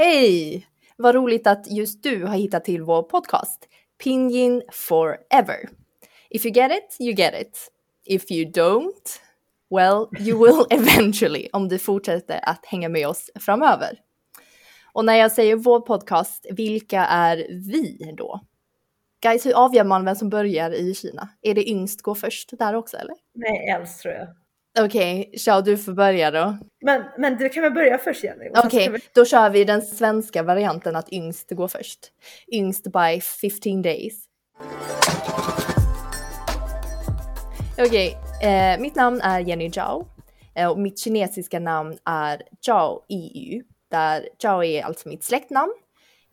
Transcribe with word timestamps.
Hej! 0.00 0.66
Vad 0.96 1.14
roligt 1.14 1.46
att 1.46 1.70
just 1.70 2.02
du 2.02 2.24
har 2.24 2.34
hittat 2.34 2.64
till 2.64 2.82
vår 2.82 3.02
podcast 3.02 3.68
Pinyin 4.02 4.62
Forever. 4.72 5.68
If 6.30 6.46
you 6.46 6.54
get 6.54 6.72
it, 6.72 6.96
you 7.00 7.14
get 7.14 7.34
it. 7.40 7.70
If 8.04 8.30
you 8.30 8.52
don't, 8.52 9.20
well, 9.70 10.26
you 10.26 10.44
will 10.44 10.66
eventually 10.70 11.48
om 11.52 11.68
du 11.68 11.78
fortsätter 11.78 12.40
att 12.42 12.66
hänga 12.66 12.88
med 12.88 13.08
oss 13.08 13.30
framöver. 13.40 13.98
Och 14.92 15.04
när 15.04 15.14
jag 15.14 15.32
säger 15.32 15.56
vår 15.56 15.80
podcast, 15.80 16.46
vilka 16.50 17.04
är 17.04 17.36
vi 17.50 18.14
då? 18.16 18.40
Guys, 19.22 19.46
hur 19.46 19.64
avgör 19.64 19.84
man 19.84 20.04
vem 20.04 20.16
som 20.16 20.30
börjar 20.30 20.70
i 20.70 20.94
Kina? 20.94 21.28
Är 21.42 21.54
det 21.54 21.68
yngst 21.68 22.02
går 22.02 22.14
först 22.14 22.58
där 22.58 22.74
också 22.74 22.96
eller? 22.96 23.14
Nej, 23.34 23.68
äldst 23.68 24.02
tror 24.02 24.14
jag. 24.14 24.28
Okej, 24.80 25.20
okay, 25.20 25.38
Xiao 25.38 25.60
du 25.60 25.76
får 25.76 25.92
börja 25.92 26.30
då. 26.30 26.58
Men, 26.80 27.04
men 27.18 27.36
du 27.36 27.48
kan 27.48 27.62
väl 27.62 27.72
börja 27.72 27.98
först 27.98 28.24
Jenny? 28.24 28.50
Okej, 28.50 28.66
okay, 28.66 28.88
vi... 28.88 28.98
då 29.14 29.24
kör 29.24 29.50
vi 29.50 29.64
den 29.64 29.82
svenska 29.82 30.42
varianten 30.42 30.96
att 30.96 31.12
yngst 31.12 31.50
går 31.50 31.68
först. 31.68 31.98
Yngst 32.52 32.84
by 32.84 33.20
15 33.20 33.82
days. 33.82 34.24
Okej, 37.78 38.16
okay, 38.38 38.50
eh, 38.50 38.80
mitt 38.80 38.94
namn 38.94 39.20
är 39.20 39.40
Jenny 39.40 39.70
Zhao 39.70 40.06
eh, 40.54 40.70
och 40.70 40.78
mitt 40.78 40.98
kinesiska 40.98 41.60
namn 41.60 41.98
är 42.04 42.42
Zhao 42.66 43.04
Yi 43.08 43.62
där 43.90 44.28
Zhao 44.42 44.64
är 44.64 44.82
alltså 44.82 45.08
mitt 45.08 45.24
släktnamn. 45.24 45.72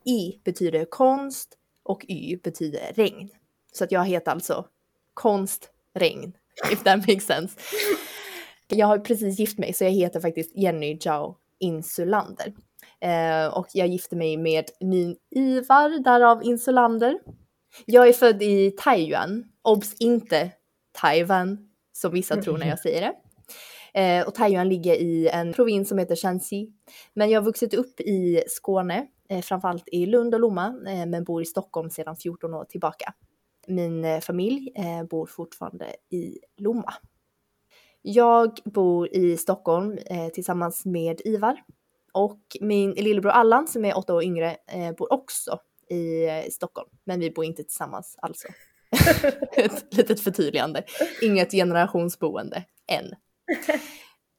I 0.06 0.40
betyder 0.44 0.86
konst 0.86 1.58
och 1.84 2.06
Y 2.08 2.38
betyder 2.44 2.94
regn. 2.96 3.30
Så 3.72 3.84
att 3.84 3.92
jag 3.92 4.06
heter 4.06 4.32
alltså 4.32 4.66
konst 5.14 5.70
regn, 5.94 6.34
if 6.72 6.84
that 6.84 7.08
makes 7.08 7.26
sense. 7.26 7.56
Jag 8.68 8.88
har 8.88 9.00
precis 9.00 9.40
gift 9.40 9.58
mig 9.58 9.74
så 9.74 9.84
jag 9.84 9.92
heter 9.92 10.20
faktiskt 10.20 10.58
Jenny 10.58 11.00
Zhao 11.00 11.38
Insulander. 11.60 12.54
Eh, 13.02 13.58
och 13.58 13.68
jag 13.74 13.88
gifte 13.88 14.16
mig 14.16 14.38
med 14.38 14.66
min 14.80 15.16
Ivar, 15.36 16.04
därav 16.04 16.44
Insulander. 16.44 17.20
Jag 17.86 18.08
är 18.08 18.14
född 18.14 18.44
i 18.44 18.72
Taiwan, 18.72 19.44
obs 19.62 19.94
inte 20.00 20.52
Taiwan 20.92 21.70
som 21.94 22.12
vissa 22.12 22.42
tror 22.42 22.58
när 22.58 22.68
jag 22.68 22.80
säger 22.80 23.02
det. 23.02 23.14
Eh, 24.02 24.28
och 24.28 24.36
Taiwan 24.36 24.70
ligger 24.70 24.96
i 24.96 25.28
en 25.28 25.54
provins 25.54 25.90
som 25.90 25.98
heter 25.98 26.16
Shanxi. 26.16 26.70
Men 27.14 27.30
jag 27.30 27.42
har 27.42 27.46
vuxit 27.46 27.74
upp 27.74 28.00
i 28.00 28.44
Skåne, 28.48 29.08
eh, 29.30 29.42
framförallt 29.42 29.88
i 29.88 30.06
Lund 30.06 30.34
och 30.34 30.40
Lomma, 30.40 30.68
eh, 30.88 31.06
men 31.06 31.24
bor 31.24 31.42
i 31.42 31.46
Stockholm 31.46 31.90
sedan 31.90 32.16
14 32.16 32.54
år 32.54 32.66
tillbaka. 32.66 33.14
Min 33.68 34.06
eh, 34.06 34.20
familj 34.20 34.72
eh, 34.76 35.04
bor 35.04 35.26
fortfarande 35.26 35.86
i 36.12 36.40
Lomma. 36.58 36.94
Jag 38.08 38.60
bor 38.66 39.16
i 39.16 39.38
Stockholm 39.38 39.98
eh, 40.06 40.28
tillsammans 40.28 40.86
med 40.86 41.22
Ivar 41.26 41.64
och 42.14 42.40
min 42.62 42.92
lillebror 42.92 43.32
Allan 43.32 43.68
som 43.68 43.86
är 43.86 43.98
åtta 43.98 44.14
år 44.14 44.24
yngre 44.24 44.58
eh, 44.72 44.96
bor 44.98 45.14
också 45.14 45.60
i 45.90 46.26
eh, 46.26 46.44
Stockholm. 46.52 46.90
Men 47.04 47.20
vi 47.20 47.32
bor 47.32 47.46
inte 47.46 47.64
tillsammans 47.64 48.16
alltså. 48.22 48.48
Ett 49.52 49.94
litet 49.94 50.22
förtydligande. 50.22 50.84
Inget 51.22 51.52
generationsboende 51.52 52.64
än. 52.88 53.14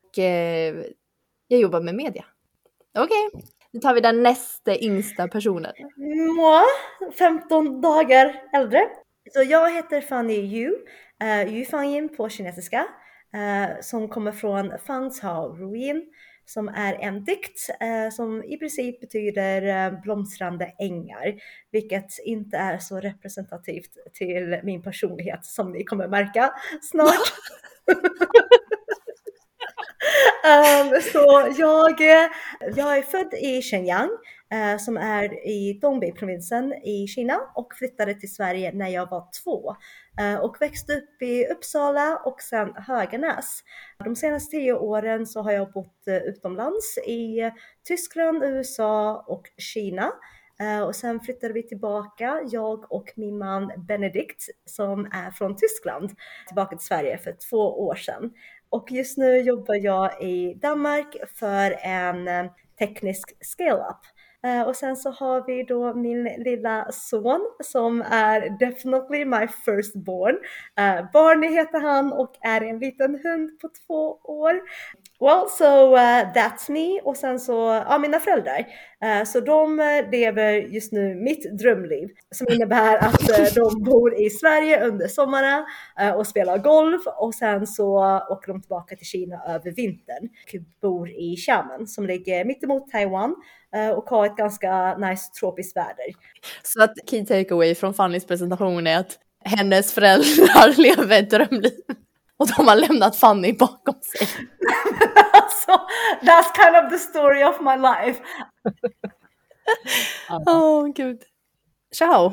Och, 0.09 0.19
eh, 0.19 0.85
jag 1.49 1.61
jobbar 1.61 1.81
med 1.81 1.95
media. 1.95 2.25
Okej, 2.99 3.27
okay. 3.27 3.43
nu 3.71 3.81
tar 3.81 3.95
vi 3.95 4.01
den 4.01 4.23
nästa 4.23 4.79
yngsta 4.79 5.29
personen. 5.29 5.73
Moi, 6.37 6.65
15 7.19 7.81
dagar 7.81 8.43
äldre. 8.53 8.81
Så 9.33 9.43
jag 9.43 9.75
heter 9.75 10.01
Fanny 10.01 10.35
Yu, 10.35 10.71
uh, 11.23 11.55
Yu 11.55 11.65
Fangyin 11.65 12.17
på 12.17 12.29
kinesiska 12.29 12.87
eh, 13.37 13.81
som 13.81 14.09
kommer 14.09 14.33
från 14.33 14.73
Fanshao 14.87 15.57
ruin 15.57 16.07
som 16.47 16.69
är 16.69 16.95
en 16.95 17.25
dikt 17.25 17.71
eh, 17.81 18.11
som 18.13 18.45
i 18.45 18.57
princip 18.59 19.01
betyder 19.01 19.87
eh, 19.87 20.01
blomstrande 20.01 20.73
ängar, 20.79 21.35
vilket 21.73 22.19
inte 22.25 22.57
är 22.57 22.79
så 22.79 23.01
representativt 23.01 23.91
till 24.15 24.61
min 24.63 24.83
personlighet 24.83 25.45
som 25.45 25.73
ni 25.73 25.85
kommer 25.85 26.09
märka 26.09 26.53
snart. 26.83 27.33
um, 30.45 31.01
så 31.13 31.55
jag, 31.59 32.01
jag 32.77 32.99
är 32.99 33.03
född 33.03 33.35
i 33.35 33.63
Shenyang 33.63 34.11
eh, 34.53 34.79
som 34.79 34.97
är 34.97 35.47
i 35.49 35.79
Dongbei-provinsen 35.83 36.73
i 36.73 37.07
Kina 37.07 37.41
och 37.55 37.75
flyttade 37.75 38.15
till 38.15 38.35
Sverige 38.35 38.73
när 38.73 38.89
jag 38.89 39.11
var 39.11 39.29
två 39.45 39.71
eh, 39.71 39.77
Eh, 40.21 40.39
och 40.39 40.57
växte 40.61 40.93
upp 40.93 41.23
i 41.23 41.47
Uppsala 41.47 42.17
och 42.25 42.41
sen 42.41 42.73
Höganäs. 42.77 43.61
De 44.05 44.17
senaste 44.17 44.51
tio 44.51 44.73
åren 44.73 45.27
så 45.27 45.43
har 45.43 45.53
jag 45.53 45.73
bott 45.73 46.09
eh, 46.09 46.17
utomlands 46.17 46.99
i 46.99 47.51
Tyskland, 47.85 48.43
USA 48.45 49.25
och 49.27 49.47
Kina. 49.59 50.13
Eh, 50.61 50.81
och 50.81 50.97
sen 50.97 51.21
flyttade 51.21 51.53
vi 51.53 51.63
tillbaka, 51.63 52.41
jag 52.51 52.93
och 52.93 53.13
min 53.17 53.39
man 53.39 53.73
Benedikt 53.89 54.43
som 54.65 55.09
är 55.13 55.31
från 55.31 55.57
Tyskland, 55.57 56.11
tillbaka 56.47 56.77
till 56.77 56.87
Sverige 56.87 57.19
för 57.19 57.37
två 57.51 57.87
år 57.87 57.95
sedan. 57.95 58.33
Och 58.69 58.93
just 58.93 59.19
nu 59.19 59.39
jobbar 59.39 59.75
jag 59.75 60.23
i 60.23 60.55
Danmark 60.55 61.17
för 61.35 61.77
en 61.83 62.51
teknisk 62.79 63.37
scale-up. 63.41 64.16
Eh, 64.47 64.63
och 64.63 64.77
sen 64.77 64.97
så 64.97 65.11
har 65.11 65.45
vi 65.47 65.63
då 65.63 65.95
min 65.95 66.25
lilla 66.25 66.93
son 66.93 67.41
som 67.61 68.03
är 68.11 68.59
definitely 68.59 69.25
my 69.25 69.49
firstborn. 69.65 70.37
Eh, 70.79 70.85
uh, 70.85 71.11
Barney 71.13 71.51
heter 71.51 71.81
han 71.81 72.13
och 72.13 72.35
är 72.41 72.61
en 72.61 72.79
liten 72.79 73.21
hund 73.25 73.61
på 73.61 73.69
två 73.87 74.19
år. 74.25 74.61
Well, 75.21 75.49
so 75.49 75.95
uh, 75.95 76.33
that's 76.35 76.71
me. 76.71 77.01
Och 77.01 77.17
sen 77.17 77.41
så, 77.41 77.83
ja 77.89 77.99
mina 77.99 78.21
föräldrar. 78.21 78.67
Uh, 79.05 79.25
så 79.25 79.41
de 79.41 79.81
eh, 79.81 80.11
lever 80.11 80.53
just 80.53 80.93
nu 80.93 81.15
mitt 81.15 81.59
drömliv 81.59 82.09
som 82.35 82.47
innebär 82.53 82.97
att 82.97 83.31
uh, 83.31 83.47
de 83.55 83.83
bor 83.83 84.21
i 84.21 84.31
Sverige 84.31 84.87
under 84.87 85.09
sommaren 85.09 85.65
och 86.17 86.27
spelar 86.27 86.59
golf 86.59 87.03
och 87.07 87.35
sen 87.35 87.67
så 87.67 87.97
åker 88.31 88.49
de 88.53 88.61
tillbaka 88.61 88.97
till 88.97 89.07
Kina 89.07 89.43
över 89.47 89.71
vintern. 89.71 90.25
Och 90.25 90.61
bor 90.83 91.11
i 91.11 91.37
Xiamen 91.37 91.87
som 91.87 92.07
ligger 92.07 92.45
mittemot 92.45 92.91
Taiwan 92.91 93.35
och 93.97 94.05
har 94.05 94.27
ett 94.27 94.37
ganska 94.37 94.97
nice 94.97 95.33
tropiskt 95.41 95.77
väder. 95.77 96.07
Så 96.63 96.83
att 96.83 96.93
key 97.11 97.27
takeaway 97.27 97.75
från 97.75 97.95
Fannys 97.95 98.27
presentation 98.27 98.87
är 98.87 98.99
att 98.99 99.19
hennes 99.45 99.93
föräldrar 99.93 100.77
lever 100.83 101.19
ett 101.19 101.31
drömliv. 101.31 101.81
Och 102.39 102.47
de 102.57 102.69
har 102.69 102.77
lämnat 102.77 103.17
Fanny 103.17 103.53
bakom 103.53 103.95
sig 104.03 104.29
alltså, 105.67 105.87
that's 106.23 106.53
kind 106.53 106.85
of 106.85 106.91
the 106.91 106.99
story 106.99 107.45
of 107.45 107.61
my 107.61 107.77
life. 107.77 108.23
Åh 110.47 110.49
oh, 110.49 110.93
gud. 110.93 111.23
Ciao! 111.95 112.33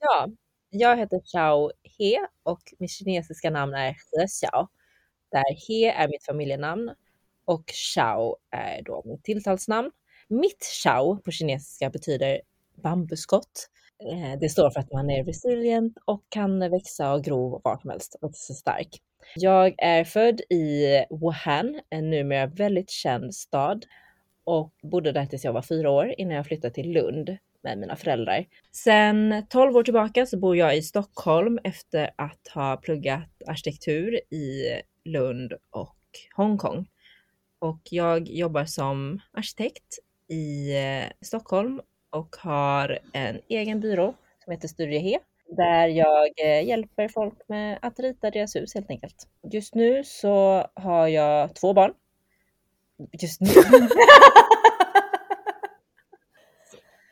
Ja, 0.00 0.28
jag 0.70 0.96
heter 0.96 1.20
Xiao 1.24 1.70
He 1.98 2.26
och 2.42 2.60
mitt 2.78 2.90
kinesiska 2.90 3.50
namn 3.50 3.74
är 3.74 3.86
He 3.86 4.26
Xiao. 4.26 4.68
Där 5.32 5.68
He 5.68 5.92
är 5.92 6.08
mitt 6.08 6.24
familjenamn 6.24 6.94
och 7.44 7.64
Xiao 7.66 8.36
är 8.50 8.82
då 8.82 9.02
mitt 9.04 9.24
tilltalsnamn. 9.24 9.90
Mitt 10.28 10.62
Xiao 10.62 11.16
på 11.16 11.30
kinesiska 11.30 11.90
betyder 11.90 12.40
bambuskott. 12.74 13.68
Eh, 14.10 14.38
det 14.40 14.48
står 14.48 14.70
för 14.70 14.80
att 14.80 14.92
man 14.92 15.10
är 15.10 15.24
resilient 15.24 15.98
och 16.04 16.24
kan 16.28 16.70
växa 16.70 17.12
och 17.12 17.24
gro 17.24 17.60
var 17.64 17.78
som 17.78 17.90
helst 17.90 18.16
och 18.20 18.28
är 18.28 18.32
så 18.34 18.54
stark. 18.54 18.88
Jag 19.34 19.74
är 19.78 20.04
född 20.04 20.40
i 20.40 20.86
Wuhan, 21.10 21.80
en 21.90 22.10
numera 22.10 22.46
väldigt 22.46 22.90
känd 22.90 23.34
stad 23.34 23.86
och 24.44 24.72
bodde 24.82 25.12
där 25.12 25.26
tills 25.26 25.44
jag 25.44 25.52
var 25.52 25.62
fyra 25.62 25.90
år 25.90 26.14
innan 26.18 26.36
jag 26.36 26.46
flyttade 26.46 26.74
till 26.74 26.92
Lund 26.92 27.36
med 27.62 27.78
mina 27.78 27.96
föräldrar. 27.96 28.46
Sen 28.72 29.46
12 29.48 29.76
år 29.76 29.82
tillbaka 29.82 30.26
så 30.26 30.38
bor 30.38 30.56
jag 30.56 30.76
i 30.76 30.82
Stockholm 30.82 31.58
efter 31.64 32.10
att 32.16 32.48
ha 32.54 32.76
pluggat 32.76 33.42
arkitektur 33.46 34.20
i 34.30 34.64
Lund 35.04 35.52
och 35.70 35.96
Hongkong. 36.36 36.86
Och 37.58 37.80
jag 37.90 38.28
jobbar 38.28 38.64
som 38.64 39.20
arkitekt 39.32 39.98
i 40.28 40.76
eh, 40.76 41.04
Stockholm 41.20 41.80
och 42.10 42.36
har 42.38 42.98
en 43.12 43.40
egen 43.48 43.80
byrå 43.80 44.14
som 44.44 44.52
heter 44.52 44.68
Studio 44.68 45.00
He 45.00 45.18
där 45.56 45.88
jag 45.88 46.26
eh, 46.36 46.66
hjälper 46.66 47.08
folk 47.08 47.48
med 47.48 47.78
att 47.82 48.00
rita 48.00 48.30
deras 48.30 48.56
hus 48.56 48.74
helt 48.74 48.90
enkelt. 48.90 49.28
Just 49.52 49.74
nu 49.74 50.04
så 50.04 50.66
har 50.74 51.08
jag 51.08 51.54
två 51.54 51.72
barn. 51.72 51.94
Just 53.22 53.40
nu. 53.40 53.48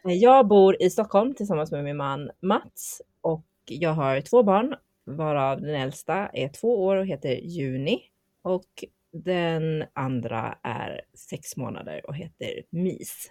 jag 0.13 0.49
bor 0.49 0.83
i 0.83 0.91
Stockholm 0.91 1.35
tillsammans 1.35 1.71
med 1.73 1.85
min 1.85 1.97
man 1.97 2.31
Mats 2.41 3.03
och 3.21 3.47
jag 3.65 3.93
har 3.93 4.21
två 4.21 4.43
barn 4.43 4.75
varav 5.05 5.61
den 5.61 5.75
äldsta 5.75 6.29
är 6.33 6.49
två 6.49 6.85
år 6.85 6.97
och 6.97 7.07
heter 7.07 7.33
Juni 7.33 8.01
och 8.43 8.85
den 9.13 9.85
andra 9.93 10.59
är 10.63 11.01
sex 11.15 11.57
månader 11.57 12.07
och 12.07 12.17
heter 12.17 12.63
Mis, 12.71 13.31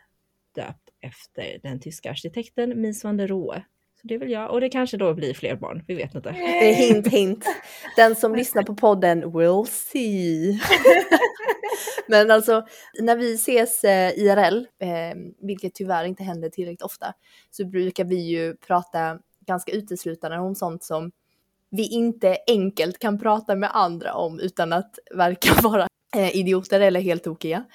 döpt 0.56 0.90
efter 1.00 1.60
den 1.64 1.80
tyska 1.80 2.10
arkitekten 2.10 2.82
Mies 2.82 3.04
van 3.04 3.18
der 3.18 3.28
Rohe. 3.28 3.66
Så 4.02 4.08
det 4.08 4.14
är 4.14 4.20
väl 4.20 4.32
jag. 4.32 4.52
Och 4.52 4.62
det 4.62 4.70
kanske 4.70 4.98
då 4.98 5.14
blir 5.14 5.34
fler 5.34 5.56
barn, 5.56 5.84
vi 5.88 5.96
vet 5.96 6.16
inte. 6.16 6.32
Det 6.32 6.70
är 6.70 6.74
hint 6.74 7.08
hint. 7.08 7.46
Den 7.96 8.16
som 8.16 8.36
lyssnar 8.36 8.64
på 8.64 8.76
podden 8.76 9.38
will 9.38 9.66
see. 9.68 10.60
Men 12.08 12.32
alltså 12.32 12.66
när 13.00 13.16
vi 13.16 13.34
ses 13.34 13.84
eh, 13.84 14.10
IRL, 14.10 14.68
eh, 14.80 15.18
vilket 15.48 15.74
tyvärr 15.74 16.06
inte 16.06 16.24
händer 16.24 16.50
tillräckligt 16.50 16.82
ofta, 16.82 17.14
så 17.52 17.66
brukar 17.66 18.04
vi 18.04 18.16
ju 18.16 18.56
prata 18.56 19.20
ganska 19.46 19.72
uteslutande 19.72 20.38
om 20.38 20.56
sånt 20.56 20.84
som 20.84 21.12
vi 21.70 21.88
inte 21.88 22.38
enkelt 22.48 23.00
kan 23.00 23.20
prata 23.20 23.56
med 23.56 23.70
andra 23.74 24.14
om 24.14 24.40
utan 24.40 24.74
att 24.74 25.00
verka 25.16 25.62
vara 25.64 25.88
eh, 26.16 26.36
idioter 26.36 26.80
eller 26.80 27.02
helt 27.02 27.24
tokiga. 27.24 27.66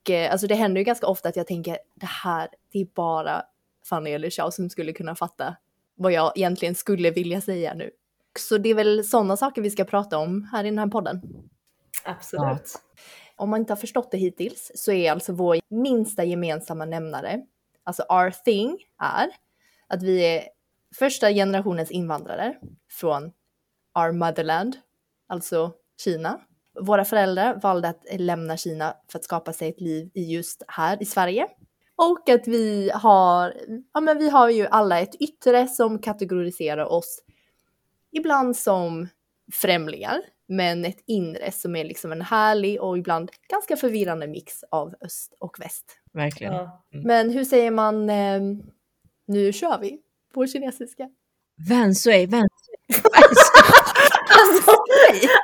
Och, 0.00 0.10
eh, 0.10 0.32
alltså 0.32 0.46
det 0.46 0.54
händer 0.54 0.80
ju 0.80 0.84
ganska 0.84 1.06
ofta 1.06 1.28
att 1.28 1.36
jag 1.36 1.46
tänker 1.46 1.78
det 1.94 2.06
här, 2.06 2.48
det 2.72 2.80
är 2.80 2.86
bara 2.94 3.42
Fanny 3.88 4.10
eller 4.10 4.30
Chao 4.30 4.50
som 4.50 4.70
skulle 4.70 4.92
kunna 4.92 5.14
fatta 5.14 5.56
vad 5.94 6.12
jag 6.12 6.32
egentligen 6.36 6.74
skulle 6.74 7.10
vilja 7.10 7.40
säga 7.40 7.74
nu. 7.74 7.90
Så 8.38 8.58
det 8.58 8.68
är 8.68 8.74
väl 8.74 9.04
sådana 9.04 9.36
saker 9.36 9.62
vi 9.62 9.70
ska 9.70 9.84
prata 9.84 10.18
om 10.18 10.48
här 10.52 10.64
i 10.64 10.70
den 10.70 10.78
här 10.78 10.86
podden. 10.86 11.22
Absolut. 12.04 12.78
Om 13.36 13.50
man 13.50 13.60
inte 13.60 13.72
har 13.72 13.76
förstått 13.76 14.10
det 14.10 14.18
hittills 14.18 14.72
så 14.74 14.92
är 14.92 15.12
alltså 15.12 15.32
vår 15.32 15.58
minsta 15.68 16.24
gemensamma 16.24 16.84
nämnare, 16.84 17.42
alltså 17.84 18.02
our 18.02 18.30
thing, 18.30 18.78
är 18.98 19.28
att 19.86 20.02
vi 20.02 20.36
är 20.36 20.44
första 20.98 21.30
generationens 21.30 21.90
invandrare 21.90 22.56
från 22.90 23.32
our 23.98 24.12
motherland, 24.12 24.76
alltså 25.26 25.72
Kina. 26.04 26.40
Våra 26.80 27.04
föräldrar 27.04 27.60
valde 27.62 27.88
att 27.88 28.04
lämna 28.18 28.56
Kina 28.56 28.96
för 29.08 29.18
att 29.18 29.24
skapa 29.24 29.52
sig 29.52 29.68
ett 29.68 29.80
liv 29.80 30.10
i 30.14 30.32
just 30.32 30.62
här 30.68 31.02
i 31.02 31.04
Sverige. 31.04 31.48
Och 31.96 32.28
att 32.28 32.48
vi 32.48 32.90
har, 32.94 33.54
ja 33.94 34.00
men 34.00 34.18
vi 34.18 34.30
har 34.30 34.50
ju 34.50 34.66
alla 34.66 35.00
ett 35.00 35.14
yttre 35.14 35.68
som 35.68 35.98
kategoriserar 35.98 36.84
oss 36.84 37.22
ibland 38.12 38.56
som 38.56 39.08
främlingar, 39.52 40.20
men 40.46 40.84
ett 40.84 41.02
inre 41.06 41.52
som 41.52 41.76
är 41.76 41.84
liksom 41.84 42.12
en 42.12 42.22
härlig 42.22 42.82
och 42.82 42.98
ibland 42.98 43.30
ganska 43.48 43.76
förvirrande 43.76 44.26
mix 44.26 44.64
av 44.70 44.94
öst 45.00 45.34
och 45.38 45.60
väst. 45.60 46.00
Verkligen. 46.12 46.54
Ja. 46.54 46.84
Men 46.90 47.30
hur 47.30 47.44
säger 47.44 47.70
man 47.70 48.10
eh, 48.10 48.40
nu 49.26 49.52
kör 49.52 49.78
vi 49.80 50.00
på 50.34 50.46
kinesiska? 50.46 51.10
Vansui, 51.68 52.26
vansui. 52.26 52.48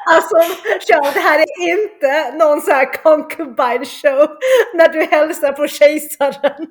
Alltså, 0.06 0.36
alltså 0.36 0.56
Charles, 0.80 1.14
det 1.14 1.20
här 1.20 1.38
är 1.38 1.70
inte 1.70 2.36
någon 2.36 2.60
sån 2.60 2.74
här 2.74 3.02
concubine 3.02 3.84
show 3.84 4.28
när 4.74 4.88
du 4.88 5.02
hälsar 5.02 5.52
på 5.52 5.66
kejsaren. 5.66 6.66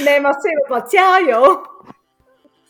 Nej, 0.00 0.20
man 0.20 0.34
säger 0.34 0.68
bara 0.68 0.86
Jiao. 0.92 1.64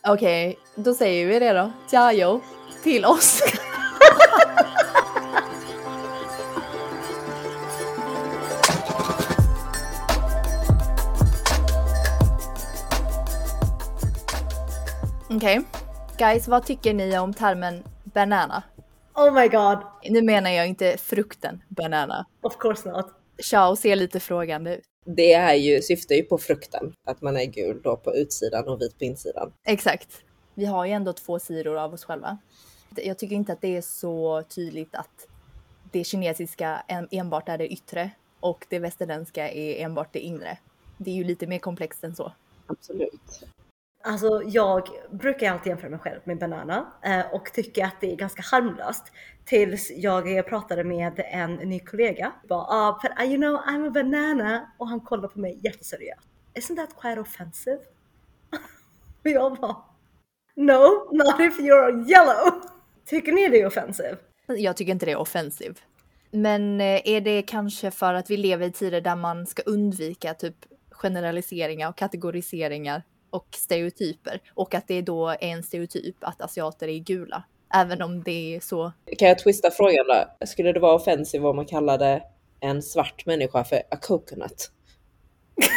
Okej, 0.07 0.59
då 0.75 0.95
säger 0.95 1.27
vi 1.27 1.39
det 1.39 1.53
då. 1.53 1.73
Jiao 1.91 2.41
till 2.83 3.05
oss. 3.05 3.43
Okej, 15.31 15.61
guys, 16.19 16.49
vad 16.49 16.67
tycker 16.67 16.95
ni 16.95 17.19
om 17.19 17.35
termen 17.35 17.83
banana? 18.23 18.63
Oh 19.15 19.33
my 19.35 19.49
god, 19.49 19.79
Nu 20.11 20.23
menar 20.23 20.51
jag 20.51 20.69
inte 20.69 20.97
frukten 20.97 21.63
banana. 21.69 22.27
of 22.43 22.57
course 22.59 22.89
not. 22.91 23.07
Chao 23.43 23.77
ser 23.77 23.97
lite 23.97 24.21
frågande 24.21 24.77
ut. 24.77 24.85
Det 25.05 25.33
är 25.33 25.55
ju, 25.55 25.83
syftar 25.83 26.15
ju 26.15 26.23
på 26.23 26.39
frukten, 26.39 26.93
att 27.07 27.23
man 27.23 27.37
är 27.37 27.45
gul 27.45 27.81
då 27.85 27.97
på 27.97 28.15
utsidan 28.15 28.69
och 28.69 28.81
vit 28.81 28.99
på 28.99 29.05
insidan. 29.05 29.53
Exakt. 29.67 30.09
Vi 30.55 30.65
har 30.67 30.85
ju 30.87 30.93
ändå 30.93 31.13
två 31.13 31.39
sidor 31.39 31.77
av 31.79 31.95
oss 31.95 32.05
själva. 32.05 32.39
Jag 32.97 33.19
tycker 33.19 33.37
inte 33.37 33.53
att 33.53 33.61
det 33.61 33.77
är 33.77 33.81
så 33.83 34.43
tydligt 34.49 34.95
att 34.95 35.27
det 35.93 36.05
kinesiska 36.05 36.83
en- 36.89 37.09
enbart 37.11 37.49
är 37.49 37.59
det 37.59 37.69
yttre 37.73 38.11
och 38.41 38.67
det 38.69 38.79
västerländska 38.79 39.51
är 39.51 39.85
enbart 39.85 40.13
det 40.13 40.21
inre. 40.21 40.59
Det 40.99 41.11
är 41.11 41.15
ju 41.15 41.25
lite 41.25 41.47
mer 41.47 41.59
komplext 41.59 42.05
än 42.05 42.15
så. 42.17 42.33
Absolut. 42.67 43.45
Alltså 44.03 44.43
jag 44.47 44.89
brukar 45.11 45.53
alltid 45.53 45.71
jämföra 45.71 45.91
mig 45.91 45.99
själv 45.99 46.21
med 46.25 46.39
banana 46.39 46.93
eh, 47.03 47.35
och 47.35 47.53
tycker 47.53 47.85
att 47.85 48.01
det 48.01 48.13
är 48.13 48.17
ganska 48.17 48.43
harmlöst. 48.43 49.13
Tills 49.45 49.91
jag 49.91 50.47
pratade 50.47 50.85
med 50.85 51.25
en 51.33 51.55
ny 51.55 51.81
kollega. 51.81 52.33
Bara, 52.49 52.61
ah, 52.61 53.01
but 53.03 53.13
ah, 53.17 53.25
you 53.25 53.37
know 53.37 53.57
I'm 53.57 53.87
a 53.89 53.91
banana. 53.91 54.73
Och 54.79 54.89
han 54.89 55.01
kollade 55.01 55.29
på 55.29 55.41
mig 55.41 55.61
jätteseriöst. 55.63 56.29
Isn't 56.55 56.77
that 56.77 57.01
quite 57.01 57.21
offensive? 57.21 57.79
och 59.25 59.31
jag 59.31 59.57
bara, 59.57 59.77
no, 60.55 61.09
not 61.13 61.41
if 61.41 61.59
you're 61.59 62.11
yellow. 62.11 62.63
Tycker 63.07 63.33
ni 63.33 63.49
det 63.49 63.61
är 63.61 63.67
offensive? 63.67 64.17
Jag 64.47 64.77
tycker 64.77 64.93
inte 64.93 65.07
det 65.07 65.13
är 65.13 65.21
offensive. 65.21 65.75
Men 66.31 66.81
eh, 66.81 67.01
är 67.05 67.21
det 67.21 67.43
kanske 67.43 67.91
för 67.91 68.15
att 68.15 68.31
vi 68.31 68.37
lever 68.37 68.67
i 68.67 68.73
tider 68.73 69.01
där 69.01 69.17
man 69.17 69.47
ska 69.47 69.63
undvika 69.63 70.35
typ 70.35 70.57
generaliseringar 70.91 71.89
och 71.89 71.97
kategoriseringar 71.97 73.03
och 73.31 73.47
stereotyper 73.51 74.41
och 74.55 74.75
att 74.75 74.89
det 74.89 75.03
då 75.03 75.29
är 75.29 75.37
en 75.41 75.63
stereotyp 75.63 76.17
att 76.21 76.43
asiater 76.43 76.89
är 76.89 76.99
gula. 76.99 77.43
Även 77.75 78.03
om 78.03 78.23
det 78.23 78.57
är 78.57 78.61
så. 78.61 78.93
Kan 79.19 79.29
jag 79.29 79.39
twista 79.39 79.71
frågan 79.71 80.07
då? 80.09 80.47
Skulle 80.47 80.73
det 80.73 80.81
vara 80.81 80.95
offensivt 80.95 81.45
om 81.45 81.57
man 81.57 81.67
kallade 81.67 82.23
en 82.61 82.83
svart 82.83 83.27
människa 83.27 83.65
för 83.65 83.77
a 83.91 83.97
coconut? 84.03 84.71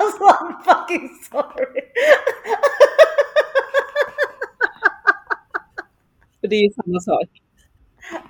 Alltså 0.00 0.24
I'm 0.24 0.62
fucking 0.64 1.10
sorry. 1.30 1.80
För 6.40 6.48
det 6.48 6.56
är 6.56 6.62
ju 6.62 6.70
samma 6.70 7.00
sak. 7.00 7.28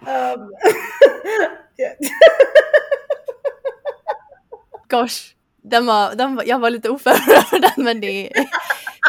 Um, 0.07 0.53
Gosh, 4.89 5.35
den 5.71 5.87
var, 5.87 6.15
den 6.15 6.37
var, 6.37 6.45
jag 6.45 6.59
var 6.59 6.71
lite 6.71 6.91
oförberedd 6.91 7.43
för 7.43 7.59
den 7.61 7.85
men 7.85 8.01
det, 8.01 8.33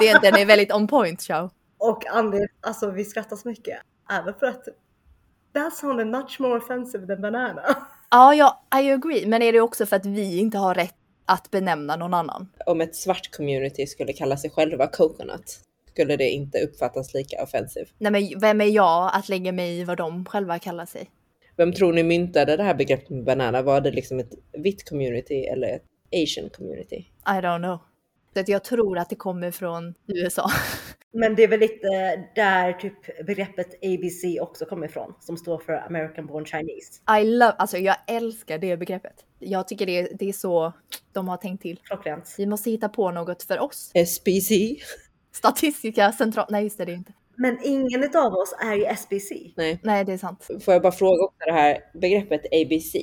det, 0.02 0.20
den 0.22 0.36
är 0.36 0.46
väldigt 0.46 0.74
on 0.74 0.88
point 0.88 1.22
Chao. 1.22 1.50
Och 1.78 2.08
anledningen, 2.08 2.50
alltså 2.62 2.92
vi 2.92 3.06
skrattar 3.06 3.36
så 3.36 3.48
mycket. 3.48 3.80
Även 4.12 4.34
för 4.34 4.46
att 4.46 4.64
that 5.54 5.76
sounded 5.76 6.08
much 6.08 6.40
more 6.40 6.58
offensive 6.58 7.08
than 7.08 7.22
banana. 7.22 7.62
Ja, 8.10 8.34
ja, 8.34 8.64
I 8.82 8.92
agree. 8.92 9.26
Men 9.28 9.42
är 9.42 9.54
det 9.54 9.62
också 9.62 9.86
för 9.86 9.96
att 9.96 10.06
vi 10.06 10.40
inte 10.40 10.58
har 10.58 10.76
rätt 10.76 10.96
att 11.26 11.52
benämna 11.52 11.96
någon 11.96 12.14
annan? 12.14 12.50
Om 12.66 12.82
ett 12.82 12.96
svart 12.96 13.32
community 13.32 13.88
skulle 13.88 14.14
kalla 14.14 14.38
sig 14.38 14.50
själva 14.50 14.88
coconut, 14.88 15.60
skulle 15.92 16.16
det 16.16 16.30
inte 16.30 16.60
uppfattas 16.60 17.14
lika 17.14 17.44
offensivt. 17.44 17.94
Nej 17.98 18.12
men 18.12 18.40
vem 18.40 18.62
är 18.62 18.66
jag 18.66 19.12
att 19.14 19.30
lägga 19.30 19.52
mig 19.52 19.80
i 19.80 19.84
vad 19.84 19.98
de 19.98 20.26
själva 20.26 20.60
kallar 20.60 20.86
sig? 20.86 21.10
Vem 21.56 21.74
tror 21.74 21.94
ni 21.94 22.04
myntade 22.04 22.58
det 22.58 22.64
här 22.64 22.74
begreppet 22.74 23.10
med 23.10 23.24
banana? 23.24 23.62
Var 23.62 23.82
det 23.82 23.92
liksom 23.92 24.20
ett 24.20 24.32
vitt 24.54 24.90
community 24.90 25.44
eller 25.44 25.68
ett 25.68 25.84
asian 26.14 26.50
community? 26.50 27.06
I 27.26 27.42
don't 27.42 27.60
know. 27.60 27.80
Jag 28.48 28.64
tror 28.64 28.98
att 28.98 29.10
det 29.10 29.16
kommer 29.16 29.52
från 29.52 29.94
USA. 30.08 30.50
Men 31.12 31.36
det 31.36 31.44
är 31.44 31.48
väl 31.48 31.60
lite 31.60 31.88
där 32.36 32.74
typ 32.74 33.26
begreppet 33.26 33.74
ABC 33.84 34.42
också 34.42 34.66
kommer 34.66 34.88
ifrån, 34.88 35.14
som 35.20 35.38
står 35.38 35.58
för 35.58 35.74
American 35.74 36.26
born 36.26 36.46
Chinese. 36.46 37.22
I 37.22 37.24
love, 37.24 37.52
alltså 37.58 37.78
jag 37.78 37.96
älskar 38.08 38.58
det 38.58 38.78
begreppet. 38.78 39.26
Jag 39.40 39.68
tycker 39.68 39.86
det, 39.86 40.10
det 40.20 40.30
är 40.30 40.34
så 40.34 40.74
de 41.14 41.28
har 41.28 41.38
tänkt 41.38 41.62
till. 41.62 41.80
Klockrent. 41.84 42.36
Vi 42.38 42.46
måste 42.46 42.72
hitta 42.72 42.90
på 42.90 43.12
något 43.12 43.44
för 43.44 43.60
oss. 43.60 43.92
SBC? 43.94 44.52
Statistiska 45.32 46.12
central... 46.12 46.46
Nej 46.50 46.64
just 46.64 46.78
det, 46.78 46.86
det 46.86 46.92
är 46.92 46.96
inte. 46.96 47.14
Men 47.36 47.58
ingen 47.64 48.04
av 48.04 48.34
oss 48.34 48.56
är 48.60 48.76
ju 48.76 48.86
SBC. 48.86 49.32
Nej. 49.56 49.80
Nej 49.84 50.06
det 50.06 50.14
är 50.14 50.18
sant. 50.18 50.48
Får 50.62 50.74
jag 50.74 50.82
bara 50.84 50.92
fråga 50.92 51.24
också 51.24 51.46
det 51.46 51.54
här 51.54 51.80
begreppet 51.94 52.42
ABC? 52.46 52.96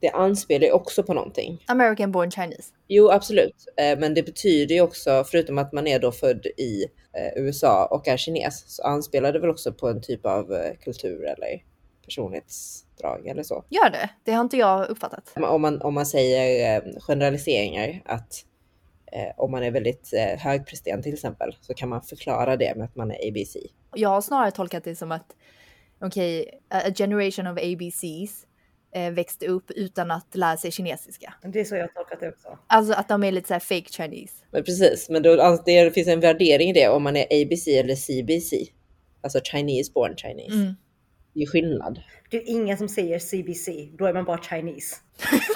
Det 0.00 0.10
anspelar 0.10 0.66
ju 0.66 0.72
också 0.72 1.02
på 1.02 1.14
någonting. 1.14 1.64
American 1.66 2.12
born 2.12 2.30
Chinese. 2.30 2.72
Jo, 2.88 3.10
absolut. 3.10 3.66
Eh, 3.76 3.98
Men 3.98 4.14
det 4.14 4.22
betyder 4.22 4.74
ju 4.74 4.80
också, 4.80 5.24
förutom 5.26 5.58
att 5.58 5.72
man 5.72 5.86
är 5.86 5.98
då 5.98 6.12
född 6.12 6.46
i 6.46 6.84
eh, 7.12 7.42
USA 7.42 7.86
och 7.90 8.08
är 8.08 8.16
kines, 8.16 8.76
så 8.76 8.82
anspelar 8.82 9.32
det 9.32 9.38
väl 9.38 9.50
också 9.50 9.72
på 9.72 9.88
en 9.88 10.02
typ 10.02 10.26
av 10.26 10.52
eh, 10.52 10.74
kultur 10.84 11.24
eller 11.24 11.62
personlighetsdrag 12.04 13.26
eller 13.26 13.42
så. 13.42 13.64
Gör 13.68 13.90
det? 13.90 14.10
Det 14.24 14.32
har 14.32 14.40
inte 14.40 14.56
jag 14.56 14.88
uppfattat. 14.88 15.32
Om 15.36 15.62
man, 15.62 15.82
om 15.82 15.94
man 15.94 16.06
säger 16.06 17.00
generaliseringar, 17.00 18.02
att 18.04 18.44
om 19.36 19.50
man 19.50 19.62
är 19.62 19.70
väldigt 19.70 20.10
högpresterande 20.38 21.02
till 21.02 21.12
exempel, 21.14 21.56
så 21.60 21.74
kan 21.74 21.88
man 21.88 22.02
förklara 22.02 22.56
det 22.56 22.74
med 22.76 22.84
att 22.84 22.96
man 22.96 23.10
är 23.10 23.28
ABC. 23.28 23.56
Jag 23.94 24.08
har 24.08 24.20
snarare 24.20 24.50
tolkat 24.50 24.84
det 24.84 24.96
som 24.96 25.12
att 25.12 25.36
okej, 26.00 26.60
a 26.70 26.80
a 26.86 26.92
generation 26.96 27.46
of 27.46 27.58
ABCs 27.58 28.46
växte 29.12 29.46
upp 29.46 29.70
utan 29.70 30.10
att 30.10 30.34
lära 30.34 30.56
sig 30.56 30.70
kinesiska. 30.72 31.34
Det 31.42 31.60
är 31.60 31.64
så 31.64 31.74
jag 31.74 31.82
har 31.82 31.88
tolkat 31.88 32.20
det 32.20 32.28
också. 32.28 32.58
Alltså 32.66 32.94
att 32.94 33.08
de 33.08 33.24
är 33.24 33.32
lite 33.32 33.48
så 33.48 33.54
här 33.54 33.60
fake 33.60 33.92
Chinese. 33.92 34.34
Men 34.50 34.64
precis, 34.64 35.08
men 35.10 35.22
då, 35.22 35.42
alltså, 35.42 35.62
det 35.66 35.94
finns 35.94 36.08
en 36.08 36.20
värdering 36.20 36.70
i 36.70 36.72
det 36.72 36.88
om 36.88 37.02
man 37.02 37.16
är 37.16 37.24
ABC 37.24 37.68
eller 37.68 37.94
CBC. 37.94 38.52
Alltså 39.20 39.40
Chinese 39.44 39.92
born 39.92 40.16
Chinese. 40.16 40.54
Mm. 40.54 40.74
Det 41.34 41.42
är 41.42 41.46
skillnad. 41.46 42.02
Det 42.30 42.36
är 42.36 42.50
ingen 42.50 42.78
som 42.78 42.88
säger 42.88 43.18
CBC, 43.18 43.68
då 43.98 44.06
är 44.06 44.12
man 44.12 44.24
bara 44.24 44.42
Chinese. 44.42 44.96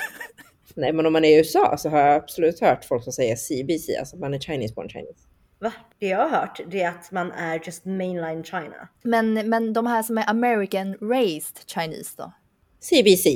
Nej, 0.75 0.93
men 0.93 1.07
om 1.07 1.13
man 1.13 1.25
är 1.25 1.29
i 1.29 1.39
USA 1.39 1.77
så 1.79 1.89
har 1.89 1.99
jag 1.99 2.15
absolut 2.15 2.61
hört 2.61 2.85
folk 2.85 3.05
som 3.05 3.13
säger 3.13 3.37
CBC, 3.37 3.99
alltså 3.99 4.17
man 4.17 4.35
är 4.35 4.39
Chinese 4.39 4.75
born 4.75 4.89
Chinese. 4.89 5.29
Va? 5.61 5.73
Det 5.99 6.07
jag 6.07 6.19
har 6.19 6.29
hört 6.41 6.61
det 6.71 6.83
är 6.83 6.89
att 6.89 7.13
man 7.13 7.33
är 7.33 7.61
just 7.65 7.85
mainline 7.85 8.45
China. 8.45 8.89
Men, 9.03 9.35
men 9.35 9.73
de 9.73 9.87
här 9.87 10.03
som 10.03 10.19
är 10.19 10.31
American 10.31 10.95
raised 10.95 11.57
Chinese 11.67 12.15
då? 12.17 12.33
CBC. 12.81 13.27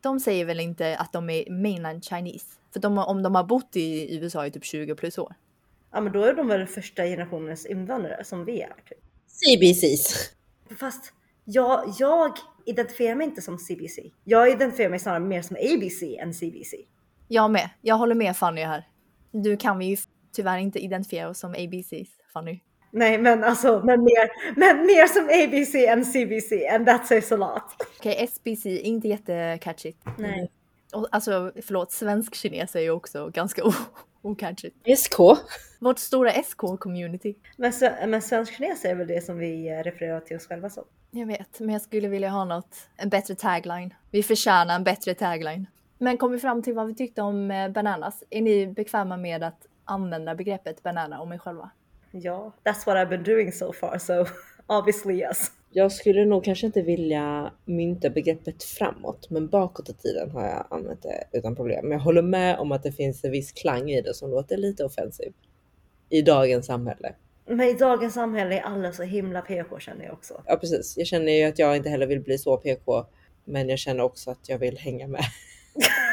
De 0.00 0.20
säger 0.20 0.44
väl 0.44 0.60
inte 0.60 0.96
att 0.96 1.12
de 1.12 1.30
är 1.30 1.50
mainland 1.50 2.04
Chinese? 2.04 2.46
För 2.72 2.80
de, 2.80 2.98
om 2.98 3.22
de 3.22 3.34
har 3.34 3.44
bott 3.44 3.76
i 3.76 4.16
USA 4.16 4.46
i 4.46 4.50
typ 4.50 4.64
20 4.64 4.94
plus 4.94 5.18
år. 5.18 5.34
Ja 5.92 6.00
men 6.00 6.12
då 6.12 6.24
är 6.24 6.34
de 6.34 6.48
väl 6.48 6.66
första 6.66 7.04
generationens 7.04 7.66
invandrare 7.66 8.24
som 8.24 8.44
vi 8.44 8.60
är. 8.60 8.74
Typ. 8.88 8.98
CBCs. 9.26 10.30
Fast 10.78 11.12
jag, 11.44 11.94
jag 11.98 12.32
identifierar 12.66 13.14
mig 13.14 13.26
inte 13.26 13.42
som 13.42 13.58
CBC. 13.58 13.98
Jag 14.24 14.50
identifierar 14.50 14.90
mig 14.90 14.98
snarare 14.98 15.20
mer 15.20 15.42
som 15.42 15.56
ABC 15.56 16.02
än 16.02 16.34
CBC. 16.34 16.74
Jag 17.28 17.50
med. 17.50 17.70
Jag 17.80 17.96
håller 17.96 18.14
med 18.14 18.36
Fanny 18.36 18.62
här. 18.62 18.88
Nu 19.30 19.56
kan 19.56 19.78
vi 19.78 19.84
ju 19.86 19.96
tyvärr 20.32 20.58
inte 20.58 20.78
identifiera 20.78 21.28
oss 21.28 21.38
som 21.38 21.50
ABCs, 21.50 22.10
Fanny. 22.32 22.60
Nej 22.96 23.18
men 23.18 23.44
alltså, 23.44 23.82
men 23.84 24.04
mer, 24.04 24.56
men 24.56 24.86
mer 24.86 25.06
som 25.06 25.24
ABC 25.24 25.74
än 25.74 26.04
CBC 26.04 26.74
and 26.74 26.86
that 26.86 27.06
says 27.06 27.32
a 27.32 27.36
lot. 27.36 27.62
Okej, 27.78 28.12
okay, 28.12 28.24
SBC, 28.24 28.66
inte 28.66 29.08
jättecatchigt. 29.08 29.98
Nej. 30.18 30.50
Och, 30.92 31.08
alltså 31.10 31.52
förlåt, 31.66 31.92
svensk 31.92 32.34
kines 32.34 32.76
är 32.76 32.80
ju 32.80 32.90
också 32.90 33.28
ganska 33.28 33.62
ocatchigt. 34.22 34.98
SK. 34.98 35.18
Vårt 35.80 35.98
stora 35.98 36.30
SK-community. 36.30 37.34
Men, 37.56 37.72
men 38.10 38.22
svensk 38.22 38.56
kines 38.56 38.84
är 38.84 38.94
väl 38.94 39.06
det 39.06 39.24
som 39.24 39.38
vi 39.38 39.68
eh, 39.68 39.82
refererar 39.82 40.20
till 40.20 40.36
oss 40.36 40.46
själva 40.46 40.70
som? 40.70 40.84
Jag 41.10 41.26
vet, 41.26 41.60
men 41.60 41.70
jag 41.70 41.82
skulle 41.82 42.08
vilja 42.08 42.28
ha 42.28 42.44
något, 42.44 42.76
en 42.96 43.08
bättre 43.08 43.34
tagline. 43.34 43.94
Vi 44.10 44.22
förtjänar 44.22 44.74
en 44.74 44.84
bättre 44.84 45.14
tagline. 45.14 45.66
Men 45.98 46.16
kom 46.16 46.32
vi 46.32 46.38
fram 46.38 46.62
till 46.62 46.74
vad 46.74 46.86
vi 46.86 46.94
tyckte 46.94 47.22
om 47.22 47.50
eh, 47.50 47.68
bananas? 47.68 48.24
Är 48.30 48.42
ni 48.42 48.66
bekväma 48.66 49.16
med 49.16 49.42
att 49.42 49.66
använda 49.84 50.34
begreppet 50.34 50.82
banana 50.82 51.20
om 51.20 51.32
er 51.32 51.38
själva? 51.38 51.70
Ja, 52.22 52.52
that's 52.64 52.86
what 52.86 52.96
I've 52.96 53.08
been 53.08 53.22
doing 53.22 53.52
so 53.52 53.72
far, 53.72 53.98
so 53.98 54.26
obviously 54.66 55.14
yes. 55.14 55.50
Jag 55.70 55.92
skulle 55.92 56.24
nog 56.24 56.44
kanske 56.44 56.66
inte 56.66 56.82
vilja 56.82 57.52
mynta 57.64 58.10
begreppet 58.10 58.62
framåt, 58.62 59.30
men 59.30 59.48
bakåt 59.48 59.88
i 59.88 59.92
tiden 59.92 60.30
har 60.30 60.46
jag 60.46 60.66
använt 60.70 61.02
det 61.02 61.24
utan 61.32 61.56
problem. 61.56 61.88
Men 61.88 61.92
jag 61.92 62.04
håller 62.04 62.22
med 62.22 62.58
om 62.58 62.72
att 62.72 62.82
det 62.82 62.92
finns 62.92 63.24
en 63.24 63.30
viss 63.30 63.52
klang 63.52 63.90
i 63.90 64.02
det 64.02 64.14
som 64.14 64.30
låter 64.30 64.56
lite 64.56 64.84
offensiv 64.84 65.32
i 66.08 66.22
dagens 66.22 66.66
samhälle. 66.66 67.14
Men 67.46 67.60
i 67.60 67.72
dagens 67.72 68.14
samhälle 68.14 68.58
är 68.58 68.62
alla 68.62 68.92
så 68.92 69.02
himla 69.02 69.40
PK 69.40 69.78
känner 69.78 70.04
jag 70.04 70.14
också. 70.14 70.42
Ja 70.46 70.56
precis. 70.56 70.96
Jag 70.96 71.06
känner 71.06 71.32
ju 71.32 71.44
att 71.44 71.58
jag 71.58 71.76
inte 71.76 71.88
heller 71.88 72.06
vill 72.06 72.20
bli 72.20 72.38
så 72.38 72.56
PK, 72.56 73.06
men 73.44 73.68
jag 73.68 73.78
känner 73.78 74.04
också 74.04 74.30
att 74.30 74.48
jag 74.48 74.58
vill 74.58 74.78
hänga 74.78 75.06
med. 75.06 75.24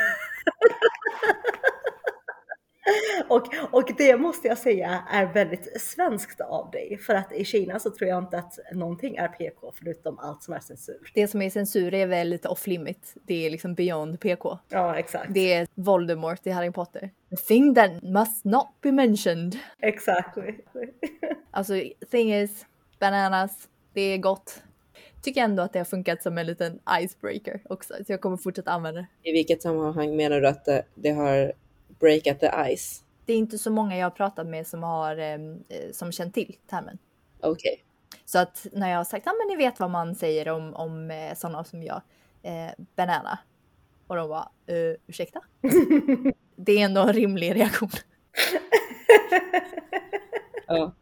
och, 3.27 3.47
och 3.71 3.91
det 3.97 4.17
måste 4.17 4.47
jag 4.47 4.57
säga 4.57 5.03
är 5.09 5.25
väldigt 5.33 5.81
svenskt 5.81 6.41
av 6.41 6.71
dig. 6.71 6.97
För 6.97 7.15
att 7.15 7.31
i 7.31 7.45
Kina 7.45 7.79
så 7.79 7.89
tror 7.89 8.09
jag 8.09 8.23
inte 8.23 8.37
att 8.37 8.59
någonting 8.71 9.15
är 9.15 9.27
PK 9.27 9.73
förutom 9.75 10.19
allt 10.19 10.43
som 10.43 10.53
är 10.53 10.59
censur. 10.59 11.11
Det 11.13 11.27
som 11.27 11.41
är 11.41 11.49
censur 11.49 11.93
är 11.93 12.07
väl 12.07 12.29
lite 12.29 12.47
off 12.47 12.67
limit. 12.67 13.13
Det 13.23 13.45
är 13.45 13.49
liksom 13.49 13.75
beyond 13.75 14.19
PK. 14.19 14.57
Ja 14.69 14.95
exakt. 14.95 15.33
Det 15.33 15.53
är 15.53 15.67
Voldemort 15.73 16.47
i 16.47 16.49
Harry 16.49 16.71
Potter. 16.71 17.09
The 17.29 17.35
thing 17.35 17.75
that 17.75 18.03
must 18.03 18.45
not 18.45 18.67
be 18.81 18.91
mentioned. 18.91 19.59
Exactly. 19.79 20.53
alltså 21.51 21.73
thing 22.11 22.33
is, 22.33 22.65
bananas, 22.99 23.69
det 23.93 24.01
är 24.01 24.17
gott 24.17 24.63
tycker 25.23 25.41
ändå 25.41 25.63
att 25.63 25.73
det 25.73 25.79
har 25.79 25.85
funkat 25.85 26.23
som 26.23 26.37
en 26.37 26.45
liten 26.45 26.79
icebreaker 26.99 27.61
också, 27.69 27.93
så 27.93 28.13
jag 28.13 28.21
kommer 28.21 28.37
fortsätta 28.37 28.71
använda 28.71 29.01
det. 29.01 29.29
I 29.29 29.31
vilket 29.31 29.61
sammanhang 29.61 30.15
menar 30.15 30.41
du 30.41 30.47
att 30.47 30.65
det, 30.65 30.83
det 30.95 31.11
har 31.11 31.53
breakat 32.03 32.39
the 32.39 32.75
ice? 32.75 33.03
Det 33.25 33.33
är 33.33 33.37
inte 33.37 33.57
så 33.57 33.71
många 33.71 33.97
jag 33.97 34.05
har 34.05 34.11
pratat 34.11 34.47
med 34.47 34.67
som 34.67 34.83
har 34.83 35.17
eh, 35.17 35.39
som 35.91 36.11
känt 36.11 36.33
till 36.33 36.55
termen. 36.69 36.97
Okej. 37.39 37.51
Okay. 37.51 37.83
Så 38.25 38.39
att 38.39 38.67
när 38.71 38.89
jag 38.89 38.97
har 38.97 39.03
sagt, 39.03 39.25
ja 39.25 39.33
men 39.39 39.57
ni 39.57 39.65
vet 39.65 39.79
vad 39.79 39.89
man 39.89 40.15
säger 40.15 40.49
om, 40.49 40.73
om 40.73 41.11
eh, 41.11 41.35
sådana 41.35 41.63
som 41.63 41.83
jag, 41.83 42.01
eh, 42.43 42.71
banana. 42.95 43.39
Och 44.07 44.15
de 44.15 44.29
bara, 44.29 44.49
eh, 44.65 44.97
ursäkta? 45.07 45.41
det 46.55 46.71
är 46.71 46.85
ändå 46.85 47.01
en 47.01 47.13
rimlig 47.13 47.55
reaktion. 47.55 47.89
ja. 50.67 50.95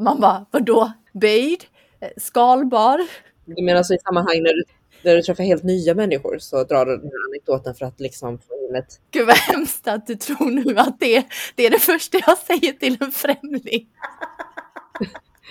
Man 0.00 0.20
bara, 0.20 0.46
vadå? 0.50 0.92
Böjd? 1.12 1.64
Eh, 2.00 2.10
skalbar? 2.16 3.00
Du 3.44 3.62
menar 3.62 3.82
så 3.82 3.94
i 3.94 3.98
sammanhang 3.98 4.42
när 4.42 4.52
du, 4.52 4.64
när 5.04 5.16
du 5.16 5.22
träffar 5.22 5.44
helt 5.44 5.62
nya 5.62 5.94
människor 5.94 6.38
så 6.38 6.64
drar 6.64 6.86
du 6.86 6.96
den 6.96 7.10
här 7.10 7.28
anekdoten 7.30 7.74
för 7.74 7.86
att 7.86 8.00
liksom 8.00 8.38
få 8.38 8.54
in 8.68 8.76
ett... 8.76 9.00
Gud 9.10 9.26
vad 9.26 9.36
hemskt 9.36 9.88
att 9.88 10.06
du 10.06 10.14
tror 10.14 10.50
nu 10.50 10.78
att 10.78 11.00
det, 11.00 11.26
det 11.54 11.66
är 11.66 11.70
det 11.70 11.78
första 11.78 12.18
jag 12.26 12.38
säger 12.38 12.72
till 12.72 12.96
en 13.00 13.12
främling. 13.12 13.88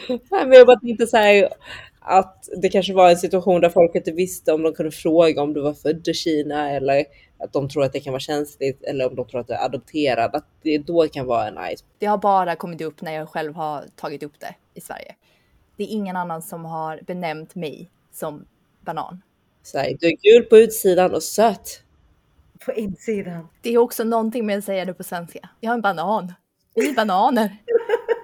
Nej, 0.07 0.19
men 0.29 0.51
jag 0.51 0.67
bara 0.67 0.79
tänkte 0.79 1.07
så 1.07 1.17
här 1.17 1.49
att 1.99 2.49
det 2.61 2.69
kanske 2.69 2.93
var 2.93 3.09
en 3.09 3.17
situation 3.17 3.61
där 3.61 3.69
folk 3.69 3.95
inte 3.95 4.11
visste 4.11 4.53
om 4.53 4.63
de 4.63 4.73
kunde 4.73 4.91
fråga 4.91 5.41
om 5.41 5.53
du 5.53 5.61
var 5.61 5.73
född 5.73 6.07
i 6.07 6.13
Kina 6.13 6.71
eller 6.71 7.05
att 7.39 7.53
de 7.53 7.69
tror 7.69 7.83
att 7.83 7.93
det 7.93 7.99
kan 7.99 8.13
vara 8.13 8.19
känsligt 8.19 8.83
eller 8.83 9.09
om 9.09 9.15
de 9.15 9.27
tror 9.27 9.41
att 9.41 9.47
du 9.47 9.53
är 9.53 9.65
adopterad. 9.65 10.35
Att 10.35 10.45
det 10.61 10.77
då 10.77 11.07
kan 11.07 11.25
vara 11.25 11.47
en 11.47 11.75
ice. 11.75 11.83
Det 11.97 12.05
har 12.05 12.17
bara 12.17 12.55
kommit 12.55 12.81
upp 12.81 13.01
när 13.01 13.13
jag 13.13 13.29
själv 13.29 13.53
har 13.53 13.83
tagit 13.95 14.23
upp 14.23 14.39
det 14.39 14.55
i 14.73 14.81
Sverige 14.81 15.15
det 15.81 15.83
är 15.93 15.95
ingen 15.95 16.15
annan 16.15 16.41
som 16.41 16.65
har 16.65 16.99
benämnt 17.07 17.55
mig 17.55 17.89
som 18.11 18.45
banan. 18.81 19.21
Så 19.63 19.77
här, 19.77 19.97
du 19.99 20.07
är 20.07 20.17
gul 20.21 20.43
på 20.43 20.57
utsidan 20.57 21.15
och 21.15 21.23
söt. 21.23 21.83
På 22.65 22.73
insidan. 22.73 23.47
Det 23.61 23.73
är 23.73 23.77
också 23.77 24.03
någonting 24.03 24.45
med 24.45 24.57
att 24.57 24.65
säga 24.65 24.85
det 24.85 24.93
på 24.93 25.03
svenska. 25.03 25.49
Jag 25.59 25.69
har 25.69 25.75
en 25.75 25.81
banan. 25.81 26.33
Vi 26.75 26.89
är 26.89 26.93
bananer. 26.93 27.57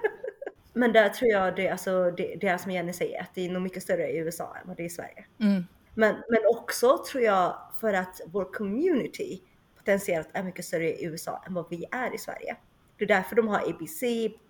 Men 0.72 0.92
där 0.92 1.08
tror 1.08 1.30
jag 1.30 1.56
det, 1.56 1.68
alltså, 1.68 2.10
det, 2.10 2.36
det 2.40 2.48
är 2.48 2.58
som 2.58 2.72
Jenny 2.72 2.92
säger, 2.92 3.20
att 3.20 3.34
det 3.34 3.46
är 3.46 3.50
nog 3.50 3.62
mycket 3.62 3.82
större 3.82 4.10
i 4.10 4.18
USA 4.18 4.56
än 4.60 4.68
vad 4.68 4.76
det 4.76 4.82
är 4.82 4.86
i 4.86 4.90
Sverige. 4.90 5.24
Mm. 5.40 5.64
Men, 5.94 6.14
men 6.28 6.40
också 6.56 7.04
tror 7.10 7.24
jag 7.24 7.56
för 7.80 7.94
att 7.94 8.20
vår 8.26 8.52
community 8.52 9.40
potentiellt 9.76 10.28
är 10.32 10.42
mycket 10.42 10.64
större 10.64 10.90
i 10.90 11.04
USA 11.04 11.42
än 11.46 11.54
vad 11.54 11.70
vi 11.70 11.84
är 11.90 12.14
i 12.14 12.18
Sverige. 12.18 12.56
Det 12.98 13.04
är 13.04 13.08
därför 13.08 13.36
de 13.36 13.48
har 13.48 13.58
ABC, 13.58 14.02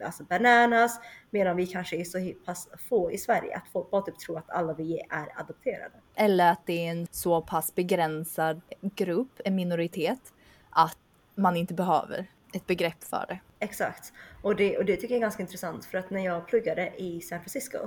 alltså 0.04 0.24
bananas, 0.24 1.00
medan 1.30 1.56
vi 1.56 1.66
kanske 1.66 1.96
är 1.96 2.04
så 2.04 2.32
pass 2.44 2.68
få 2.88 3.12
i 3.12 3.18
Sverige 3.18 3.56
att 3.56 3.68
folk 3.72 3.90
bara 3.90 4.02
typ 4.02 4.18
tror 4.18 4.38
att 4.38 4.50
alla 4.50 4.74
vi 4.74 5.00
är 5.10 5.40
adopterade. 5.40 5.94
Eller 6.14 6.52
att 6.52 6.66
det 6.66 6.86
är 6.86 6.90
en 6.90 7.06
så 7.10 7.42
pass 7.42 7.74
begränsad 7.74 8.60
grupp, 8.80 9.40
en 9.44 9.54
minoritet, 9.54 10.32
att 10.70 10.98
man 11.34 11.56
inte 11.56 11.74
behöver 11.74 12.26
ett 12.52 12.66
begrepp 12.66 13.04
för 13.04 13.24
det. 13.28 13.40
Exakt. 13.58 14.12
Och 14.42 14.56
det, 14.56 14.78
och 14.78 14.84
det 14.84 14.96
tycker 14.96 15.14
jag 15.14 15.16
är 15.16 15.20
ganska 15.20 15.42
intressant 15.42 15.84
för 15.84 15.98
att 15.98 16.10
när 16.10 16.24
jag 16.24 16.46
pluggade 16.46 16.92
i 16.96 17.20
San 17.20 17.38
Francisco 17.38 17.78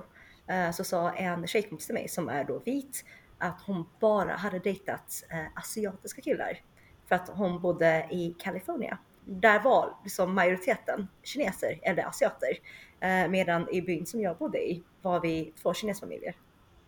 eh, 0.47 0.71
så 0.71 0.83
sa 0.83 1.11
en 1.11 1.47
tjejkompis 1.47 1.85
till 1.85 1.95
mig 1.95 2.07
som 2.07 2.29
är 2.29 2.43
då 2.43 2.59
vit 2.59 3.05
att 3.37 3.61
hon 3.61 3.85
bara 3.99 4.31
hade 4.31 4.59
dejtat 4.59 5.23
eh, 5.29 5.45
asiatiska 5.55 6.21
killar 6.21 6.59
för 7.07 7.15
att 7.15 7.29
hon 7.29 7.61
bodde 7.61 8.07
i 8.11 8.35
Kalifornien 8.39 8.97
där 9.25 9.59
var 9.59 9.97
liksom 10.03 10.35
majoriteten 10.35 11.07
kineser 11.23 11.79
eller 11.81 12.03
asiater. 12.03 12.57
Eh, 12.99 13.27
medan 13.27 13.69
i 13.71 13.81
byn 13.81 14.05
som 14.05 14.21
jag 14.21 14.37
bodde 14.37 14.57
i 14.57 14.83
var 15.01 15.19
vi 15.19 15.53
två 15.61 15.73
kinesfamiljer. 15.73 16.35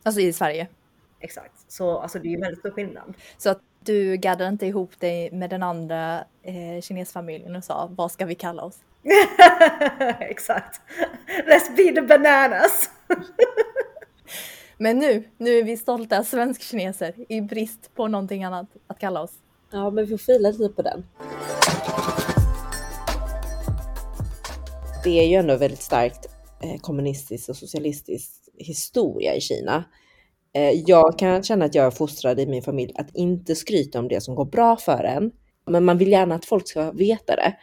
Alltså 0.03 0.21
i 0.21 0.33
Sverige? 0.33 0.67
Exakt, 1.19 1.71
så 1.71 1.97
alltså 1.97 2.19
det 2.19 2.27
är 2.27 2.29
ju 2.31 2.39
väldigt 2.39 2.59
stor 2.59 2.71
skillnad. 2.71 3.13
Så 3.37 3.49
att 3.49 3.61
du 3.79 4.15
gaddade 4.15 4.49
inte 4.49 4.65
ihop 4.65 4.99
dig 4.99 5.31
med 5.31 5.49
den 5.49 5.63
andra 5.63 6.25
eh, 6.43 6.81
kinesfamiljen 6.81 7.55
och 7.55 7.63
sa 7.63 7.89
vad 7.91 8.11
ska 8.11 8.25
vi 8.25 8.35
kalla 8.35 8.63
oss? 8.63 8.77
Exakt. 10.19 10.81
Let's 11.47 11.75
be 11.75 11.91
the 11.95 12.01
bananas. 12.01 12.89
Men 14.77 14.99
nu, 14.99 15.23
nu 15.37 15.57
är 15.57 15.63
vi 15.63 15.77
stolta 15.77 16.23
svensk-kineser 16.23 17.13
i 17.29 17.41
brist 17.41 17.95
på 17.95 18.07
någonting 18.07 18.43
annat 18.43 18.67
att 18.87 18.99
kalla 18.99 19.21
oss. 19.21 19.33
Ja, 19.71 19.89
men 19.89 20.05
vi 20.05 20.17
får 20.17 20.17
fila 20.17 20.49
lite 20.49 20.69
på 20.69 20.81
den. 20.81 21.03
Det 25.03 25.19
är 25.19 25.27
ju 25.27 25.35
ändå 25.35 25.55
väldigt 25.55 25.81
starkt 25.81 26.29
eh, 26.63 26.79
kommunistisk 26.81 27.49
och 27.49 27.55
socialistisk 27.55 28.31
historia 28.57 29.35
i 29.35 29.41
Kina. 29.41 29.83
Eh, 30.55 30.71
jag 30.71 31.19
kan 31.19 31.43
känna 31.43 31.65
att 31.65 31.75
jag 31.75 31.85
är 31.85 31.91
fostrad 31.91 32.39
i 32.39 32.47
min 32.47 32.63
familj 32.63 32.91
att 32.95 33.15
inte 33.15 33.55
skryta 33.55 33.99
om 33.99 34.07
det 34.07 34.21
som 34.21 34.35
går 34.35 34.45
bra 34.45 34.77
för 34.77 35.03
en. 35.03 35.31
Men 35.69 35.85
man 35.85 35.97
vill 35.97 36.11
gärna 36.11 36.35
att 36.35 36.45
folk 36.45 36.67
ska 36.67 36.91
veta 36.91 37.35
det. 37.35 37.53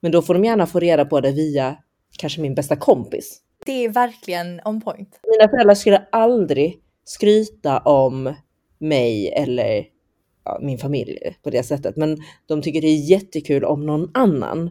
Men 0.00 0.12
då 0.12 0.22
får 0.22 0.34
de 0.34 0.44
gärna 0.44 0.66
få 0.66 0.80
reda 0.80 1.04
på 1.04 1.20
det 1.20 1.32
via 1.32 1.76
kanske 2.18 2.40
min 2.40 2.54
bästa 2.54 2.76
kompis. 2.76 3.40
Det 3.66 3.84
är 3.84 3.88
verkligen 3.88 4.60
on 4.64 4.80
point. 4.80 5.20
Mina 5.38 5.48
föräldrar 5.48 5.74
skulle 5.74 6.06
aldrig 6.12 6.78
skryta 7.04 7.78
om 7.78 8.34
mig 8.78 9.28
eller 9.28 9.84
ja, 10.44 10.58
min 10.62 10.78
familj 10.78 11.18
på 11.42 11.50
det 11.50 11.62
sättet. 11.62 11.96
Men 11.96 12.18
de 12.46 12.62
tycker 12.62 12.80
det 12.80 12.88
är 12.88 13.10
jättekul 13.10 13.64
om 13.64 13.86
någon 13.86 14.10
annan 14.14 14.70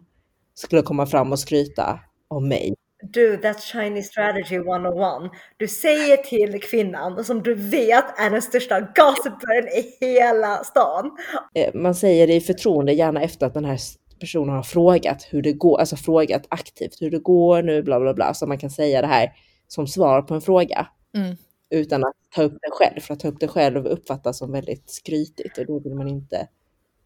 skulle 0.58 0.82
komma 0.82 1.06
fram 1.06 1.32
och 1.32 1.40
skryta 1.40 2.00
om 2.28 2.48
mig. 2.48 2.74
Du, 3.02 3.38
that's 3.38 3.60
Chinese 3.60 4.08
strategy 4.08 4.56
101. 4.56 5.32
Du 5.58 5.68
säger 5.68 6.18
till 6.18 6.62
kvinnan 6.62 7.24
som 7.24 7.44
du 7.44 7.54
vet 7.54 8.20
är 8.20 8.30
den 8.30 8.42
största 8.42 8.80
gossipern 8.80 9.68
i 9.68 10.06
hela 10.06 10.64
stan. 10.64 11.12
Eh, 11.54 11.74
man 11.74 11.96
säger 11.96 12.28
det 12.28 12.34
i 12.34 12.42
förtroende, 12.42 12.94
gärna 12.94 13.22
efter 13.22 13.46
att 13.46 13.54
den 13.54 13.66
här 13.66 13.80
personen 14.20 14.56
har 14.56 14.64
frågat 14.64 15.28
hur 15.30 15.42
det 15.42 15.54
går, 15.54 15.80
alltså 15.80 15.96
frågat 15.96 16.46
aktivt 16.50 17.02
hur 17.02 17.12
det 17.12 17.20
går 17.20 17.62
nu, 17.62 17.84
bla 17.84 18.00
bla 18.00 18.14
bla, 18.14 18.34
så 18.34 18.48
man 18.48 18.58
kan 18.58 18.70
säga 18.70 19.02
det 19.02 19.08
här 19.08 19.32
som 19.68 19.88
svar 19.88 20.22
på 20.22 20.34
en 20.34 20.42
fråga. 20.42 20.88
Mm. 21.16 21.36
Utan 21.70 22.04
att 22.04 22.14
ta 22.36 22.44
upp 22.44 22.58
det 22.62 22.72
själv, 22.72 23.00
för 23.00 23.14
att 23.14 23.20
ta 23.20 23.28
upp 23.28 23.40
det 23.40 23.48
själv 23.48 23.86
uppfattas 23.86 24.38
som 24.38 24.52
väldigt 24.52 24.90
skrytigt 24.90 25.58
och 25.58 25.66
då 25.66 25.80
vill 25.80 25.96
man 25.96 26.08
inte. 26.08 26.48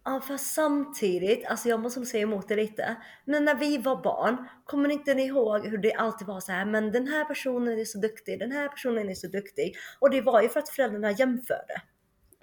Ja 0.04 0.22
fast 0.28 0.54
samtidigt, 0.54 1.46
alltså 1.48 1.70
jag 1.70 1.80
måste 1.80 2.06
säga 2.06 2.24
emot 2.24 2.48
det 2.48 2.56
lite. 2.56 2.96
Men 3.26 3.46
när 3.46 3.56
vi 3.56 3.78
var 3.78 4.04
barn, 4.04 4.48
kommer 4.66 4.90
inte 4.90 5.14
ni 5.14 5.26
ihåg 5.26 5.68
hur 5.68 5.78
det 5.78 5.94
alltid 5.94 6.28
var 6.28 6.40
så 6.40 6.52
här, 6.52 6.66
men 6.66 6.92
den 6.92 7.08
här 7.08 7.26
personen 7.26 7.80
är 7.80 7.86
så 7.86 7.98
duktig, 7.98 8.40
den 8.40 8.52
här 8.52 8.68
personen 8.70 9.10
är 9.10 9.14
så 9.16 9.28
duktig. 9.28 9.76
Och 10.00 10.10
det 10.10 10.22
var 10.22 10.42
ju 10.42 10.50
för 10.50 10.60
att 10.60 10.70
föräldrarna 10.70 11.12
jämförde. 11.12 11.82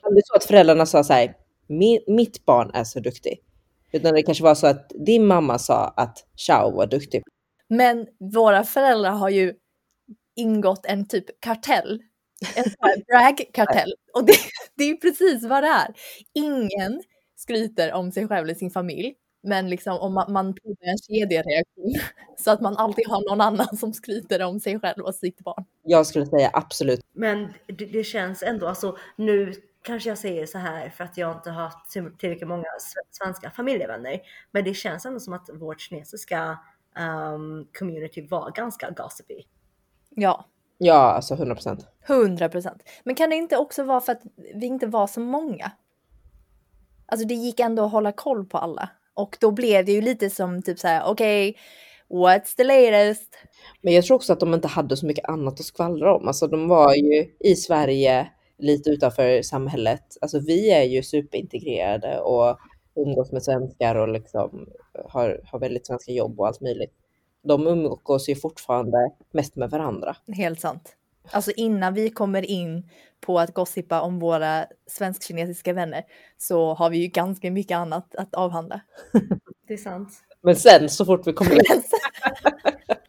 Det 0.03 0.23
så 0.25 0.35
att 0.37 0.45
föräldrarna 0.45 0.87
sa 0.87 1.05
så 1.05 1.13
här, 1.13 1.35
"Mi- 1.69 2.05
mitt 2.07 2.45
barn 2.45 2.71
är 2.75 2.85
så 2.85 3.01
duktig. 3.01 3.41
Utan 3.93 4.15
det 4.15 4.23
kanske 4.23 4.45
var 4.45 4.55
så 4.55 4.67
att 4.67 4.93
din 5.07 5.27
mamma 5.27 5.59
sa 5.59 5.95
att 5.97 6.19
Chao 6.37 6.71
var 6.77 6.87
duktig. 6.87 7.23
Men 7.69 8.07
våra 8.35 8.65
föräldrar 8.65 9.11
har 9.11 9.29
ju 9.29 9.55
ingått 10.37 10.87
en 10.87 11.09
typ 11.09 11.41
kartell. 11.41 12.03
En 12.57 12.65
brag-kartell. 13.07 13.93
Och 14.15 14.25
det, 14.25 14.35
det 14.77 14.85
är 14.85 14.89
ju 14.89 14.97
precis 14.97 15.45
vad 15.47 15.63
det 15.63 15.69
är. 15.69 15.95
Ingen 16.35 17.03
skryter 17.39 17.93
om 17.93 18.13
sig 18.13 18.29
själv 18.29 18.45
eller 18.45 18.55
sin 18.55 18.71
familj. 18.71 19.15
Men 19.43 19.71
liksom 19.71 19.99
om 19.99 20.15
man, 20.15 20.33
man 20.33 20.55
provar 20.55 20.77
en 20.93 20.99
kedjereaktion 20.99 21.95
så 22.39 22.51
att 22.51 22.61
man 22.61 22.77
alltid 22.77 23.07
har 23.09 23.31
någon 23.31 23.41
annan 23.41 23.77
som 23.77 23.93
skryter 23.93 24.43
om 24.43 24.61
sig 24.61 24.81
själv 24.81 25.05
och 25.05 25.15
sitt 25.15 25.41
barn. 25.41 25.65
Jag 25.83 26.07
skulle 26.07 26.27
säga 26.27 26.51
absolut. 26.53 27.01
Men 27.13 27.53
det, 27.67 27.85
det 27.87 28.05
känns 28.05 28.43
ändå, 28.43 28.67
alltså 28.67 28.97
nu 29.17 29.53
kanske 29.83 30.09
jag 30.09 30.19
säger 30.19 30.47
så 30.47 30.59
här 30.59 30.91
för 30.91 31.05
att 31.05 31.17
jag 31.17 31.37
inte 31.37 31.51
har 31.51 31.73
till- 31.91 32.17
tillräckligt 32.19 32.49
många 32.49 32.63
sve- 32.63 33.09
svenska 33.25 33.51
familjevänner. 33.51 34.21
Men 34.51 34.65
det 34.65 34.75
känns 34.75 35.07
ändå 35.07 35.21
som 35.21 35.33
att 35.33 35.51
vårt 35.53 35.81
kinesiska 35.81 36.59
um, 37.35 37.69
community 37.79 38.27
var 38.27 38.51
ganska 38.51 38.91
gossipy. 38.91 39.43
Ja, 40.11 40.45
Ja, 40.81 40.95
alltså 40.95 41.35
100 41.35 41.55
procent. 41.55 41.87
100 42.07 42.49
procent. 42.49 42.83
Men 43.05 43.15
kan 43.15 43.31
det 43.31 43.37
inte 43.37 43.57
också 43.57 43.83
vara 43.85 44.01
för 44.01 44.13
att 44.13 44.23
vi 44.55 44.67
inte 44.67 44.87
var 44.87 45.07
så 45.07 45.21
många? 45.21 45.71
Alltså 47.09 47.27
det 47.27 47.35
gick 47.35 47.61
ändå 47.61 47.85
att 47.85 47.93
hålla 47.93 48.13
koll 48.13 48.47
på 48.47 48.59
alla. 48.59 48.91
Och 49.15 49.37
då 49.41 49.51
blev 49.51 49.85
det 49.85 49.93
ju 49.93 50.01
lite 50.01 50.31
som 50.31 50.63
typ 50.63 50.79
så 50.79 50.89
här, 50.89 51.03
okej, 51.07 51.57
what's 52.09 52.57
the 52.57 52.65
latest? 52.65 53.35
Men 53.83 53.95
jag 53.95 54.05
tror 54.05 54.15
också 54.15 54.33
att 54.33 54.41
de 54.41 54.55
inte 54.55 54.69
hade 54.69 54.97
så 54.97 55.07
mycket 55.07 55.29
annat 55.29 55.61
att 55.61 55.67
skvallra 55.67 56.17
om. 56.17 56.29
Alltså 56.29 56.47
de 56.47 56.69
var 56.69 56.95
ju 56.95 57.27
i 57.41 57.57
Sverige 57.57 58.29
lite 58.59 58.91
utanför 58.91 59.43
samhället. 59.43 60.17
Alltså 60.21 60.39
vi 60.39 60.71
är 60.71 60.83
ju 60.83 61.03
superintegrerade 61.03 62.21
och 62.21 62.59
umgås 62.95 63.33
med 63.33 63.43
svenskar 63.43 63.95
och 63.95 64.09
liksom 64.09 64.69
har, 65.09 65.41
har 65.45 65.59
väldigt 65.59 65.87
svenska 65.87 66.13
jobb 66.13 66.41
och 66.41 66.47
allt 66.47 66.61
möjligt. 66.61 66.93
De 67.43 67.67
umgås 67.67 68.29
ju 68.29 68.35
fortfarande 68.35 69.11
mest 69.31 69.57
med 69.57 69.71
varandra. 69.71 70.17
Helt 70.37 70.61
sant. 70.61 70.98
Alltså 71.33 71.53
innan 71.57 71.95
vi 71.95 72.11
kommer 72.11 72.51
in 72.51 72.91
på 73.21 73.39
att 73.39 73.55
gossipa 73.55 74.01
om 74.01 74.19
våra 74.19 74.67
svensk-kinesiska 74.87 75.73
vänner 75.73 76.05
så 76.39 76.75
har 76.75 76.91
vi 76.91 76.99
ju 76.99 77.07
ganska 77.07 77.51
mycket 77.51 77.77
annat 77.77 78.15
att 78.15 78.35
avhandla. 78.35 78.81
Det 79.69 79.75
är 79.75 79.79
sant. 79.79 80.23
Men 80.43 80.57
sen 80.57 80.89
så 80.89 81.05
fort 81.05 81.27
vi 81.27 81.33
kommer 81.33 81.53
in, 81.55 81.83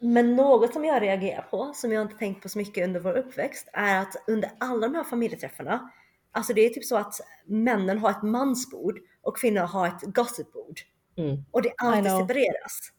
Men 0.00 0.36
något 0.36 0.72
som 0.72 0.84
jag 0.84 1.02
reagerar 1.02 1.42
på, 1.42 1.72
som 1.74 1.92
jag 1.92 2.02
inte 2.02 2.14
tänkt 2.14 2.42
på 2.42 2.48
så 2.48 2.58
mycket 2.58 2.84
under 2.84 3.00
vår 3.00 3.16
uppväxt, 3.16 3.68
är 3.72 4.00
att 4.00 4.16
under 4.26 4.50
alla 4.60 4.88
de 4.88 4.94
här 4.94 5.04
familjeträffarna, 5.04 5.90
alltså 6.32 6.52
det 6.52 6.60
är 6.60 6.68
typ 6.68 6.84
så 6.84 6.96
att 6.96 7.14
männen 7.46 7.98
har 7.98 8.10
ett 8.10 8.22
mansbord 8.22 8.98
och 9.22 9.36
kvinnor 9.36 9.60
har 9.60 9.88
ett 9.88 10.02
gossipbord. 10.14 10.80
Mm. 11.16 11.44
Och 11.50 11.62
det 11.62 11.72
alltid 11.76 12.12
separeras. 12.12 12.92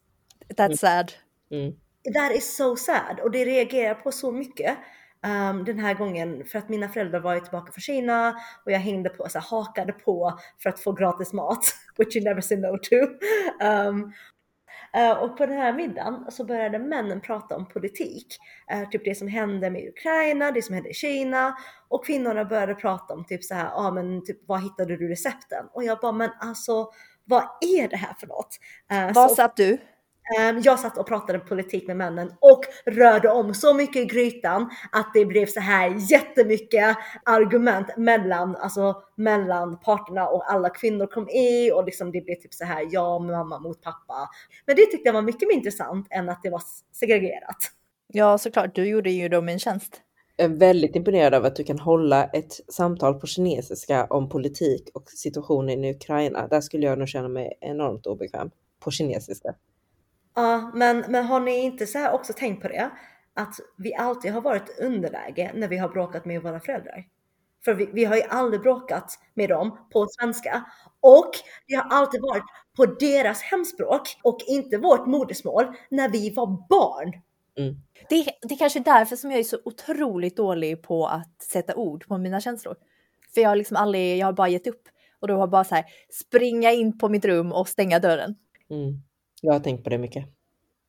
That's 0.57 0.75
sad. 0.75 1.11
mm, 1.51 1.73
That 2.13 2.35
is 2.35 2.55
so 2.55 2.75
sad 2.75 3.19
och 3.19 3.31
det 3.31 3.45
reagerar 3.45 3.95
på 3.95 4.11
så 4.11 4.31
mycket 4.31 4.77
um, 5.27 5.65
den 5.65 5.79
här 5.79 5.93
gången 5.93 6.45
för 6.45 6.59
att 6.59 6.69
mina 6.69 6.89
föräldrar 6.89 7.19
var 7.19 7.33
ju 7.33 7.39
tillbaka 7.39 7.71
från 7.71 7.81
Kina 7.81 8.29
och 8.65 8.71
jag 8.71 8.79
hängde 8.79 9.09
på, 9.09 9.29
så 9.29 9.39
här, 9.39 9.45
hakade 9.49 9.93
på 9.93 10.39
för 10.63 10.69
att 10.69 10.79
få 10.79 10.91
gratis 10.91 11.33
mat, 11.33 11.63
which 11.97 12.15
you 12.15 12.25
never 12.25 12.41
say 12.41 12.57
no 12.57 12.77
to. 12.77 12.95
Um, 13.65 14.11
och 15.21 15.37
på 15.37 15.45
den 15.45 15.57
här 15.57 15.73
middagen 15.73 16.25
så 16.31 16.45
började 16.45 16.79
männen 16.79 17.21
prata 17.21 17.55
om 17.55 17.65
politik, 17.65 18.37
Eh, 18.71 18.89
typ 18.89 19.05
det 19.05 19.15
som 19.15 19.27
hände 19.27 19.69
med 19.69 19.87
Ukraina, 19.87 20.51
det 20.51 20.61
som 20.61 20.75
hände 20.75 20.89
i 20.89 20.93
Kina 20.93 21.57
och 21.87 22.05
kvinnorna 22.05 22.45
började 22.45 22.75
prata 22.75 23.13
om 23.13 23.25
typ 23.25 23.43
så 23.43 23.55
här, 23.55 23.65
ja 23.65 23.73
ah, 23.75 23.91
men 23.91 24.25
typ 24.25 24.47
var 24.47 24.57
hittade 24.57 24.97
du 24.97 25.07
recepten? 25.07 25.65
Och 25.73 25.83
jag 25.83 25.99
bara, 25.99 26.11
men 26.11 26.29
alltså 26.39 26.89
vad 27.25 27.43
är 27.61 27.87
det 27.87 27.95
här 27.97 28.13
för 28.19 28.27
något? 28.27 28.59
Eh, 28.91 29.13
Var 29.13 29.27
så- 29.27 29.35
satt 29.35 29.55
du? 29.55 29.77
Ehm, 30.39 30.61
Jag 30.61 30.79
satt 30.79 30.97
och 30.97 31.07
pratade 31.07 31.39
politik 31.39 31.87
med 31.87 31.97
männen 31.97 32.33
och 32.39 32.61
rörde 32.85 33.29
om 33.29 33.53
så 33.53 33.73
mycket 33.73 34.01
i 34.01 34.05
grytan 34.05 34.69
att 34.91 35.11
det 35.13 35.25
blev 35.25 35.45
så 35.45 35.59
här 35.59 36.11
jättemycket 36.11 36.97
argument 37.25 37.87
mellan, 37.97 38.55
alltså 38.55 38.95
mellan 39.15 39.79
parterna 39.79 40.27
och 40.27 40.51
alla 40.51 40.69
kvinnor 40.69 41.07
kom 41.07 41.29
i 41.29 41.71
och 41.71 41.85
liksom 41.85 42.11
det 42.11 42.21
blev 42.21 42.35
typ 42.35 42.53
så 42.53 42.65
här 42.65 42.87
jag 42.91 43.21
mamma 43.21 43.59
mot 43.59 43.81
pappa. 43.81 44.29
Men 44.65 44.75
det 44.75 44.85
tyckte 44.85 45.07
jag 45.09 45.13
var 45.13 45.21
mycket 45.21 45.47
mer 45.47 45.55
intressant 45.55 46.07
än 46.09 46.29
att 46.29 46.43
det 46.43 46.49
var 46.49 46.61
segregerat. 46.91 47.57
Ja, 48.07 48.37
såklart. 48.37 48.75
Du 48.75 48.85
gjorde 48.85 49.11
ju 49.11 49.29
dem 49.29 49.49
en 49.49 49.59
tjänst. 49.59 50.01
är 50.37 50.47
väldigt 50.47 50.95
imponerad 50.95 51.33
av 51.33 51.45
att 51.45 51.55
du 51.55 51.63
kan 51.63 51.79
hålla 51.79 52.25
ett 52.25 52.53
samtal 52.73 53.13
på 53.19 53.27
kinesiska 53.27 54.05
om 54.09 54.29
politik 54.29 54.89
och 54.93 55.09
situationen 55.09 55.83
i 55.83 55.91
Ukraina. 55.95 56.47
Där 56.47 56.61
skulle 56.61 56.85
jag 56.85 56.99
nog 56.99 57.07
känna 57.07 57.27
mig 57.27 57.57
enormt 57.61 58.07
obekväm 58.07 58.51
på 58.79 58.91
kinesiska. 58.91 59.53
Ja, 60.35 60.71
men, 60.73 61.05
men 61.07 61.25
har 61.25 61.39
ni 61.39 61.59
inte 61.59 61.87
så 61.87 61.97
här 61.97 62.11
också 62.13 62.33
tänkt 62.33 62.61
på 62.61 62.67
det? 62.67 62.91
Att 63.33 63.55
vi 63.77 63.95
alltid 63.95 64.31
har 64.31 64.41
varit 64.41 64.79
underläge 64.79 65.51
när 65.55 65.67
vi 65.67 65.77
har 65.77 65.89
bråkat 65.89 66.25
med 66.25 66.41
våra 66.41 66.59
föräldrar. 66.59 67.05
För 67.65 67.73
vi, 67.73 67.89
vi 67.93 68.05
har 68.05 68.15
ju 68.15 68.21
aldrig 68.21 68.61
bråkat 68.61 69.19
med 69.33 69.49
dem 69.49 69.87
på 69.93 70.07
svenska. 70.07 70.65
Och 70.99 71.31
det 71.67 71.75
har 71.75 71.83
alltid 71.89 72.21
varit 72.21 72.43
på 72.77 72.85
deras 72.85 73.41
hemspråk 73.41 74.01
och 74.23 74.37
inte 74.47 74.77
vårt 74.77 75.05
modersmål 75.05 75.65
när 75.89 76.09
vi 76.09 76.33
var 76.33 76.47
barn. 76.69 77.21
Det, 78.09 78.25
det 78.41 78.53
är 78.53 78.57
kanske 78.57 78.79
är 78.79 78.83
därför 78.83 79.15
som 79.15 79.31
jag 79.31 79.39
är 79.39 79.43
så 79.43 79.59
otroligt 79.65 80.37
dålig 80.37 80.83
på 80.83 81.07
att 81.07 81.41
sätta 81.41 81.75
ord 81.75 82.07
på 82.07 82.17
mina 82.17 82.41
känslor. 82.41 82.75
För 83.33 83.41
jag 83.41 83.49
har 83.49 83.55
liksom 83.55 83.77
aldrig, 83.77 84.17
jag 84.17 84.27
har 84.27 84.33
bara 84.33 84.49
gett 84.49 84.67
upp. 84.67 84.83
Och 85.19 85.27
då 85.27 85.37
har 85.37 85.47
bara 85.47 85.63
så 85.63 85.75
här, 85.75 85.85
springa 86.09 86.71
in 86.71 86.97
på 86.97 87.09
mitt 87.09 87.25
rum 87.25 87.51
och 87.51 87.67
stänga 87.67 87.99
dörren. 87.99 88.35
Mm. 88.69 89.01
Jag 89.41 89.53
har 89.53 89.59
tänkt 89.59 89.83
på 89.83 89.89
det 89.89 89.97
mycket. 89.97 90.25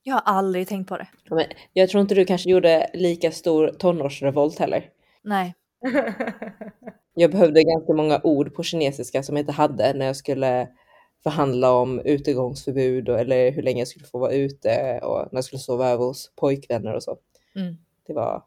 Jag 0.03 0.15
har 0.15 0.23
aldrig 0.25 0.69
tänkt 0.69 0.89
på 0.89 0.97
det. 0.97 1.09
Men 1.31 1.45
jag 1.73 1.89
tror 1.89 2.01
inte 2.01 2.15
du 2.15 2.25
kanske 2.25 2.51
gjorde 2.51 2.91
lika 2.95 3.31
stor 3.31 3.69
tonårsrevolt 3.79 4.59
heller. 4.59 4.91
Nej. 5.23 5.55
Jag 7.15 7.31
behövde 7.31 7.63
ganska 7.63 7.93
många 7.93 8.21
ord 8.25 8.55
på 8.55 8.63
kinesiska 8.63 9.23
som 9.23 9.37
jag 9.37 9.43
inte 9.43 9.53
hade 9.53 9.95
när 9.95 10.07
jag 10.07 10.17
skulle 10.17 10.69
förhandla 11.23 11.73
om 11.73 12.01
utegångsförbud 12.01 13.09
och, 13.09 13.21
eller 13.21 13.53
hur 13.53 13.63
länge 13.63 13.81
jag 13.81 13.89
skulle 13.89 14.07
få 14.07 14.19
vara 14.19 14.33
ute 14.33 15.01
och 15.03 15.19
när 15.19 15.37
jag 15.37 15.45
skulle 15.45 15.61
sova 15.61 15.89
över 15.89 16.05
hos 16.05 16.33
pojkvänner 16.37 16.95
och 16.95 17.03
så. 17.03 17.17
Mm. 17.57 17.77
Det 18.07 18.13
var 18.13 18.45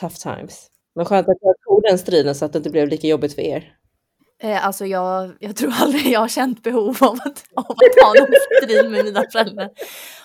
tough 0.00 0.14
times. 0.14 0.70
Men 0.94 1.04
skönt 1.04 1.28
att 1.28 1.38
jag 1.40 1.54
tog 1.60 1.82
den 1.82 1.98
striden 1.98 2.34
så 2.34 2.44
att 2.44 2.52
det 2.52 2.58
inte 2.58 2.70
blev 2.70 2.88
lika 2.88 3.06
jobbigt 3.06 3.34
för 3.34 3.42
er. 3.42 3.76
Eh, 4.42 4.66
alltså 4.66 4.86
jag, 4.86 5.32
jag 5.40 5.56
tror 5.56 5.72
aldrig 5.80 6.06
jag 6.06 6.20
har 6.20 6.28
känt 6.28 6.62
behov 6.62 6.96
av 7.00 7.14
att, 7.14 7.44
av 7.54 7.70
att 7.70 8.04
ha 8.04 8.14
någon 8.20 8.34
strid 8.62 8.90
med 8.90 9.04
mina 9.04 9.24
föräldrar. 9.32 9.70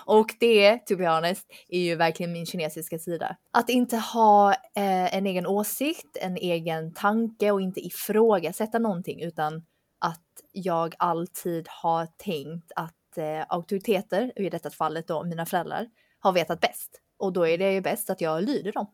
Och 0.05 0.27
det, 0.39 0.77
to 0.77 0.95
be 0.95 1.07
honest, 1.07 1.45
är 1.69 1.79
ju 1.79 1.95
verkligen 1.95 2.33
min 2.33 2.45
kinesiska 2.45 2.99
sida. 2.99 3.35
Att 3.51 3.69
inte 3.69 3.97
ha 3.97 4.51
eh, 4.51 5.15
en 5.15 5.25
egen 5.25 5.47
åsikt, 5.47 6.17
en 6.21 6.37
egen 6.37 6.93
tanke 6.93 7.51
och 7.51 7.61
inte 7.61 7.79
ifrågasätta 7.79 8.79
någonting 8.79 9.21
utan 9.21 9.55
att 9.99 10.25
jag 10.51 10.95
alltid 10.99 11.67
har 11.69 12.07
tänkt 12.17 12.71
att 12.75 13.17
eh, 13.17 13.45
auktoriteter, 13.49 14.31
i 14.35 14.49
detta 14.49 14.69
fallet 14.69 15.07
då 15.07 15.23
mina 15.23 15.45
föräldrar, 15.45 15.87
har 16.19 16.31
vetat 16.31 16.59
bäst. 16.59 17.01
Och 17.19 17.33
då 17.33 17.47
är 17.47 17.57
det 17.57 17.73
ju 17.73 17.81
bäst 17.81 18.09
att 18.09 18.21
jag 18.21 18.43
lyder 18.43 18.71
dem. 18.71 18.87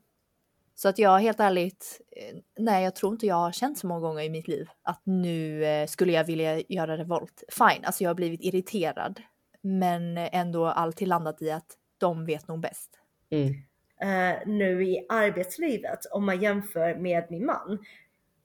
Så 0.75 0.89
att 0.89 0.99
jag 0.99 1.19
helt 1.19 1.39
ärligt, 1.39 2.01
eh, 2.11 2.37
nej 2.59 2.83
jag 2.83 2.95
tror 2.95 3.13
inte 3.13 3.25
jag 3.25 3.35
har 3.35 3.51
känt 3.51 3.77
så 3.77 3.87
många 3.87 3.99
gånger 3.99 4.23
i 4.23 4.29
mitt 4.29 4.47
liv 4.47 4.69
att 4.83 5.01
nu 5.03 5.65
eh, 5.65 5.87
skulle 5.87 6.11
jag 6.13 6.23
vilja 6.23 6.59
göra 6.59 6.97
revolt. 6.97 7.43
Fine, 7.49 7.85
alltså 7.85 8.03
jag 8.03 8.09
har 8.09 8.15
blivit 8.15 8.41
irriterad. 8.41 9.21
Men 9.61 10.17
ändå 10.17 10.65
alltid 10.65 11.07
landat 11.07 11.41
i 11.41 11.51
att 11.51 11.77
de 11.97 12.25
vet 12.25 12.47
nog 12.47 12.59
bäst. 12.59 12.89
Mm. 13.29 13.53
eh, 14.01 14.39
nu 14.45 14.83
i 14.83 15.05
arbetslivet 15.09 15.99
om 16.11 16.25
man 16.25 16.41
jämför 16.41 16.95
med 16.95 17.27
min 17.29 17.45
man. 17.45 17.85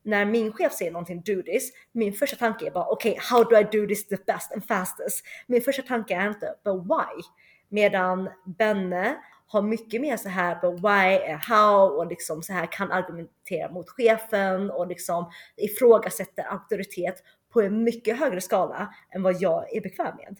När 0.03 0.25
min 0.25 0.53
chef 0.53 0.73
säger 0.73 0.93
någonting 0.93 1.23
do 1.27 1.43
this, 1.43 1.73
min 1.93 2.12
första 2.12 2.37
tanke 2.37 2.67
är 2.67 2.71
bara 2.71 2.87
okej, 2.87 3.12
okay, 3.12 3.23
how 3.31 3.45
do 3.45 3.59
I 3.59 3.62
do 3.62 3.87
this 3.87 4.09
the 4.09 4.17
best 4.27 4.53
and 4.53 4.64
fastest? 4.64 5.25
Min 5.47 5.62
första 5.62 5.83
tanke 5.83 6.14
är 6.14 6.29
inte 6.29 6.55
but 6.64 6.85
why? 6.85 7.23
Medan 7.69 8.31
Benne 8.59 9.17
har 9.48 9.62
mycket 9.62 10.00
mer 10.00 10.16
så 10.16 10.28
här 10.28 10.54
på 10.54 10.70
why 10.70 11.32
and 11.32 11.42
how 11.42 11.88
och 11.88 12.06
liksom 12.06 12.42
så 12.42 12.52
här 12.52 12.72
kan 12.72 12.92
argumentera 12.92 13.70
mot 13.70 13.88
chefen 13.88 14.70
och 14.70 14.87
liksom 14.87 15.30
ifrågasätter 15.56 16.42
auktoritet 16.42 17.22
på 17.52 17.61
en 17.61 17.84
mycket 17.84 18.18
högre 18.18 18.40
skala 18.40 18.94
än 19.11 19.22
vad 19.22 19.40
jag 19.40 19.76
är 19.76 19.80
bekväm 19.80 20.16
med. 20.16 20.37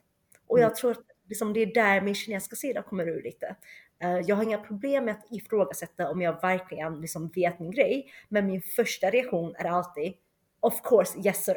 Och 0.47 0.61
jag 0.61 0.75
tror 0.75 0.91
att 0.91 1.05
liksom, 1.29 1.53
det 1.53 1.61
är 1.63 1.75
där 1.75 2.01
min 2.01 2.15
kinesiska 2.15 2.57
sida 2.57 2.83
kommer 2.83 3.09
ur 3.09 3.23
lite. 3.23 3.57
Uh, 4.05 4.21
jag 4.27 4.37
har 4.37 4.43
inga 4.43 4.59
problem 4.59 5.05
med 5.05 5.15
att 5.15 5.27
ifrågasätta 5.31 6.11
om 6.11 6.23
jag 6.23 6.41
verkligen 6.41 7.01
liksom 7.01 7.29
vet 7.29 7.61
min 7.61 7.71
grej, 7.71 8.13
men 8.29 8.47
min 8.47 8.63
första 8.63 9.11
reaktion 9.11 9.55
är 9.59 9.65
alltid 9.65 10.13
of 10.61 10.83
course 10.83 11.19
yes 11.19 11.45
sir. 11.45 11.57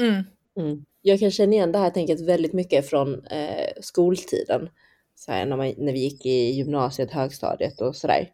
Mm. 0.00 0.24
Mm. 0.56 0.84
Jag 1.02 1.20
kan 1.20 1.30
känna 1.30 1.52
igen 1.52 1.72
det 1.72 1.78
här 1.78 1.90
tänket 1.90 2.20
väldigt 2.20 2.52
mycket 2.52 2.90
från 2.90 3.26
eh, 3.26 3.72
skoltiden. 3.80 4.68
Så 5.14 5.32
här, 5.32 5.46
när, 5.46 5.56
man, 5.56 5.74
när 5.78 5.92
vi 5.92 5.98
gick 5.98 6.26
i 6.26 6.50
gymnasiet, 6.50 7.10
högstadiet 7.10 7.80
och 7.80 7.96
sådär. 7.96 8.30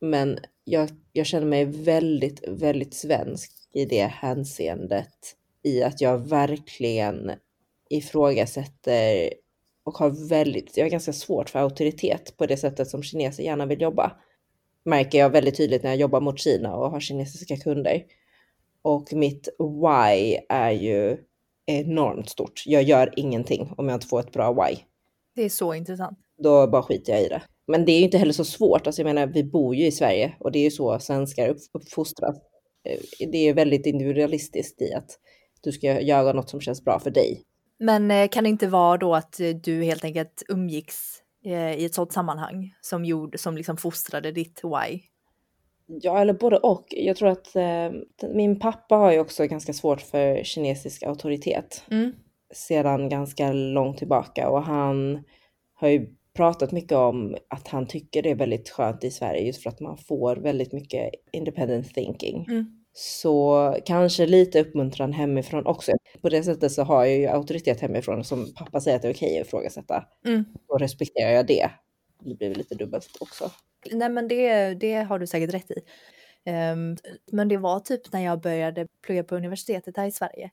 Men 0.00 0.38
jag, 0.64 0.88
jag 1.12 1.26
känner 1.26 1.46
mig 1.46 1.64
väldigt, 1.64 2.48
väldigt 2.48 2.94
svensk 2.94 3.52
i 3.72 3.84
det 3.84 4.04
hänseendet. 4.04 5.34
I 5.62 5.82
att 5.82 6.00
jag 6.00 6.28
verkligen 6.28 7.32
ifrågasätter 7.90 9.30
och 9.84 9.98
har 9.98 10.28
väldigt, 10.28 10.76
jag 10.76 10.84
har 10.84 10.90
ganska 10.90 11.12
svårt 11.12 11.50
för 11.50 11.58
auktoritet 11.58 12.36
på 12.36 12.46
det 12.46 12.56
sättet 12.56 12.88
som 12.88 13.02
kineser 13.02 13.42
gärna 13.42 13.66
vill 13.66 13.80
jobba. 13.80 14.12
Märker 14.84 15.18
jag 15.18 15.30
väldigt 15.30 15.56
tydligt 15.56 15.82
när 15.82 15.90
jag 15.90 16.00
jobbar 16.00 16.20
mot 16.20 16.38
Kina 16.38 16.76
och 16.76 16.90
har 16.90 17.00
kinesiska 17.00 17.56
kunder. 17.56 18.02
Och 18.82 19.12
mitt 19.12 19.48
why 19.58 20.38
är 20.48 20.70
ju 20.70 21.16
enormt 21.66 22.28
stort. 22.28 22.62
Jag 22.66 22.82
gör 22.82 23.12
ingenting 23.16 23.72
om 23.76 23.88
jag 23.88 23.96
inte 23.96 24.06
får 24.06 24.20
ett 24.20 24.32
bra 24.32 24.52
why. 24.52 24.76
Det 25.38 25.44
är 25.44 25.48
så 25.48 25.74
intressant. 25.74 26.18
Då 26.42 26.66
bara 26.66 26.82
skiter 26.82 27.12
jag 27.12 27.22
i 27.22 27.28
det. 27.28 27.42
Men 27.66 27.84
det 27.84 27.92
är 27.92 27.98
ju 27.98 28.04
inte 28.04 28.18
heller 28.18 28.32
så 28.32 28.44
svårt. 28.44 28.86
Alltså 28.86 29.02
jag 29.02 29.14
menar, 29.14 29.26
vi 29.26 29.44
bor 29.44 29.74
ju 29.74 29.86
i 29.86 29.92
Sverige 29.92 30.36
och 30.40 30.52
det 30.52 30.58
är 30.58 30.62
ju 30.62 30.70
så 30.70 30.98
svenskar 30.98 31.56
uppfostras. 31.72 32.36
Eh, 32.84 33.28
det 33.32 33.48
är 33.48 33.54
väldigt 33.54 33.86
individualistiskt 33.86 34.82
i 34.82 34.94
att 34.94 35.18
du 35.60 35.72
ska 35.72 36.00
göra 36.00 36.32
något 36.32 36.50
som 36.50 36.60
känns 36.60 36.84
bra 36.84 36.98
för 36.98 37.10
dig. 37.10 37.42
Men 37.78 38.10
eh, 38.10 38.28
kan 38.28 38.44
det 38.44 38.50
inte 38.50 38.66
vara 38.66 38.96
då 38.96 39.14
att 39.14 39.40
du 39.62 39.84
helt 39.84 40.04
enkelt 40.04 40.42
umgicks 40.48 41.22
eh, 41.44 41.72
i 41.72 41.84
ett 41.84 41.94
sådant 41.94 42.12
sammanhang 42.12 42.74
som, 42.80 43.04
gjorde, 43.04 43.38
som 43.38 43.56
liksom 43.56 43.76
fostrade 43.76 44.32
ditt 44.32 44.60
why? 44.64 45.00
Ja, 45.86 46.20
eller 46.20 46.34
både 46.34 46.56
och. 46.56 46.86
Jag 46.88 47.16
tror 47.16 47.28
att 47.28 47.56
eh, 47.56 47.90
min 48.34 48.58
pappa 48.58 48.96
har 48.96 49.12
ju 49.12 49.20
också 49.20 49.46
ganska 49.46 49.72
svårt 49.72 50.00
för 50.00 50.44
kinesisk 50.44 51.02
auktoritet 51.02 51.84
mm. 51.90 52.12
Sedan 52.54 53.08
ganska 53.08 53.52
långt 53.52 53.98
tillbaka 53.98 54.48
och 54.48 54.62
han 54.62 55.24
har 55.74 55.88
ju 55.88 56.06
pratat 56.38 56.72
mycket 56.72 56.92
om 56.92 57.36
att 57.48 57.68
han 57.68 57.86
tycker 57.86 58.22
det 58.22 58.30
är 58.30 58.34
väldigt 58.34 58.70
skönt 58.70 59.04
i 59.04 59.10
Sverige 59.10 59.42
just 59.42 59.62
för 59.62 59.70
att 59.70 59.80
man 59.80 59.96
får 59.98 60.36
väldigt 60.36 60.72
mycket 60.72 61.10
independent 61.32 61.94
thinking. 61.94 62.46
Mm. 62.48 62.84
Så 62.92 63.76
kanske 63.84 64.26
lite 64.26 64.60
uppmuntran 64.60 65.12
hemifrån 65.12 65.66
också. 65.66 65.92
På 66.20 66.28
det 66.28 66.42
sättet 66.42 66.72
så 66.72 66.82
har 66.82 67.04
jag 67.04 67.16
ju 67.16 67.26
auktoritet 67.26 67.80
hemifrån 67.80 68.24
som 68.24 68.54
pappa 68.54 68.80
säger 68.80 68.96
att 68.96 69.02
det 69.02 69.08
är 69.08 69.14
okej 69.14 69.40
att 69.40 69.46
ifrågasätta. 69.46 70.04
Mm. 70.26 70.44
Då 70.68 70.78
respekterar 70.78 71.30
jag 71.30 71.46
det. 71.46 71.70
Det 72.24 72.34
blir 72.34 72.54
lite 72.54 72.74
dubbelt 72.74 73.16
också. 73.20 73.50
Nej 73.92 74.08
men 74.08 74.28
det, 74.28 74.74
det 74.74 74.94
har 74.94 75.18
du 75.18 75.26
säkert 75.26 75.54
rätt 75.54 75.70
i. 75.70 75.80
Um, 76.50 76.96
men 77.32 77.48
det 77.48 77.56
var 77.56 77.80
typ 77.80 78.12
när 78.12 78.24
jag 78.24 78.40
började 78.40 78.86
plugga 79.06 79.24
på 79.24 79.36
universitetet 79.36 79.96
här 79.96 80.06
i 80.06 80.12
Sverige. 80.12 80.50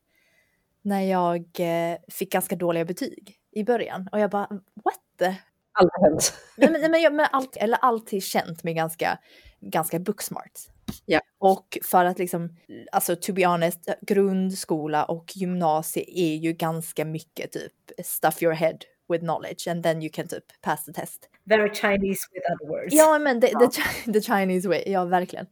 När 0.86 1.00
jag 1.00 1.40
uh, 1.60 1.96
fick 2.08 2.32
ganska 2.32 2.56
dåliga 2.56 2.84
betyg 2.84 3.36
i 3.52 3.64
början 3.64 4.08
och 4.12 4.20
jag 4.20 4.30
bara 4.30 4.46
what? 4.84 5.36
Aldrig 5.72 6.10
hänt. 6.10 6.34
Nej, 6.56 6.70
men, 6.70 6.90
nej, 6.90 7.02
men, 7.02 7.16
men 7.16 7.26
allt, 7.32 7.56
eller 7.56 7.76
alltid 7.76 8.22
känt 8.22 8.64
mig 8.64 8.74
ganska, 8.74 9.18
ganska 9.60 9.98
booksmart. 9.98 10.52
Ja. 11.04 11.20
Och 11.38 11.78
för 11.84 12.04
att 12.04 12.18
liksom, 12.18 12.56
alltså 12.92 13.16
to 13.16 13.32
be 13.32 13.46
honest, 13.46 13.88
grundskola 14.00 15.04
och 15.04 15.36
gymnasie 15.36 16.04
är 16.08 16.36
ju 16.36 16.52
ganska 16.52 17.04
mycket 17.04 17.52
typ 17.52 18.06
stuff 18.06 18.42
your 18.42 18.54
head 18.54 18.78
with 19.08 19.24
knowledge 19.24 19.68
and 19.68 19.82
then 19.82 20.02
you 20.02 20.10
can 20.12 20.28
typ 20.28 20.44
pass 20.62 20.84
the 20.84 20.92
test. 20.92 21.28
Very 21.44 21.74
Chinese 21.74 22.20
with 22.32 22.46
other 22.52 22.68
words. 22.68 22.94
Ja, 22.94 23.18
men 23.18 23.40
the, 23.40 23.46
the, 23.48 23.68
the 24.12 24.20
Chinese 24.20 24.68
way, 24.68 24.82
ja 24.86 25.04
verkligen. 25.04 25.46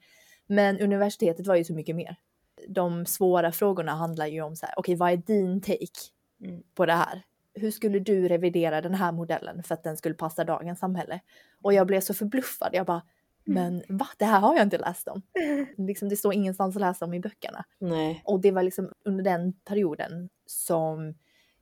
Men 0.47 0.81
universitetet 0.81 1.47
var 1.47 1.57
ju 1.57 1.64
så 1.64 1.75
mycket 1.75 1.97
mer. 1.97 2.16
De 2.68 3.07
svåra 3.07 3.53
frågorna 3.53 3.92
handlar 3.92 4.27
ju 4.27 4.42
om 4.42 4.57
så 4.57 4.66
här, 4.66 4.74
okej 4.77 4.92
okay, 4.92 4.96
vad 4.96 5.12
är 5.12 5.16
din 5.16 5.61
take 5.61 6.11
mm. 6.40 6.62
på 6.74 6.87
det 6.87 6.92
här? 6.92 7.22
Hur 7.55 7.70
skulle 7.70 7.98
du 7.98 8.29
revidera 8.29 8.81
den 8.81 8.94
här 8.94 9.12
modellen 9.12 9.62
för 9.62 9.74
att 9.74 9.83
den 9.83 9.96
skulle 9.96 10.14
passa 10.14 10.44
dagens 10.44 10.79
samhälle? 10.79 11.20
Och 11.62 11.74
jag 11.74 11.87
blev 11.87 12.00
så 12.00 12.14
förbluffad, 12.14 12.70
jag 12.72 12.87
bara, 12.87 13.03
mm. 13.46 13.62
men 13.87 13.98
va? 13.98 14.09
Det 14.18 14.24
här 14.24 14.40
har 14.40 14.55
jag 14.55 14.62
inte 14.62 14.79
läst 14.79 15.09
om. 15.09 15.22
Liksom, 15.87 16.09
det 16.09 16.16
står 16.16 16.35
ingenstans 16.35 16.77
att 16.77 16.81
läsa 16.81 17.05
om 17.05 17.14
i 17.14 17.20
böckerna. 17.20 17.64
Nej. 17.79 18.22
Och 18.24 18.40
det 18.40 18.50
var 18.50 18.62
liksom 18.62 18.92
under 19.05 19.24
den 19.24 19.53
perioden 19.53 20.29
som, 20.46 21.14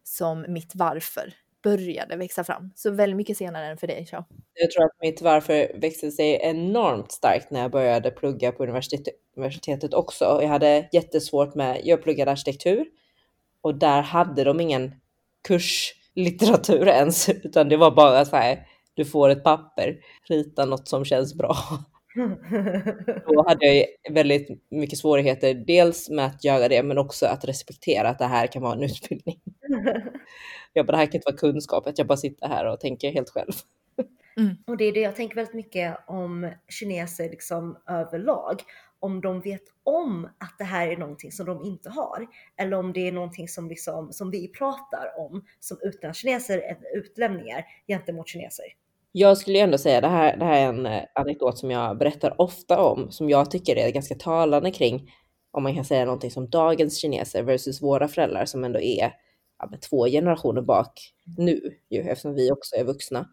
som 0.02 0.44
mitt 0.48 0.74
varför 0.74 1.34
började 1.62 2.16
växa 2.16 2.44
fram. 2.44 2.70
Så 2.75 2.90
väldigt 2.90 3.16
mycket 3.16 3.37
senare 3.37 3.66
än 3.66 3.77
för 3.77 3.87
dig, 3.87 4.07
Chao. 4.07 4.25
Jag 4.55 4.70
tror 4.70 4.85
att 4.85 5.01
mitt 5.01 5.22
varför 5.22 5.81
växte 5.81 6.11
sig 6.11 6.38
enormt 6.42 7.12
starkt 7.12 7.51
när 7.51 7.61
jag 7.61 7.70
började 7.70 8.11
plugga 8.11 8.53
på 8.53 8.62
universitet, 8.62 9.03
universitetet 9.37 9.94
också. 9.94 10.38
Jag 10.42 10.48
hade 10.48 10.88
jättesvårt 10.92 11.55
med, 11.55 11.81
jag 11.85 12.03
pluggade 12.03 12.31
arkitektur 12.31 12.87
och 13.61 13.75
där 13.75 14.03
hade 14.03 14.44
de 14.44 14.61
ingen 14.61 14.94
kurslitteratur 15.48 16.87
ens, 16.88 17.29
utan 17.29 17.68
det 17.68 17.77
var 17.77 17.90
bara 17.90 18.25
så 18.25 18.37
här, 18.37 18.66
du 18.94 19.05
får 19.05 19.29
ett 19.29 19.44
papper, 19.44 19.96
rita 20.29 20.64
något 20.64 20.88
som 20.88 21.05
känns 21.05 21.35
bra. 21.35 21.57
Då 23.27 23.48
hade 23.48 23.66
jag 23.66 23.87
väldigt 24.11 24.48
mycket 24.70 24.98
svårigheter, 24.98 25.55
dels 25.55 26.11
med 26.11 26.27
att 26.27 26.44
göra 26.44 26.68
det, 26.68 26.83
men 26.83 26.98
också 26.98 27.27
att 27.27 27.44
respektera 27.44 28.09
att 28.09 28.18
det 28.18 28.27
här 28.27 28.46
kan 28.46 28.62
vara 28.62 28.75
en 28.75 28.83
utbildning. 28.83 29.40
Jag 30.72 30.87
bara, 30.87 30.92
det 30.92 30.98
här 30.98 31.06
kan 31.06 31.14
inte 31.14 31.30
vara 31.30 31.37
kunskap, 31.37 31.87
att 31.87 31.98
jag 31.98 32.06
bara 32.06 32.16
sitter 32.16 32.48
här 32.48 32.66
och 32.66 32.80
tänker 32.80 33.12
helt 33.12 33.30
själv. 33.30 33.52
Mm. 34.37 34.56
Och 34.66 34.76
det 34.76 34.85
är 34.85 34.92
det 34.92 35.00
jag 35.00 35.16
tänker 35.16 35.37
väldigt 35.37 35.54
mycket 35.54 35.96
om 36.06 36.50
kineser 36.68 37.30
liksom 37.30 37.76
överlag. 37.88 38.62
Om 39.00 39.20
de 39.20 39.40
vet 39.40 39.62
om 39.85 40.24
att 40.24 40.58
det 40.58 40.64
här 40.64 40.88
är 40.88 40.96
någonting 40.96 41.32
som 41.32 41.46
de 41.46 41.64
inte 41.64 41.90
har. 41.90 42.26
Eller 42.56 42.76
om 42.76 42.92
det 42.92 43.08
är 43.08 43.12
någonting 43.12 43.48
som, 43.48 43.68
liksom, 43.68 44.12
som 44.12 44.30
vi 44.30 44.48
pratar 44.48 45.06
om 45.18 45.44
som 45.61 45.78
utlandskineser 45.82 46.58
eller 46.58 46.96
utlämningar 46.96 47.64
gentemot 47.88 48.28
kineser. 48.28 48.66
Jag 49.12 49.38
skulle 49.38 49.58
ändå 49.58 49.78
säga 49.78 50.00
det 50.00 50.08
här, 50.08 50.37
det 50.37 50.44
här 50.44 50.61
är 50.61 50.68
en 50.68 50.87
eh, 50.87 51.02
anekdot 51.14 51.58
som 51.58 51.70
jag 51.70 51.98
berättar 51.98 52.40
ofta 52.40 52.80
om, 52.82 53.11
som 53.11 53.30
jag 53.30 53.50
tycker 53.50 53.76
är 53.76 53.90
ganska 53.90 54.14
talande 54.14 54.70
kring, 54.70 55.11
om 55.50 55.62
man 55.62 55.74
kan 55.74 55.85
säga 55.85 56.04
någonting 56.04 56.30
som 56.30 56.50
dagens 56.50 56.98
kineser 56.98 57.42
versus 57.42 57.82
våra 57.82 58.08
föräldrar 58.08 58.44
som 58.44 58.64
ändå 58.64 58.80
är 58.80 59.12
ja, 59.62 59.79
två 59.90 60.07
generationer 60.07 60.62
bak 60.62 61.12
nu, 61.38 61.61
ju, 61.90 62.01
eftersom 62.01 62.35
vi 62.35 62.53
också 62.53 62.77
är 62.77 62.85
vuxna. 62.85 63.29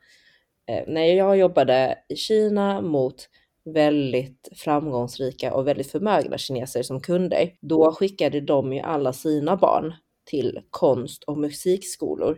Eh, 0.68 0.84
när 0.88 1.06
jag 1.06 1.38
jobbade 1.38 1.98
i 2.10 2.16
Kina 2.16 2.82
mot 2.82 3.30
väldigt 3.66 4.50
framgångsrika 4.56 5.54
och 5.54 5.68
väldigt 5.68 5.92
förmögna 5.92 6.38
kineser 6.38 6.84
som 6.84 7.02
kunder, 7.02 7.54
då 7.62 7.92
skickade 7.92 8.42
de 8.42 8.74
ju 8.74 8.80
alla 8.80 9.14
sina 9.14 9.58
barn 9.58 9.94
till 10.26 10.62
konst 10.70 11.24
och 11.24 11.38
musikskolor 11.38 12.38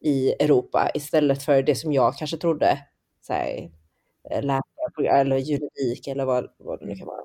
i 0.00 0.32
Europa 0.32 0.90
istället 0.94 1.42
för 1.42 1.62
det 1.62 1.74
som 1.74 1.92
jag 1.92 2.16
kanske 2.16 2.36
trodde, 2.36 2.78
så 3.22 3.32
här, 3.32 3.70
eh, 4.30 4.42
läkare 4.42 5.20
eller 5.20 5.36
juridik 5.36 6.06
eller 6.06 6.24
vad, 6.24 6.46
vad 6.58 6.80
det 6.80 6.86
nu 6.86 6.96
kan 6.96 7.06
vara. 7.06 7.24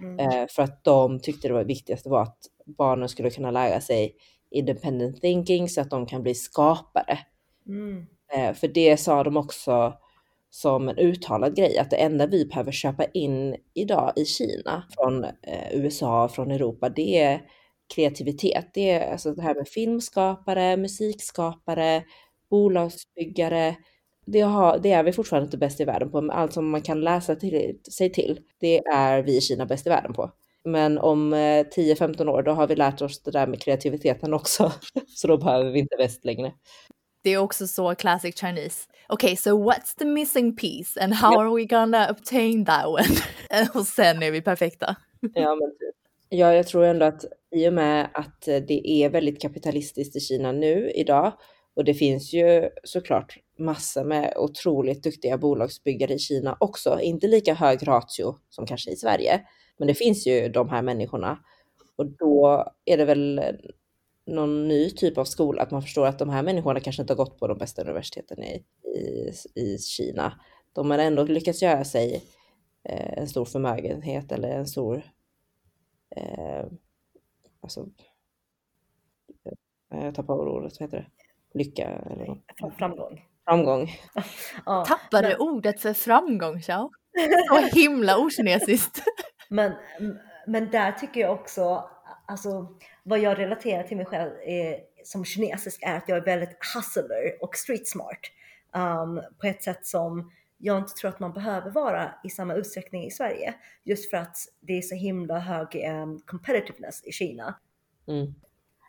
Mm. 0.00 0.18
Eh, 0.18 0.46
för 0.50 0.62
att 0.62 0.84
de 0.84 1.20
tyckte 1.20 1.48
det 1.48 1.54
var 1.54 1.64
viktigaste 1.64 2.08
var 2.08 2.22
att 2.22 2.38
barnen 2.66 3.08
skulle 3.08 3.30
kunna 3.30 3.50
lära 3.50 3.80
sig 3.80 4.16
independent 4.58 5.20
thinking 5.20 5.68
så 5.68 5.80
att 5.80 5.90
de 5.90 6.06
kan 6.06 6.22
bli 6.22 6.34
skapare. 6.34 7.18
Mm. 7.66 8.06
Eh, 8.32 8.54
för 8.54 8.68
det 8.68 8.96
sa 8.96 9.24
de 9.24 9.36
också 9.36 9.94
som 10.50 10.88
en 10.88 10.98
uttalad 10.98 11.56
grej, 11.56 11.78
att 11.78 11.90
det 11.90 11.96
enda 11.96 12.26
vi 12.26 12.46
behöver 12.46 12.72
köpa 12.72 13.04
in 13.04 13.56
idag 13.74 14.12
i 14.16 14.24
Kina 14.24 14.84
från 14.90 15.24
eh, 15.24 15.72
USA, 15.72 16.28
från 16.28 16.50
Europa, 16.50 16.88
det 16.88 17.18
är 17.18 17.40
kreativitet. 17.94 18.70
Det 18.74 18.90
är 18.90 19.12
alltså 19.12 19.32
det 19.32 19.42
här 19.42 19.54
med 19.54 19.68
filmskapare, 19.68 20.76
musikskapare, 20.76 22.04
bolagsbyggare. 22.50 23.76
Det, 24.26 24.40
har, 24.40 24.78
det 24.78 24.92
är 24.92 25.02
vi 25.02 25.12
fortfarande 25.12 25.44
inte 25.44 25.58
bäst 25.58 25.80
i 25.80 25.84
världen 25.84 26.10
på, 26.10 26.20
men 26.20 26.36
allt 26.36 26.52
som 26.52 26.70
man 26.70 26.82
kan 26.82 27.00
läsa 27.00 27.36
till, 27.36 27.78
sig 27.90 28.12
till, 28.12 28.40
det 28.60 28.78
är 28.86 29.22
vi 29.22 29.36
i 29.36 29.40
Kina 29.40 29.66
bäst 29.66 29.86
i 29.86 29.90
världen 29.90 30.12
på. 30.12 30.30
Men 30.66 30.98
om 30.98 31.34
10-15 31.34 32.20
eh, 32.20 32.28
år, 32.28 32.42
då 32.42 32.52
har 32.52 32.66
vi 32.66 32.76
lärt 32.76 33.02
oss 33.02 33.22
det 33.22 33.30
där 33.30 33.46
med 33.46 33.62
kreativiteten 33.62 34.34
också. 34.34 34.72
Så 35.08 35.28
då 35.28 35.36
behöver 35.36 35.70
vi 35.70 35.78
inte 35.78 35.96
väst 35.96 36.24
längre. 36.24 36.52
Det 37.22 37.30
är 37.30 37.38
också 37.38 37.66
så 37.66 37.94
classic 37.94 38.40
Chinese. 38.40 38.88
Okay, 39.08 39.36
so 39.36 39.70
what's 39.70 39.98
the 39.98 40.04
missing 40.04 40.56
piece 40.56 41.00
and 41.00 41.14
how 41.14 41.32
yep. 41.32 41.38
are 41.38 41.54
we 41.54 41.64
gonna 41.64 42.10
obtain 42.10 42.64
that 42.64 42.86
one? 42.86 43.68
och 43.74 43.86
sen 43.86 44.22
är 44.22 44.30
vi 44.30 44.42
perfekta. 44.42 44.96
ja, 45.34 45.54
men 45.54 45.70
typ. 45.70 45.96
Ja, 46.28 46.54
jag 46.54 46.66
tror 46.66 46.84
ändå 46.84 47.06
att 47.06 47.24
i 47.56 47.68
och 47.68 47.72
med 47.72 48.08
att 48.14 48.42
det 48.42 48.90
är 48.90 49.10
väldigt 49.10 49.42
kapitalistiskt 49.42 50.16
i 50.16 50.20
Kina 50.20 50.52
nu 50.52 50.90
idag 50.94 51.32
och 51.76 51.84
det 51.84 51.94
finns 51.94 52.32
ju 52.32 52.68
såklart 52.84 53.38
massor 53.58 54.04
med 54.04 54.32
otroligt 54.36 55.02
duktiga 55.02 55.38
bolagsbyggare 55.38 56.14
i 56.14 56.18
Kina 56.18 56.56
också, 56.60 57.00
inte 57.00 57.26
lika 57.26 57.54
hög 57.54 57.88
ratio 57.88 58.36
som 58.48 58.66
kanske 58.66 58.90
i 58.90 58.96
Sverige. 58.96 59.40
Men 59.76 59.88
det 59.88 59.94
finns 59.94 60.26
ju 60.26 60.48
de 60.48 60.68
här 60.68 60.82
människorna 60.82 61.38
och 61.96 62.06
då 62.06 62.64
är 62.84 62.96
det 62.96 63.04
väl 63.04 63.40
någon 64.26 64.68
ny 64.68 64.90
typ 64.90 65.18
av 65.18 65.24
skola, 65.24 65.62
att 65.62 65.70
man 65.70 65.82
förstår 65.82 66.06
att 66.06 66.18
de 66.18 66.28
här 66.28 66.42
människorna 66.42 66.80
kanske 66.80 67.02
inte 67.02 67.12
har 67.12 67.16
gått 67.16 67.38
på 67.38 67.46
de 67.48 67.58
bästa 67.58 67.82
universiteten 67.82 68.42
i, 68.42 68.64
i, 68.84 69.30
i 69.54 69.78
Kina. 69.78 70.40
De 70.72 70.90
har 70.90 70.98
ändå 70.98 71.24
lyckats 71.24 71.62
göra 71.62 71.84
sig 71.84 72.24
eh, 72.84 73.18
en 73.18 73.28
stor 73.28 73.44
förmögenhet 73.44 74.32
eller 74.32 74.48
en 74.48 74.66
stor 74.66 75.02
eh, 76.16 76.64
alltså, 77.60 77.86
eh, 79.94 80.04
jag 80.04 80.14
tappar 80.14 80.34
ordet, 80.48 80.80
vad 80.80 80.86
heter 80.88 80.98
det? 80.98 81.06
Lycka 81.58 81.88
eller 81.88 82.26
något. 82.26 82.74
Framgång. 82.78 83.24
Framgång. 83.44 83.90
Ja, 84.66 84.84
Tappade 84.84 85.28
men- 85.28 85.40
ordet 85.40 85.80
för 85.80 85.92
framgång, 85.92 86.60
Xiao. 86.60 86.90
Så 87.48 87.78
himla 87.78 88.18
okinesiskt. 88.18 89.02
Men, 89.48 89.72
men 90.46 90.70
där 90.70 90.92
tycker 90.92 91.20
jag 91.20 91.32
också, 91.32 91.90
alltså 92.26 92.66
vad 93.02 93.18
jag 93.18 93.38
relaterar 93.38 93.82
till 93.82 93.96
mig 93.96 94.06
själv 94.06 94.32
är, 94.44 94.80
som 95.04 95.24
kinesisk 95.24 95.82
är 95.82 95.96
att 95.96 96.08
jag 96.08 96.18
är 96.18 96.24
väldigt 96.24 96.58
hustler 96.74 97.42
och 97.42 97.56
street 97.56 97.88
smart. 97.88 98.20
Um, 98.74 99.22
på 99.40 99.46
ett 99.46 99.62
sätt 99.62 99.86
som 99.86 100.30
jag 100.58 100.78
inte 100.78 100.92
tror 100.92 101.08
att 101.08 101.20
man 101.20 101.32
behöver 101.32 101.70
vara 101.70 102.10
i 102.24 102.30
samma 102.30 102.54
utsträckning 102.54 103.04
i 103.04 103.10
Sverige. 103.10 103.54
Just 103.84 104.10
för 104.10 104.16
att 104.16 104.36
det 104.60 104.72
är 104.72 104.82
så 104.82 104.94
himla 104.94 105.38
hög 105.38 105.84
um, 105.90 106.20
competitiveness 106.26 107.04
i 107.04 107.12
Kina. 107.12 107.54
Mm. 108.08 108.34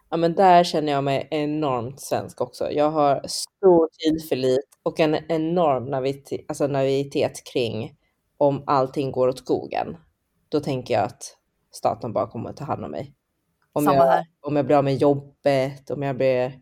Ja 0.10 0.18
men 0.18 0.36
där 0.36 0.64
känner 0.64 0.92
jag 0.92 1.04
mig 1.04 1.28
enormt 1.32 2.02
svensk 2.02 2.42
också. 2.42 2.72
Jag 2.72 2.92
har 2.92 3.22
stor 3.28 3.90
tillförlit 3.92 4.70
och 4.84 5.00
en 5.00 5.16
enorm 5.32 5.86
naivitet, 5.86 6.46
alltså 6.48 6.68
naivitet 6.68 7.44
kring 7.54 7.96
om 8.38 8.64
allting 8.68 9.12
går 9.12 9.28
åt 9.28 9.38
skogen. 9.38 9.98
Då 10.50 10.60
tänker 10.60 10.94
jag 10.94 11.04
att 11.04 11.38
staten 11.72 12.14
bara 12.14 12.28
kommer 12.28 12.50
att 12.50 12.58
ta 12.58 12.66
hand 12.66 12.86
om 12.86 12.92
mig. 12.92 13.14
Om, 13.74 13.86
Samma 13.86 13.96
jag, 13.96 14.04
här. 14.04 14.26
om 14.42 14.56
jag 14.56 14.66
blir 14.66 14.76
av 14.76 14.84
med 14.84 14.96
jobbet, 14.96 15.90
om 15.90 16.04
jag 16.04 16.18
blir 16.18 16.60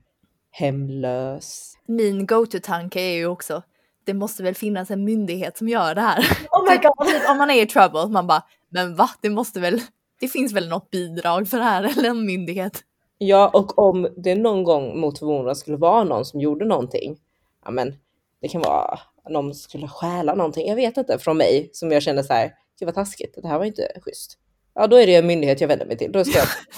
hemlös. 0.51 1.73
Min 1.87 2.25
go-to-tanke 2.25 3.01
är 3.01 3.15
ju 3.15 3.27
också, 3.27 3.63
det 4.05 4.13
måste 4.13 4.43
väl 4.43 4.55
finnas 4.55 4.91
en 4.91 5.03
myndighet 5.03 5.57
som 5.57 5.69
gör 5.69 5.95
det 5.95 6.01
här. 6.01 6.19
Oh 6.51 6.69
my 6.69 6.77
god! 6.77 7.07
Typ 7.07 7.29
om 7.29 7.37
man 7.37 7.49
är 7.51 7.61
i 7.61 7.65
trouble, 7.65 8.07
man 8.07 8.27
bara, 8.27 8.43
men 8.69 8.95
va? 8.95 9.09
Det 9.21 9.29
måste 9.29 9.59
väl, 9.59 9.81
det 10.19 10.27
finns 10.27 10.53
väl 10.53 10.69
något 10.69 10.89
bidrag 10.89 11.47
för 11.47 11.57
det 11.57 11.63
här 11.63 11.83
eller 11.97 12.09
en 12.09 12.25
myndighet? 12.25 12.83
Ja, 13.17 13.51
och 13.53 13.79
om 13.79 14.07
det 14.17 14.35
någon 14.35 14.63
gång 14.63 14.99
mot 14.99 15.19
förmodan 15.19 15.55
skulle 15.55 15.77
vara 15.77 16.03
någon 16.03 16.25
som 16.25 16.41
gjorde 16.41 16.65
någonting, 16.65 17.17
ja 17.65 17.71
men 17.71 17.95
det 18.41 18.47
kan 18.47 18.61
vara 18.61 18.99
någon 19.29 19.55
skulle 19.55 19.87
stjäla 19.87 20.35
någonting, 20.35 20.67
jag 20.67 20.75
vet 20.75 20.97
inte, 20.97 21.19
från 21.19 21.37
mig 21.37 21.69
som 21.73 21.91
jag 21.91 22.03
känner 22.03 22.23
så 22.23 22.33
här, 22.33 22.51
gud 22.79 22.85
vad 22.87 22.95
taskigt, 22.95 23.37
det 23.41 23.47
här 23.47 23.57
var 23.57 23.65
inte 23.65 23.87
schysst. 24.01 24.37
Ja, 24.73 24.87
då 24.87 24.95
är 24.95 25.07
det 25.07 25.15
en 25.15 25.27
myndighet 25.27 25.61
jag 25.61 25.67
vänder 25.67 25.85
mig 25.85 25.97
till. 25.97 26.11
Då 26.11 26.23
ska 26.23 26.37
jag, 26.37 26.47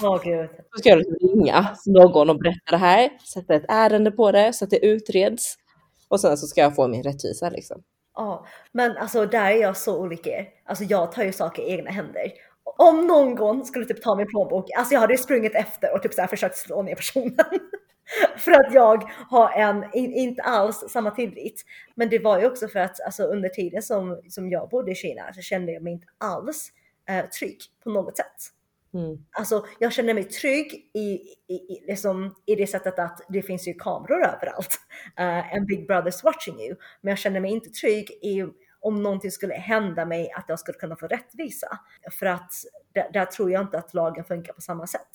då 0.72 0.78
ska 0.78 0.88
jag 0.88 0.98
liksom 0.98 1.16
ringa 1.20 1.76
någon 1.86 2.30
och 2.30 2.38
berätta 2.38 2.70
det 2.70 2.76
här, 2.76 3.10
sätta 3.34 3.54
ett 3.54 3.64
ärende 3.68 4.10
på 4.10 4.32
det 4.32 4.52
så 4.52 4.64
att 4.64 4.70
det 4.70 4.86
utreds 4.86 5.56
och 6.08 6.20
sen 6.20 6.36
så 6.36 6.46
ska 6.46 6.60
jag 6.60 6.74
få 6.74 6.88
min 6.88 7.02
rättvisa 7.02 7.50
liksom. 7.50 7.82
Ja, 8.14 8.46
men 8.72 8.96
alltså 8.96 9.26
där 9.26 9.50
är 9.50 9.56
jag 9.56 9.76
så 9.76 9.98
olik 9.98 10.26
er. 10.26 10.48
Alltså 10.64 10.84
jag 10.84 11.12
tar 11.12 11.22
ju 11.22 11.32
saker 11.32 11.62
i 11.62 11.70
egna 11.70 11.90
händer. 11.90 12.32
Om 12.78 13.06
någon 13.06 13.64
skulle 13.64 13.84
typ 13.84 14.02
ta 14.02 14.14
min 14.14 14.26
plånbok, 14.26 14.70
alltså 14.76 14.94
jag 14.94 15.00
hade 15.00 15.12
ju 15.12 15.18
sprungit 15.18 15.54
efter 15.54 15.94
och 15.94 16.02
typ 16.02 16.14
så 16.14 16.20
här 16.20 16.28
försökt 16.28 16.56
slå 16.56 16.82
ner 16.82 16.94
personen. 16.94 17.34
för 18.36 18.52
att 18.52 18.74
jag 18.74 19.10
har 19.30 19.50
en, 19.50 19.84
in, 19.92 20.12
inte 20.12 20.42
alls 20.42 20.84
samma 20.88 21.10
tillit. 21.10 21.64
Men 21.94 22.08
det 22.08 22.18
var 22.18 22.40
ju 22.40 22.46
också 22.46 22.68
för 22.68 22.78
att 22.78 23.00
alltså, 23.00 23.22
under 23.22 23.48
tiden 23.48 23.82
som, 23.82 24.22
som 24.28 24.50
jag 24.50 24.68
bodde 24.68 24.90
i 24.90 24.94
Kina 24.94 25.32
så 25.32 25.40
kände 25.40 25.72
jag 25.72 25.82
mig 25.82 25.92
inte 25.92 26.06
alls 26.18 26.72
eh, 27.08 27.26
trygg 27.26 27.58
på 27.84 27.90
något 27.90 28.16
sätt. 28.16 28.52
Mm. 28.94 29.24
Alltså 29.30 29.66
jag 29.78 29.92
känner 29.92 30.14
mig 30.14 30.24
trygg 30.24 30.90
i, 30.94 30.98
i, 30.98 31.54
i, 31.54 31.84
liksom, 31.86 32.34
i 32.46 32.54
det 32.54 32.66
sättet 32.66 32.98
att 32.98 33.20
det 33.28 33.42
finns 33.42 33.68
ju 33.68 33.74
kameror 33.74 34.24
överallt. 34.24 34.78
Uh, 35.20 35.54
and 35.56 35.66
Big 35.66 35.90
Brother's 35.90 36.24
watching 36.24 36.60
you. 36.60 36.76
Men 37.00 37.10
jag 37.10 37.18
känner 37.18 37.40
mig 37.40 37.50
inte 37.50 37.70
trygg 37.70 38.10
i 38.10 38.44
om 38.80 39.02
någonting 39.02 39.30
skulle 39.30 39.54
hända 39.54 40.04
mig 40.04 40.32
att 40.32 40.44
jag 40.48 40.58
skulle 40.58 40.78
kunna 40.78 40.96
få 40.96 41.06
rättvisa. 41.06 41.78
För 42.18 42.26
att 42.26 42.52
där, 42.92 43.10
där 43.12 43.24
tror 43.24 43.50
jag 43.50 43.62
inte 43.62 43.78
att 43.78 43.94
lagen 43.94 44.24
funkar 44.24 44.52
på 44.52 44.60
samma 44.60 44.86
sätt. 44.86 45.08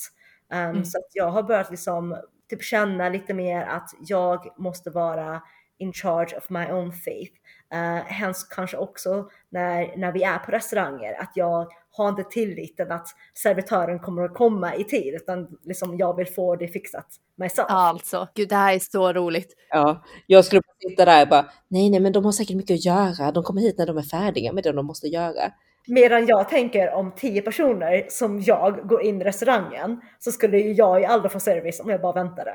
Um, 0.53 0.59
Mm. 0.59 0.85
Så 0.85 0.97
att 0.97 1.09
jag 1.13 1.29
har 1.29 1.43
börjat 1.43 1.71
liksom 1.71 2.17
typ 2.49 2.63
känna 2.63 3.09
lite 3.09 3.33
mer 3.33 3.61
att 3.61 3.89
jag 4.07 4.59
måste 4.59 4.89
vara 4.89 5.41
in 5.77 5.93
charge 5.93 6.37
of 6.37 6.49
my 6.49 6.65
own 6.65 6.91
faith. 6.91 7.33
Uh, 7.73 8.03
hens 8.05 8.43
kanske 8.43 8.77
också 8.77 9.29
när, 9.49 9.97
när 9.97 10.11
vi 10.11 10.23
är 10.23 10.37
på 10.37 10.51
restauranger 10.51 11.21
att 11.21 11.31
jag 11.35 11.67
har 11.89 12.09
inte 12.09 12.23
tilliten 12.23 12.91
att 12.91 13.07
servitören 13.33 13.99
kommer 13.99 14.23
att 14.23 14.33
komma 14.33 14.75
i 14.75 14.83
tid 14.83 15.13
utan 15.13 15.47
liksom 15.63 15.97
jag 15.97 16.15
vill 16.15 16.27
få 16.27 16.55
det 16.55 16.67
fixat 16.67 17.07
myself. 17.35 17.65
Alltså, 17.69 18.27
gud 18.35 18.49
det 18.49 18.55
här 18.55 18.73
är 18.73 18.79
så 18.79 19.13
roligt. 19.13 19.53
Ja, 19.69 20.03
jag 20.27 20.45
skulle 20.45 20.61
bara 20.61 20.89
sitta 20.89 21.05
där 21.05 21.21
och 21.21 21.29
bara, 21.29 21.51
nej, 21.67 21.89
nej, 21.89 21.99
men 21.99 22.13
de 22.13 22.25
har 22.25 22.31
säkert 22.31 22.55
mycket 22.55 22.73
att 22.73 22.85
göra. 22.85 23.31
De 23.31 23.43
kommer 23.43 23.61
hit 23.61 23.77
när 23.77 23.87
de 23.87 23.97
är 23.97 24.01
färdiga 24.01 24.53
med 24.53 24.63
det 24.63 24.71
de 24.71 24.85
måste 24.85 25.07
göra. 25.07 25.51
Medan 25.87 26.25
jag 26.25 26.49
tänker 26.49 26.93
om 26.93 27.11
tio 27.11 27.41
personer 27.41 28.05
som 28.09 28.41
jag 28.41 28.87
går 28.87 29.01
in 29.01 29.21
i 29.21 29.23
restaurangen 29.23 30.01
så 30.19 30.31
skulle 30.31 30.57
ju 30.57 30.73
jag 30.73 30.99
ju 30.99 31.05
aldrig 31.05 31.31
få 31.31 31.39
service 31.39 31.79
om 31.79 31.89
jag 31.89 32.01
bara 32.01 32.13
väntade. 32.13 32.53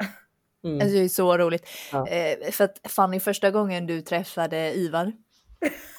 Mm. 0.64 0.80
Alltså, 0.80 0.98
det 0.98 1.04
är 1.04 1.08
så 1.08 1.38
roligt. 1.38 1.68
Ja. 1.92 2.08
Eh, 2.08 2.50
för 2.50 2.64
att 2.64 2.80
Fanny, 2.88 3.20
första 3.20 3.50
gången 3.50 3.86
du 3.86 4.00
träffade 4.00 4.76
Ivar 4.76 5.12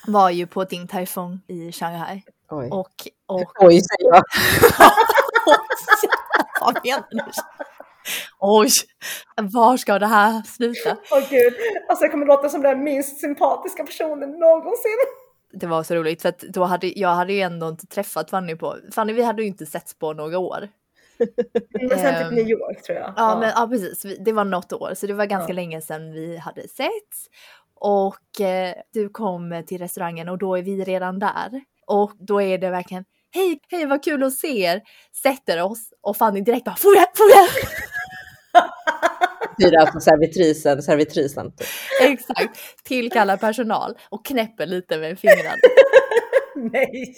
var 0.07 0.29
ju 0.29 0.47
på 0.47 0.63
Ding 0.63 0.87
Tai 0.87 1.05
Fung 1.05 1.39
i 1.47 1.71
Shanghai. 1.71 2.23
Oj. 2.49 2.69
Och, 2.71 3.07
och 3.25 3.51
Oj, 3.59 3.81
säger 3.81 4.13
jag. 4.13 4.23
vad 6.61 6.85
menar 6.85 7.07
du? 7.11 7.21
Oj, 8.39 8.69
var 9.53 9.77
ska 9.77 9.99
det 9.99 10.07
här 10.07 10.43
sluta? 10.43 10.97
Åh 11.11 11.29
gud, 11.29 11.53
alltså 11.89 12.05
jag 12.05 12.11
kommer 12.11 12.25
låta 12.25 12.49
som 12.49 12.61
den 12.61 12.83
minst 12.83 13.21
sympatiska 13.21 13.83
personen 13.83 14.29
någonsin. 14.31 14.97
Det 15.53 15.67
var 15.67 15.83
så 15.83 15.95
roligt 15.95 16.21
för 16.21 16.29
att 16.29 16.39
då 16.39 16.63
hade 16.63 16.99
jag 16.99 17.09
hade 17.09 17.33
ju 17.33 17.41
ändå 17.41 17.67
inte 17.69 17.88
träffat 17.88 18.29
Fanny 18.29 18.55
på, 18.55 18.77
Fanny 18.91 19.13
vi 19.13 19.23
hade 19.23 19.41
ju 19.41 19.47
inte 19.47 19.65
setts 19.65 19.93
på 19.99 20.13
några 20.13 20.38
år. 20.39 20.69
Men 21.89 21.89
sen 21.89 22.15
Ehm, 22.15 22.23
typ 22.29 22.38
New 22.38 22.47
York 22.49 22.83
tror 22.83 22.97
jag. 22.97 23.13
Ja, 23.17 23.39
men 23.39 23.49
ja 23.55 23.67
precis, 23.67 24.05
det 24.19 24.31
var 24.31 24.45
något 24.45 24.73
år 24.73 24.93
så 24.95 25.07
det 25.07 25.13
var 25.13 25.25
ganska 25.25 25.51
Ja. 25.51 25.55
länge 25.55 25.81
sedan 25.81 26.12
vi 26.12 26.38
hade 26.38 26.62
setts. 26.62 27.29
Och 27.75 28.41
eh, 28.41 28.75
du 28.93 29.09
kom 29.09 29.63
till 29.67 29.77
restaurangen 29.77 30.29
och 30.29 30.38
då 30.38 30.57
är 30.57 30.62
vi 30.63 30.83
redan 30.83 31.19
där. 31.19 31.62
Och 31.88 32.12
då 32.19 32.41
är 32.41 32.57
det 32.57 32.69
verkligen 32.69 33.05
Hej, 33.31 33.59
hej 33.69 33.85
vad 33.85 34.03
kul 34.03 34.23
att 34.23 34.33
se 34.33 34.62
er! 34.62 34.81
Sätter 35.23 35.62
oss 35.63 35.93
och 36.01 36.17
Fanny 36.17 36.41
direkt 36.41 36.65
bara 36.65 36.75
Foga, 36.75 37.05
foga! 37.17 37.47
betyder 39.60 39.78
alltså 39.78 40.00
servitrisen, 40.00 40.82
servitrisen. 40.84 41.52
Typ. 41.52 41.67
Exakt, 42.02 42.84
tillkallar 42.84 43.38
personal 43.38 43.98
och 44.10 44.26
knäpper 44.26 44.65
lite 44.65 44.98
med 44.98 45.19
fingrarna. 45.19 45.56
Nej. 46.72 47.15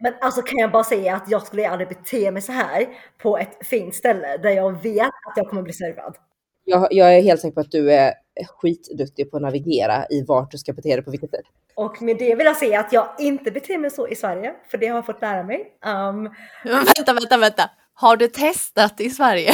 Men 0.00 0.14
alltså 0.20 0.42
kan 0.42 0.58
jag 0.58 0.72
bara 0.72 0.84
säga 0.84 1.16
att 1.16 1.30
jag 1.30 1.46
skulle 1.46 1.68
aldrig 1.68 1.88
bete 1.88 2.30
mig 2.30 2.42
så 2.42 2.52
här 2.52 2.88
på 3.22 3.38
ett 3.38 3.66
fint 3.66 3.94
ställe 3.94 4.36
där 4.36 4.50
jag 4.50 4.82
vet 4.82 5.06
att 5.06 5.36
jag 5.36 5.48
kommer 5.48 5.62
bli 5.62 5.72
servad. 5.72 6.16
Jag, 6.64 6.88
jag 6.90 7.16
är 7.16 7.22
helt 7.22 7.40
säker 7.40 7.54
på 7.54 7.60
att 7.60 7.70
du 7.70 7.92
är 7.92 8.14
skitduktig 8.48 9.30
på 9.30 9.36
att 9.36 9.42
navigera 9.42 10.06
i 10.10 10.24
vart 10.24 10.50
du 10.50 10.58
ska 10.58 10.72
bete 10.72 10.88
dig 10.88 11.02
på 11.02 11.10
vilket 11.10 11.30
sätt. 11.30 11.44
Och 11.74 12.02
med 12.02 12.18
det 12.18 12.34
vill 12.34 12.46
jag 12.46 12.56
säga 12.56 12.80
att 12.80 12.92
jag 12.92 13.08
inte 13.18 13.50
beter 13.50 13.78
mig 13.78 13.90
så 13.90 14.08
i 14.08 14.14
Sverige, 14.14 14.54
för 14.70 14.78
det 14.78 14.86
har 14.86 14.96
jag 14.96 15.06
fått 15.06 15.20
lära 15.20 15.42
mig. 15.42 15.66
Um, 15.86 16.30
vänta, 16.96 17.12
vänta, 17.12 17.38
vänta. 17.38 17.70
Har 17.94 18.16
du 18.16 18.28
testat 18.28 19.00
i 19.00 19.10
Sverige? 19.10 19.50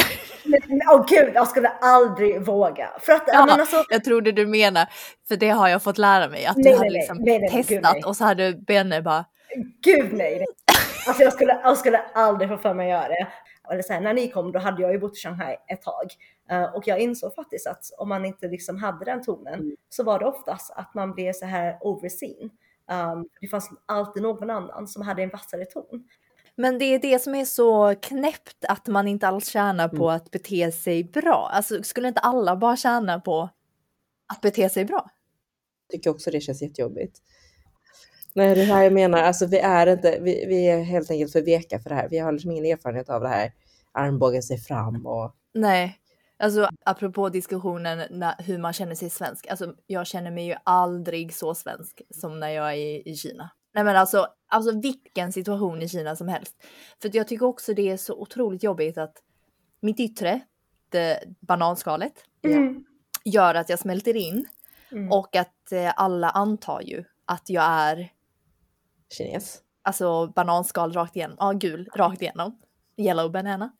Åh 0.91 1.05
gud, 1.09 1.31
jag 1.35 1.47
skulle 1.47 1.69
aldrig 1.69 2.41
våga. 2.41 2.89
För 2.99 3.11
att, 3.13 3.23
ja, 3.27 3.45
men 3.45 3.59
alltså, 3.59 3.83
Jag 3.89 4.03
trodde 4.03 4.31
du 4.31 4.47
menar, 4.47 4.87
för 5.27 5.35
det 5.35 5.49
har 5.49 5.67
jag 5.67 5.83
fått 5.83 5.97
lära 5.97 6.29
mig, 6.29 6.45
att 6.45 6.57
Nej, 6.57 6.63
du 6.71 6.77
hade 6.77 6.89
nej. 6.89 6.93
liksom 6.99 7.17
Nej, 7.17 7.39
gud, 7.39 7.51
testat 7.51 7.93
nej. 7.93 8.03
och 8.05 8.15
så 8.15 8.23
hade 8.23 8.53
Benne 8.53 9.01
bara 9.01 9.25
gud 9.83 10.13
nej. 10.13 10.45
Alltså 11.07 11.23
jag 11.23 11.33
skulle, 11.33 11.59
jag 11.63 11.77
skulle 11.77 11.97
aldrig 12.13 12.49
få 12.49 12.57
för 12.57 12.73
mig 12.73 12.91
att 12.91 12.99
göra 12.99 13.07
det. 13.09 13.27
Eller 13.71 13.81
så 13.81 13.93
här, 13.93 14.01
när 14.01 14.13
ni 14.13 14.27
kom 14.31 14.51
då 14.51 14.59
hade 14.59 14.81
jag 14.81 14.91
ju 14.91 14.99
bott 14.99 15.17
i 15.17 15.19
Shanghai 15.19 15.55
ett 15.67 15.81
tag. 15.81 16.05
Eh, 16.51 16.63
och 16.75 16.87
jag 16.87 16.99
insåg 16.99 17.35
faktiskt 17.35 17.67
att 17.67 17.83
om 17.97 18.09
man 18.09 18.25
inte 18.25 18.47
liksom 18.47 18.77
hade 18.77 19.05
den 19.05 19.23
tonen 19.23 19.53
Mm. 19.53 19.75
så 19.89 20.03
var 20.03 20.19
det 20.19 20.25
oftast 20.25 20.71
att 20.75 20.93
man 20.93 21.13
blev 21.13 21.33
så 21.33 21.45
här 21.45 21.77
overseen. 21.81 22.49
Um, 22.91 23.27
det 23.41 23.47
fanns 23.47 23.69
alltid 23.85 24.23
någon 24.23 24.49
annan 24.49 24.87
som 24.87 25.01
hade 25.01 25.23
en 25.23 25.29
vassare 25.29 25.65
ton. 25.65 26.07
Men 26.61 26.77
det 26.79 26.85
är 26.85 26.99
det 26.99 27.19
som 27.19 27.35
är 27.35 27.45
så 27.45 27.95
knäppt 27.95 28.65
att 28.67 28.87
man 28.87 29.07
inte 29.07 29.27
alls 29.27 29.47
tjänar 29.47 29.87
på 29.87 29.95
Mm. 30.09 30.15
att 30.15 30.31
bete 30.31 30.71
sig 30.71 31.03
bra. 31.03 31.49
Alltså 31.53 31.83
skulle 31.83 32.07
inte 32.07 32.19
alla 32.19 32.55
bara 32.55 32.77
tjäna 32.77 33.19
på 33.19 33.49
att 34.33 34.41
bete 34.41 34.69
sig 34.69 34.85
bra? 34.85 35.09
tycker 35.91 36.09
också 36.09 36.31
det 36.31 36.41
känns 36.41 36.61
jättejobbigt. 36.61 37.17
Nej, 38.33 38.55
det 38.55 38.63
här 38.63 38.83
jag 38.83 38.93
menar, 38.93 39.19
alltså 39.19 39.45
vi 39.45 39.59
är 39.59 39.87
inte, 39.87 40.19
vi, 40.21 40.45
vi 40.47 40.67
är 40.67 40.83
helt 40.83 41.11
enkelt 41.11 41.31
för 41.31 41.41
veka 41.41 41.79
för 41.79 41.89
det 41.89 41.95
här. 41.95 42.09
Vi 42.09 42.17
har 42.17 42.31
liksom 42.31 42.51
ingen 42.51 42.65
erfarenhet 42.65 43.09
av 43.09 43.21
det 43.21 43.29
här 43.29 43.51
armbågen 43.91 44.43
sig 44.43 44.57
fram 44.57 45.05
och 45.05 45.35
Nej, 45.53 45.99
alltså 46.39 46.69
apropå 46.85 47.29
diskussionen 47.29 48.01
när, 48.09 48.35
hur 48.43 48.57
man 48.57 48.73
känner 48.73 48.95
sig 48.95 49.09
svensk. 49.09 49.47
Alltså 49.47 49.73
jag 49.87 50.07
känner 50.07 50.31
mig 50.31 50.45
ju 50.45 50.55
aldrig 50.63 51.35
så 51.35 51.55
svensk 51.55 52.01
som 52.09 52.39
när 52.39 52.49
jag 52.49 52.69
är 52.69 52.77
i, 52.77 53.03
i 53.05 53.15
Kina. 53.15 53.49
Nej 53.79 53.83
men 53.85 53.95
alltså, 53.95 54.27
alltså 54.47 54.79
vilken 54.79 55.31
situation 55.33 55.81
i 55.81 55.89
Kina 55.89 56.15
som 56.15 56.27
helst. 56.27 56.55
För 57.01 57.11
jag 57.13 57.27
tycker 57.27 57.45
också 57.45 57.73
det 57.73 57.89
är 57.89 57.97
så 57.97 58.13
otroligt 58.15 58.63
jobbigt 58.63 58.97
att 58.97 59.13
mitt 59.81 59.99
yttre 59.99 60.31
eh, 60.93 61.17
bananskalet 61.39 62.13
Mm. 62.45 62.85
gör 63.25 63.55
att 63.55 63.69
jag 63.69 63.79
smälter 63.79 64.15
in 64.15 64.45
Mm. 64.91 65.11
och 65.11 65.35
att 65.35 65.71
eh, 65.71 65.93
alla 65.95 66.29
antar 66.29 66.81
ju 66.81 67.03
att 67.25 67.49
jag 67.49 67.63
är 67.63 68.11
Kines. 69.17 69.61
alltså 69.81 70.27
bananskal 70.27 70.93
rakt 70.93 71.15
igenom, 71.15 71.37
ja 71.39 71.51
gul 71.51 71.89
rakt 71.95 72.21
igenom, 72.21 72.59
yellow 72.97 73.31
banana. 73.31 73.71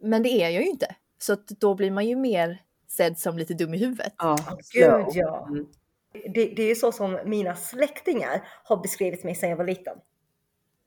Men 0.00 0.22
det 0.22 0.28
är 0.28 0.48
jag 0.50 0.62
ju 0.62 0.68
inte, 0.68 0.96
så 1.18 1.32
att 1.32 1.46
då 1.48 1.74
blir 1.74 1.90
man 1.90 2.06
ju 2.06 2.16
mer 2.16 2.62
sedd 2.88 3.18
som 3.18 3.38
lite 3.38 3.54
dum 3.54 3.74
i 3.74 3.78
huvudet. 3.78 4.14
Ja, 4.18 4.36
Gud 4.72 5.06
ja. 5.14 5.46
Mm. 5.48 5.66
Det, 6.12 6.52
det 6.56 6.62
är 6.62 6.68
ju 6.68 6.74
så 6.74 6.92
som 6.92 7.18
mina 7.24 7.56
släktingar 7.56 8.48
har 8.64 8.76
beskrivit 8.76 9.24
mig 9.24 9.34
sedan 9.34 9.50
jag 9.50 9.56
var 9.56 9.64
liten. 9.64 9.96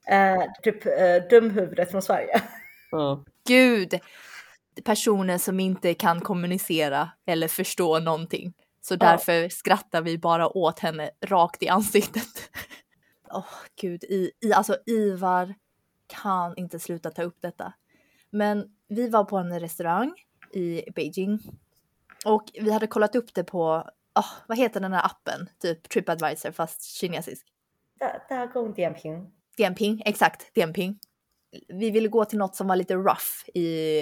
Eh, 0.07 0.43
typ 0.63 0.85
eh, 0.85 1.29
dumhuvudet 1.29 1.91
från 1.91 2.01
Sverige. 2.01 2.41
Ja. 2.91 3.23
Gud! 3.47 3.99
Personer 4.83 5.37
som 5.37 5.59
inte 5.59 5.93
kan 5.93 6.21
kommunicera 6.21 7.09
eller 7.25 7.47
förstå 7.47 7.99
någonting. 7.99 8.53
Så 8.81 8.95
därför 8.95 9.49
skrattar 9.49 10.01
vi 10.01 10.17
bara 10.17 10.57
åt 10.57 10.79
henne 10.79 11.09
rakt 11.21 11.63
i 11.63 11.69
ansiktet. 11.69 12.49
Åh 13.31 13.45
gud, 13.81 14.03
I, 14.03 14.31
i, 14.41 14.53
alltså 14.53 14.77
Ivar 14.85 15.53
kan 16.07 16.57
inte 16.57 16.79
sluta 16.79 17.11
ta 17.11 17.23
upp 17.23 17.37
detta. 17.41 17.73
Men 18.29 18.65
vi 18.87 19.09
var 19.09 19.23
på 19.23 19.37
en 19.37 19.59
restaurang 19.59 20.13
i 20.53 20.91
Beijing 20.95 21.39
och 22.25 22.43
vi 22.53 22.71
hade 22.71 22.87
kollat 22.87 23.15
upp 23.15 23.33
det 23.33 23.43
på, 23.43 23.89
oh, 24.15 24.25
vad 24.47 24.57
heter 24.57 24.79
den 24.79 24.93
här 24.93 25.05
appen? 25.05 25.49
Typ 25.61 25.89
Tripadvisor 25.89 26.51
fast 26.51 26.83
kinesisk. 26.83 27.47
Dagong 28.29 28.73
Dianping. 28.73 29.31
Dianping, 29.57 30.01
exakt. 30.05 30.55
Dianping. 30.55 30.99
Vi 31.67 31.91
ville 31.91 32.07
gå 32.07 32.25
till 32.25 32.37
något 32.37 32.55
som 32.55 32.67
var 32.67 32.75
lite 32.75 32.95
rough 32.95 33.49
i, 33.53 33.99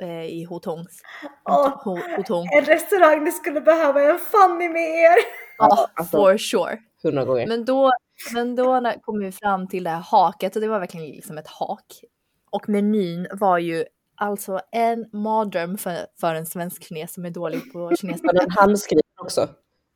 eh, 0.00 0.24
i 0.24 0.44
Hotongs. 0.44 1.02
Oh, 1.44 1.98
Hotong. 2.16 2.48
En 2.52 2.64
restaurang, 2.64 3.24
ni 3.24 3.32
skulle 3.32 3.60
behöva 3.60 4.02
en 4.02 4.18
Fanny 4.18 4.68
med 4.68 4.82
er! 4.82 5.16
Ja, 5.58 5.66
oh, 5.66 5.86
alltså, 5.94 6.16
for 6.16 6.38
sure. 6.38 6.78
Hundra 7.02 7.24
gånger. 7.24 7.46
Men 7.46 7.64
då, 7.64 7.92
men 8.34 8.56
då 8.56 8.92
kom 9.02 9.18
vi 9.18 9.32
fram 9.32 9.68
till 9.68 9.84
det 9.84 9.90
här 9.90 10.00
haket 10.00 10.56
och 10.56 10.62
det 10.62 10.68
var 10.68 10.80
verkligen 10.80 11.06
liksom 11.06 11.38
ett 11.38 11.48
hak. 11.48 12.04
Och 12.50 12.68
menyn 12.68 13.26
var 13.32 13.58
ju 13.58 13.84
alltså 14.16 14.60
en 14.72 15.06
mardröm 15.12 15.78
för, 15.78 15.96
för 16.20 16.34
en 16.34 16.46
svensk 16.46 16.84
kines 16.84 17.14
som 17.14 17.24
är 17.24 17.30
dålig 17.30 17.72
på 17.72 17.96
kinesiska 18.00 19.00
också? 19.26 19.48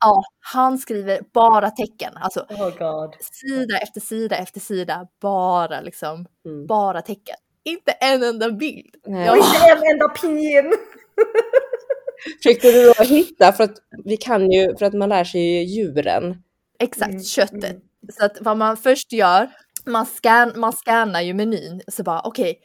Ja, 0.03 0.23
han 0.39 0.77
skriver 0.77 1.19
bara 1.33 1.69
tecken, 1.71 2.13
alltså 2.17 2.39
Oh 2.49 2.69
god. 2.77 3.15
sida 3.21 3.77
efter 3.77 4.01
sida 4.01 4.35
efter 4.35 4.59
sida, 4.59 5.07
bara 5.21 5.81
liksom, 5.81 6.25
Mm. 6.45 6.67
bara 6.67 7.01
tecken. 7.01 7.35
Inte 7.63 7.91
en 7.91 8.23
enda 8.23 8.51
bild. 8.51 8.95
Nej. 9.05 9.25
Jag 9.25 9.31
Och 9.39 9.45
inte 9.45 9.71
en 9.71 9.91
enda 9.91 10.09
pin. 10.09 10.73
Försökte 12.43 12.71
du 12.71 12.93
då 12.97 13.03
hitta, 13.03 13.51
för 13.53 13.63
att 13.63 13.75
vi 14.05 14.17
kan 14.17 14.51
ju, 14.51 14.75
för 14.77 14.85
att 14.85 14.93
man 14.93 15.09
lär 15.09 15.23
sig 15.23 15.41
ju 15.41 15.63
djuren. 15.63 16.43
Exakt, 16.79 17.09
Mm, 17.11 17.23
köttet. 17.23 17.63
mm. 17.63 17.81
Så 18.19 18.25
att 18.25 18.37
vad 18.41 18.57
man 18.57 18.77
först 18.77 19.13
gör, 19.13 19.49
man, 19.85 20.05
scan, 20.05 20.53
man 20.55 20.73
scannar 20.73 21.21
ju 21.21 21.33
menyn, 21.33 21.81
så 21.87 22.03
bara 22.03 22.21
okej, 22.21 22.59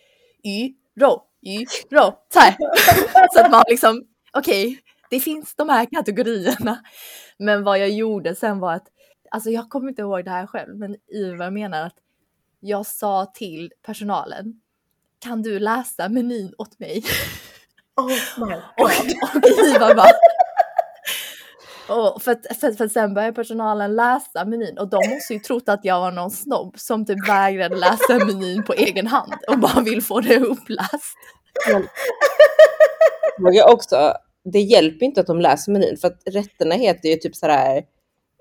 y, 0.44 0.70
ro, 1.00 1.22
y, 1.42 1.58
ro, 1.90 2.12
så 2.32 2.38
här. 2.40 2.56
så 3.32 3.40
att 3.40 3.50
man 3.50 3.64
liksom, 3.68 4.02
okej, 4.32 4.78
det 5.10 5.20
finns 5.20 5.54
de 5.54 5.68
här 5.68 5.86
kategorierna. 5.92 6.78
Men 7.38 7.64
vad 7.64 7.78
jag 7.78 7.90
gjorde 7.90 8.34
sen 8.34 8.58
var 8.60 8.72
att, 8.72 8.86
alltså 9.30 9.50
jag 9.50 9.68
kommer 9.68 9.88
inte 9.88 10.02
ihåg 10.02 10.24
det 10.24 10.30
här 10.30 10.46
själv, 10.46 10.76
men 10.76 10.96
Ivar 11.08 11.50
menar 11.50 11.86
att 11.86 11.96
jag 12.60 12.86
sa 12.86 13.26
till 13.34 13.72
personalen, 13.82 14.60
kan 15.18 15.42
du 15.42 15.58
läsa 15.58 16.08
menyn 16.08 16.54
åt 16.58 16.78
mig? 16.78 17.04
Oh 17.98 18.08
my 18.46 18.54
Och, 18.76 18.90
god. 19.06 19.44
och 19.44 19.66
Ivar 19.66 19.94
bara... 19.94 20.10
Och 21.88 22.22
för, 22.22 22.54
för, 22.54 22.72
för 22.72 22.88
sen 22.88 23.14
började 23.14 23.32
personalen 23.32 23.96
läsa 23.96 24.44
menyn 24.44 24.78
och 24.78 24.88
de 24.88 24.96
måste 25.08 25.34
ju 25.34 25.38
trott 25.38 25.68
att 25.68 25.84
jag 25.84 26.00
var 26.00 26.12
någon 26.12 26.30
snobb 26.30 26.78
som 26.78 27.06
typ 27.06 27.28
vägrade 27.28 27.76
läsa 27.76 28.24
menyn 28.24 28.62
på 28.62 28.72
egen 28.72 29.06
hand 29.06 29.34
och 29.48 29.58
bara 29.58 29.80
vill 29.80 30.02
få 30.02 30.20
det 30.20 30.38
uppläst. 30.40 31.16
Men 33.38 33.54
jag 33.54 33.72
också, 33.74 34.12
det 34.52 34.60
hjälper 34.60 35.06
inte 35.06 35.20
att 35.20 35.26
de 35.26 35.40
läser 35.40 35.72
menyn, 35.72 35.96
för 35.96 36.08
att 36.08 36.22
rätterna 36.26 36.74
heter 36.74 37.08
ju 37.08 37.16
typ 37.16 37.36
sådär, 37.36 37.84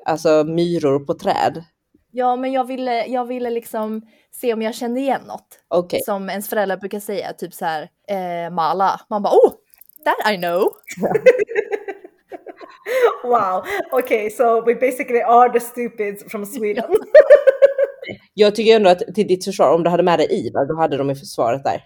alltså 0.05 0.43
myror 0.43 0.99
på 0.99 1.13
träd. 1.13 1.63
Ja, 2.11 2.35
men 2.35 2.51
jag 2.51 2.67
ville, 2.67 3.05
jag 3.05 3.25
ville 3.25 3.49
liksom 3.49 4.01
se 4.31 4.53
om 4.53 4.61
jag 4.61 4.75
kände 4.75 4.99
igen 4.99 5.21
något. 5.27 5.47
Okej, 5.67 6.01
Som 6.05 6.29
ens 6.29 6.49
föräldrar 6.49 6.77
brukar 6.77 6.99
säga, 6.99 7.33
typ 7.33 7.53
så 7.53 7.65
här, 7.65 7.89
eh, 8.07 8.53
mala. 8.53 9.01
Man 9.09 9.21
bara, 9.21 9.33
oh, 9.33 9.51
that 10.05 10.33
I 10.33 10.37
know. 10.37 10.69
Wow. 13.23 13.63
Okay, 13.91 14.29
so 14.29 14.61
we 14.65 14.75
basically 14.75 15.21
are 15.21 15.49
the 15.49 15.59
stupids 15.59 16.31
from 16.31 16.45
Sweden. 16.45 16.85
jag 18.33 18.55
tycker 18.55 18.75
ändå 18.75 18.89
att 18.89 19.15
till 19.15 19.27
ditt 19.27 19.45
försvar, 19.45 19.73
om 19.73 19.83
du 19.83 19.89
hade 19.89 20.03
med 20.03 20.19
dig 20.19 20.27
Ivar, 20.31 20.65
då 20.65 20.75
hade 20.75 20.97
de 20.97 21.09
ju 21.09 21.15
försvaret 21.15 21.63
där. 21.63 21.83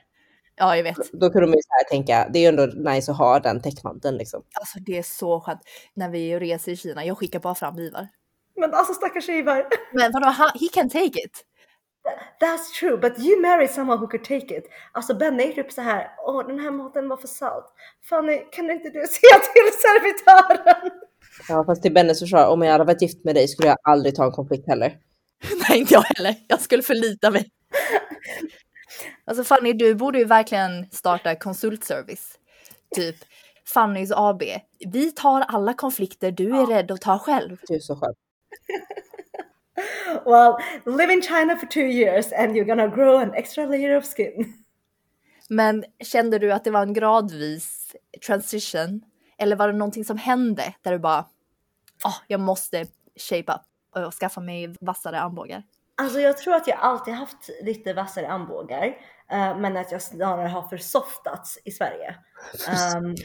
Ja, 0.59 0.75
jag 0.75 0.83
vet. 0.83 1.11
Då 1.13 1.29
kunde 1.29 1.47
de 1.47 1.53
ju 1.53 1.61
så 1.61 1.69
här 1.69 1.89
tänka, 1.89 2.29
det 2.33 2.39
är 2.39 2.41
ju 2.41 2.47
ändå 2.47 2.65
nice 2.91 3.11
att 3.11 3.17
ha 3.17 3.39
den 3.39 3.61
täckmanteln 3.61 4.17
liksom. 4.17 4.43
Alltså 4.53 4.79
det 4.79 4.97
är 4.97 5.03
så 5.03 5.39
skönt. 5.39 5.59
När 5.93 6.09
vi 6.09 6.39
reser 6.39 6.71
i 6.71 6.75
Kina, 6.75 7.05
jag 7.05 7.17
skickar 7.17 7.39
bara 7.39 7.55
fram 7.55 7.79
Ivar. 7.79 8.07
Men 8.55 8.73
alltså 8.73 8.93
stackars 8.93 9.29
Ivar. 9.29 9.67
Men 9.93 10.11
vadå, 10.11 10.27
han, 10.27 10.49
he 10.53 10.67
can 10.73 10.89
take 10.89 11.19
it. 11.19 11.45
That's 12.41 12.79
true, 12.79 12.97
but 12.97 13.19
you 13.19 13.41
married 13.41 13.69
someone 13.69 13.99
who 13.99 14.07
could 14.07 14.23
take 14.23 14.57
it. 14.57 14.63
Alltså 14.91 15.13
Benny 15.13 15.43
är 15.43 15.53
typ 15.53 15.71
så 15.71 15.81
här, 15.81 16.07
åh 16.27 16.47
den 16.47 16.59
här 16.59 16.71
maten 16.71 17.09
var 17.09 17.17
för 17.17 17.27
salt. 17.27 17.65
Fanny, 18.09 18.39
kan 18.51 18.71
inte 18.71 18.89
du 18.89 19.07
säga 19.07 19.39
till 19.53 19.71
servitören? 19.85 20.91
Ja, 21.49 21.63
fast 21.65 21.81
till 21.81 21.93
Bennes 21.93 22.19
försvar, 22.19 22.47
om 22.47 22.61
jag 22.61 22.71
hade 22.71 22.83
varit 22.83 23.01
gift 23.01 23.23
med 23.23 23.35
dig 23.35 23.47
skulle 23.47 23.67
jag 23.67 23.77
aldrig 23.83 24.15
ta 24.15 24.25
en 24.25 24.31
konflikt 24.31 24.67
heller. 24.67 24.97
Nej, 25.69 25.79
inte 25.79 25.93
jag 25.93 26.01
heller. 26.01 26.35
Jag 26.47 26.61
skulle 26.61 26.83
förlita 26.83 27.31
mig. 27.31 27.49
Alltså 29.25 29.43
Fanny, 29.43 29.73
du 29.73 29.95
borde 29.95 30.19
ju 30.19 30.25
verkligen 30.25 30.91
starta 30.91 31.35
konsultservice. 31.35 32.37
Typ 32.95 33.15
Fannys 33.73 34.11
AB. 34.11 34.43
Vi 34.79 35.11
tar 35.11 35.41
alla 35.41 35.73
konflikter 35.73 36.31
du 36.31 36.57
är 36.57 36.65
rädd 36.65 36.91
att 36.91 37.01
ta 37.01 37.19
själv. 37.19 37.57
Det 37.67 37.75
är 37.75 37.79
så 37.79 37.95
skönt. 37.95 38.17
Well, 40.25 40.57
live 40.85 41.13
in 41.13 41.21
China 41.21 41.55
for 41.55 41.67
two 41.67 41.87
years 41.87 42.33
and 42.33 42.55
you're 42.55 42.65
gonna 42.65 42.87
grow 42.87 43.21
an 43.21 43.33
extra 43.33 43.65
layer 43.65 43.97
of 43.97 44.05
skin. 44.05 44.53
Men 45.49 45.85
kände 46.03 46.39
du 46.39 46.51
att 46.51 46.63
det 46.63 46.71
var 46.71 46.81
en 46.81 46.93
gradvis 46.93 47.95
transition? 48.27 49.01
Eller 49.37 49.55
var 49.55 49.67
det 49.67 49.73
någonting 49.73 50.05
som 50.05 50.17
hände 50.17 50.73
där 50.81 50.91
du 50.91 50.99
bara, 50.99 51.25
oh, 52.05 52.15
jag 52.27 52.39
måste 52.39 52.85
shape 53.29 53.53
up 53.53 54.05
och 54.05 54.13
skaffa 54.13 54.41
mig 54.41 54.75
vassare 54.81 55.19
armbågar? 55.19 55.63
Alltså 55.99 56.19
jag 56.19 56.37
tror 56.37 56.55
att 56.55 56.67
jag 56.67 56.77
alltid 56.79 57.13
haft 57.13 57.49
lite 57.63 57.93
vassare 57.93 58.27
armbågar, 58.27 58.85
eh, 59.31 59.57
men 59.57 59.77
att 59.77 59.91
jag 59.91 60.01
snarare 60.01 60.47
har 60.47 60.61
försoftats 60.67 61.59
i 61.65 61.71
Sverige. 61.71 62.15
Um, 62.97 63.15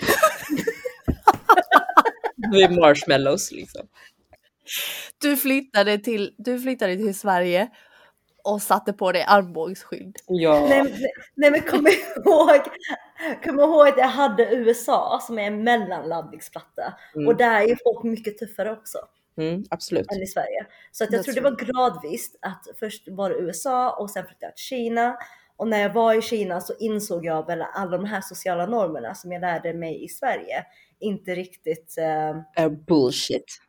Vi 2.52 2.62
är 2.62 2.80
marshmallows 2.80 3.52
liksom. 3.52 3.86
Du 5.18 5.36
flyttade 5.36 5.98
till, 5.98 6.34
du 6.38 6.60
flyttade 6.60 6.96
till 6.96 7.18
Sverige 7.18 7.68
och 8.44 8.62
satte 8.62 8.92
på 8.92 9.12
dig 9.12 9.24
armbågsskydd. 9.28 10.16
Ja. 10.26 10.66
nej, 10.68 10.82
men- 10.82 10.92
nej 11.34 11.50
men 11.50 11.60
kom 11.60 11.86
ihåg, 12.24 12.60
kom 13.44 13.60
ihåg 13.60 13.88
att 13.88 13.98
jag 13.98 14.08
hade 14.08 14.54
USA 14.54 15.20
som 15.22 15.38
är 15.38 15.42
en 15.46 15.64
mellanladdningsplatta 15.64 16.94
Mm. 17.14 17.28
och 17.28 17.36
där 17.36 17.60
är 17.70 17.78
folk 17.84 18.02
mycket 18.04 18.38
tuffare 18.38 18.72
också 18.72 18.98
Mm, 19.38 19.64
absolut. 19.70 20.12
än 20.12 20.22
i 20.22 20.26
Sverige. 20.26 20.66
Så 20.92 21.04
att 21.04 21.12
jag 21.12 21.20
Det 21.20 21.24
tror 21.24 21.34
det 21.34 21.40
var 21.40 21.56
gradvis 21.56 22.36
att 22.42 22.66
först 22.78 23.08
var 23.08 23.30
det 23.30 23.36
USA 23.36 23.90
och 23.90 24.10
sen 24.10 24.26
flyttade 24.26 24.46
jag 24.46 24.56
till 24.56 24.64
Kina 24.64 25.16
och 25.56 25.68
när 25.68 25.78
jag 25.78 25.92
var 25.92 26.14
i 26.14 26.22
Kina 26.22 26.60
så 26.60 26.74
insåg 26.78 27.24
jag 27.24 27.46
väl 27.46 27.62
alla 27.62 27.90
de 27.90 28.04
här 28.04 28.20
sociala 28.20 28.66
normerna 28.66 29.14
som 29.14 29.32
jag 29.32 29.40
lärde 29.40 29.74
mig 29.74 30.04
i 30.04 30.08
Sverige 30.08 30.64
inte 31.00 31.34
riktigt 31.34 31.98
Uh, 32.58 32.68
bullshit. 32.68 33.60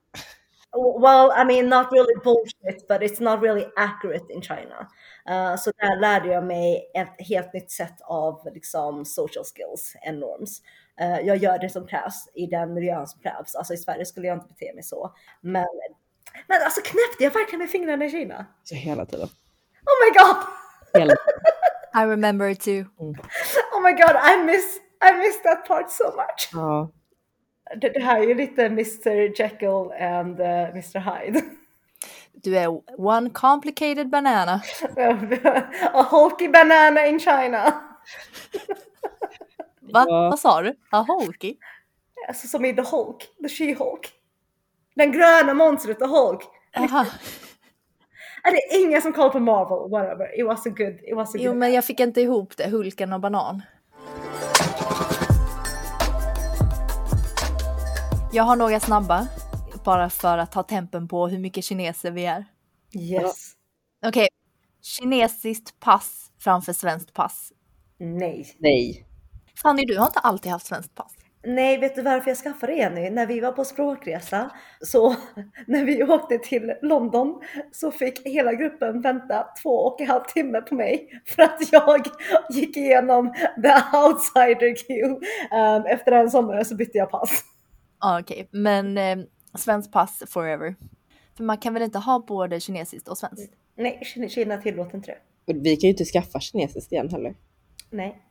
Well, 1.01 1.31
I 1.31 1.45
mean, 1.45 1.69
not 1.69 1.91
really 1.91 2.15
bullshit, 2.23 2.87
but 2.87 3.01
it's 3.01 3.21
not 3.21 3.41
really 3.41 3.65
accurate 3.75 4.25
in 4.29 4.41
China. 4.41 4.87
Uh, 5.29 5.55
så 5.57 5.71
där 5.77 6.01
lärde 6.01 6.27
jag 6.27 6.43
mig 6.43 6.91
ett 6.93 7.27
helt 7.27 7.53
nytt 7.53 7.71
sätt 7.71 8.01
av 8.01 8.49
liksom, 8.53 9.05
social 9.05 9.45
skills 9.45 9.95
and 10.07 10.19
norms. 10.19 10.61
Uh, 11.01 11.19
jag 11.27 11.37
gör 11.37 11.59
det 11.59 11.69
som 11.69 11.87
krävs 11.87 12.29
i 12.33 12.45
den 12.45 12.73
miljön 12.73 13.07
som 13.07 13.21
krävs. 13.21 13.55
Alltså 13.55 13.73
i 13.73 13.77
Sverige 13.77 14.05
skulle 14.05 14.27
jag 14.27 14.35
inte 14.37 14.47
bete 14.47 14.73
mig 14.73 14.83
så. 14.83 15.13
Men, 15.41 15.65
men 16.47 16.61
alltså 16.63 16.81
knäppte 16.81 17.23
jag 17.23 17.31
verkligen 17.31 17.59
med 17.59 17.69
fingrarna 17.69 18.05
i 18.05 18.09
Kina? 18.09 18.45
Så 18.63 18.75
hela 18.75 19.05
tiden. 19.05 19.27
Oh 19.85 20.05
my 20.05 20.19
god! 20.19 20.37
Hela 20.93 21.15
I 21.95 22.05
remember 22.05 22.49
it 22.49 22.59
too. 22.59 22.85
Oh 22.97 23.81
my 23.81 23.91
god, 23.93 24.15
I 24.15 24.43
miss, 24.43 24.79
I 25.01 25.13
miss 25.17 25.41
that 25.43 25.65
part 25.67 25.91
so 25.91 26.03
much. 26.03 26.49
Ja. 26.53 26.91
Det, 27.81 27.89
det 27.89 27.99
här 27.99 28.21
är 28.21 28.27
ju 28.27 28.33
lite 28.33 28.65
Mr 28.65 29.41
Jekyll 29.41 29.91
and 30.01 30.39
uh, 30.39 30.69
Mr 30.69 30.99
Hyde. 30.99 31.41
Du 32.33 32.57
är 32.57 32.67
one 32.97 33.29
complicated 33.29 34.09
banana. 34.09 34.61
A 35.93 36.03
hulky 36.11 36.47
banana 36.47 37.05
in 37.05 37.19
China. 37.19 37.73
Va? 39.95 40.05
Ja. 40.09 40.29
Vad 40.29 40.39
sa 40.39 40.61
du? 40.61 40.75
Ja, 40.91 41.05
Hulky? 41.07 41.55
Alltså 42.27 42.47
som 42.47 42.65
i 42.65 42.75
The 42.75 42.81
Hulk, 42.81 43.17
The 43.41 43.47
She-Hulk. 43.47 44.07
Den 44.95 45.11
gröna 45.11 45.53
monstret 45.53 45.99
The 45.99 46.05
Hulk. 46.05 46.41
Jaha. 46.73 47.05
Är 48.43 48.51
det 48.51 48.77
ingen 48.85 49.01
som 49.01 49.13
kollar 49.13 49.29
på 49.29 49.39
Marvel? 49.39 49.89
Whatever. 49.91 50.39
It 50.39 50.45
was 50.45 50.63
so 50.63 50.69
good. 50.69 50.93
It 51.03 51.15
was 51.15 51.31
so 51.31 51.37
Jo 51.37 51.51
good. 51.51 51.57
men 51.57 51.73
jag 51.73 51.85
fick 51.85 51.99
inte 51.99 52.21
ihop 52.21 52.57
det, 52.57 52.69
Hulken 52.69 53.13
och 53.13 53.19
banan. 53.19 53.61
Jag 58.33 58.43
har 58.43 58.55
några 58.55 58.79
snabba, 58.79 59.27
bara 59.85 60.09
för 60.09 60.37
att 60.37 60.51
ta 60.51 60.63
tempen 60.63 61.07
på 61.07 61.27
hur 61.27 61.39
mycket 61.39 61.63
kineser 61.65 62.11
vi 62.11 62.25
är. 62.25 62.45
Yes. 62.93 63.53
Okej, 64.05 64.27
kinesiskt 64.81 65.79
pass 65.79 66.31
framför 66.39 66.73
svenskt 66.73 67.13
pass. 67.13 67.51
Nej. 67.97 68.55
Nej. 68.59 69.04
Fanny, 69.65 69.85
du 69.85 69.97
har 69.97 70.05
inte 70.05 70.19
alltid 70.19 70.51
haft 70.51 70.65
svenskt 70.65 70.95
pass. 70.95 71.13
Nej, 71.47 71.77
vet 71.77 71.95
du 71.95 72.01
varför 72.01 72.29
jag 72.29 72.37
skaffade 72.37 72.71
det 72.73 72.77
Jenny? 72.77 73.09
När 73.09 73.25
vi 73.25 73.39
var 73.39 73.51
på 73.51 73.65
språkresa, 73.65 74.51
så 74.81 75.15
när 75.67 75.85
vi 75.85 76.03
åkte 76.03 76.37
till 76.37 76.73
London 76.81 77.41
så 77.71 77.91
fick 77.91 78.27
hela 78.27 78.53
gruppen 78.53 79.01
vänta 79.01 79.47
två 79.63 79.69
och 79.69 80.01
en 80.01 80.07
halv 80.07 80.23
timme 80.23 80.61
på 80.61 80.75
mig 80.75 81.21
för 81.25 81.43
att 81.43 81.71
jag 81.71 82.07
gick 82.49 82.77
igenom 82.77 83.33
the 83.33 83.97
outsider 83.97 84.75
queue. 84.87 85.11
Um, 85.77 85.85
efter 85.85 86.11
en 86.11 86.31
sommar 86.31 86.63
så 86.63 86.75
bytte 86.75 86.97
jag 86.97 87.11
pass. 87.11 87.43
Ja, 88.01 88.19
okej, 88.19 88.47
men 88.51 88.97
eh, 88.97 89.17
svenskt 89.57 89.91
pass 89.91 90.23
forever. 90.27 90.75
För 91.37 91.43
man 91.43 91.57
kan 91.57 91.73
väl 91.73 91.83
inte 91.83 91.99
ha 91.99 92.19
både 92.27 92.59
kinesiskt 92.59 93.07
och 93.07 93.17
svenskt? 93.17 93.53
Nej, 93.77 93.99
Kina- 94.29 94.61
tillåter 94.61 94.95
inte 94.95 95.11
det. 95.11 95.17
Och 95.53 95.65
Vi 95.65 95.75
kan 95.75 95.87
ju 95.87 95.91
inte 95.91 96.05
skaffa 96.05 96.39
kinesiskt 96.39 96.91
igen 96.91 97.09
heller. 97.09 97.35
Nej. 97.89 98.24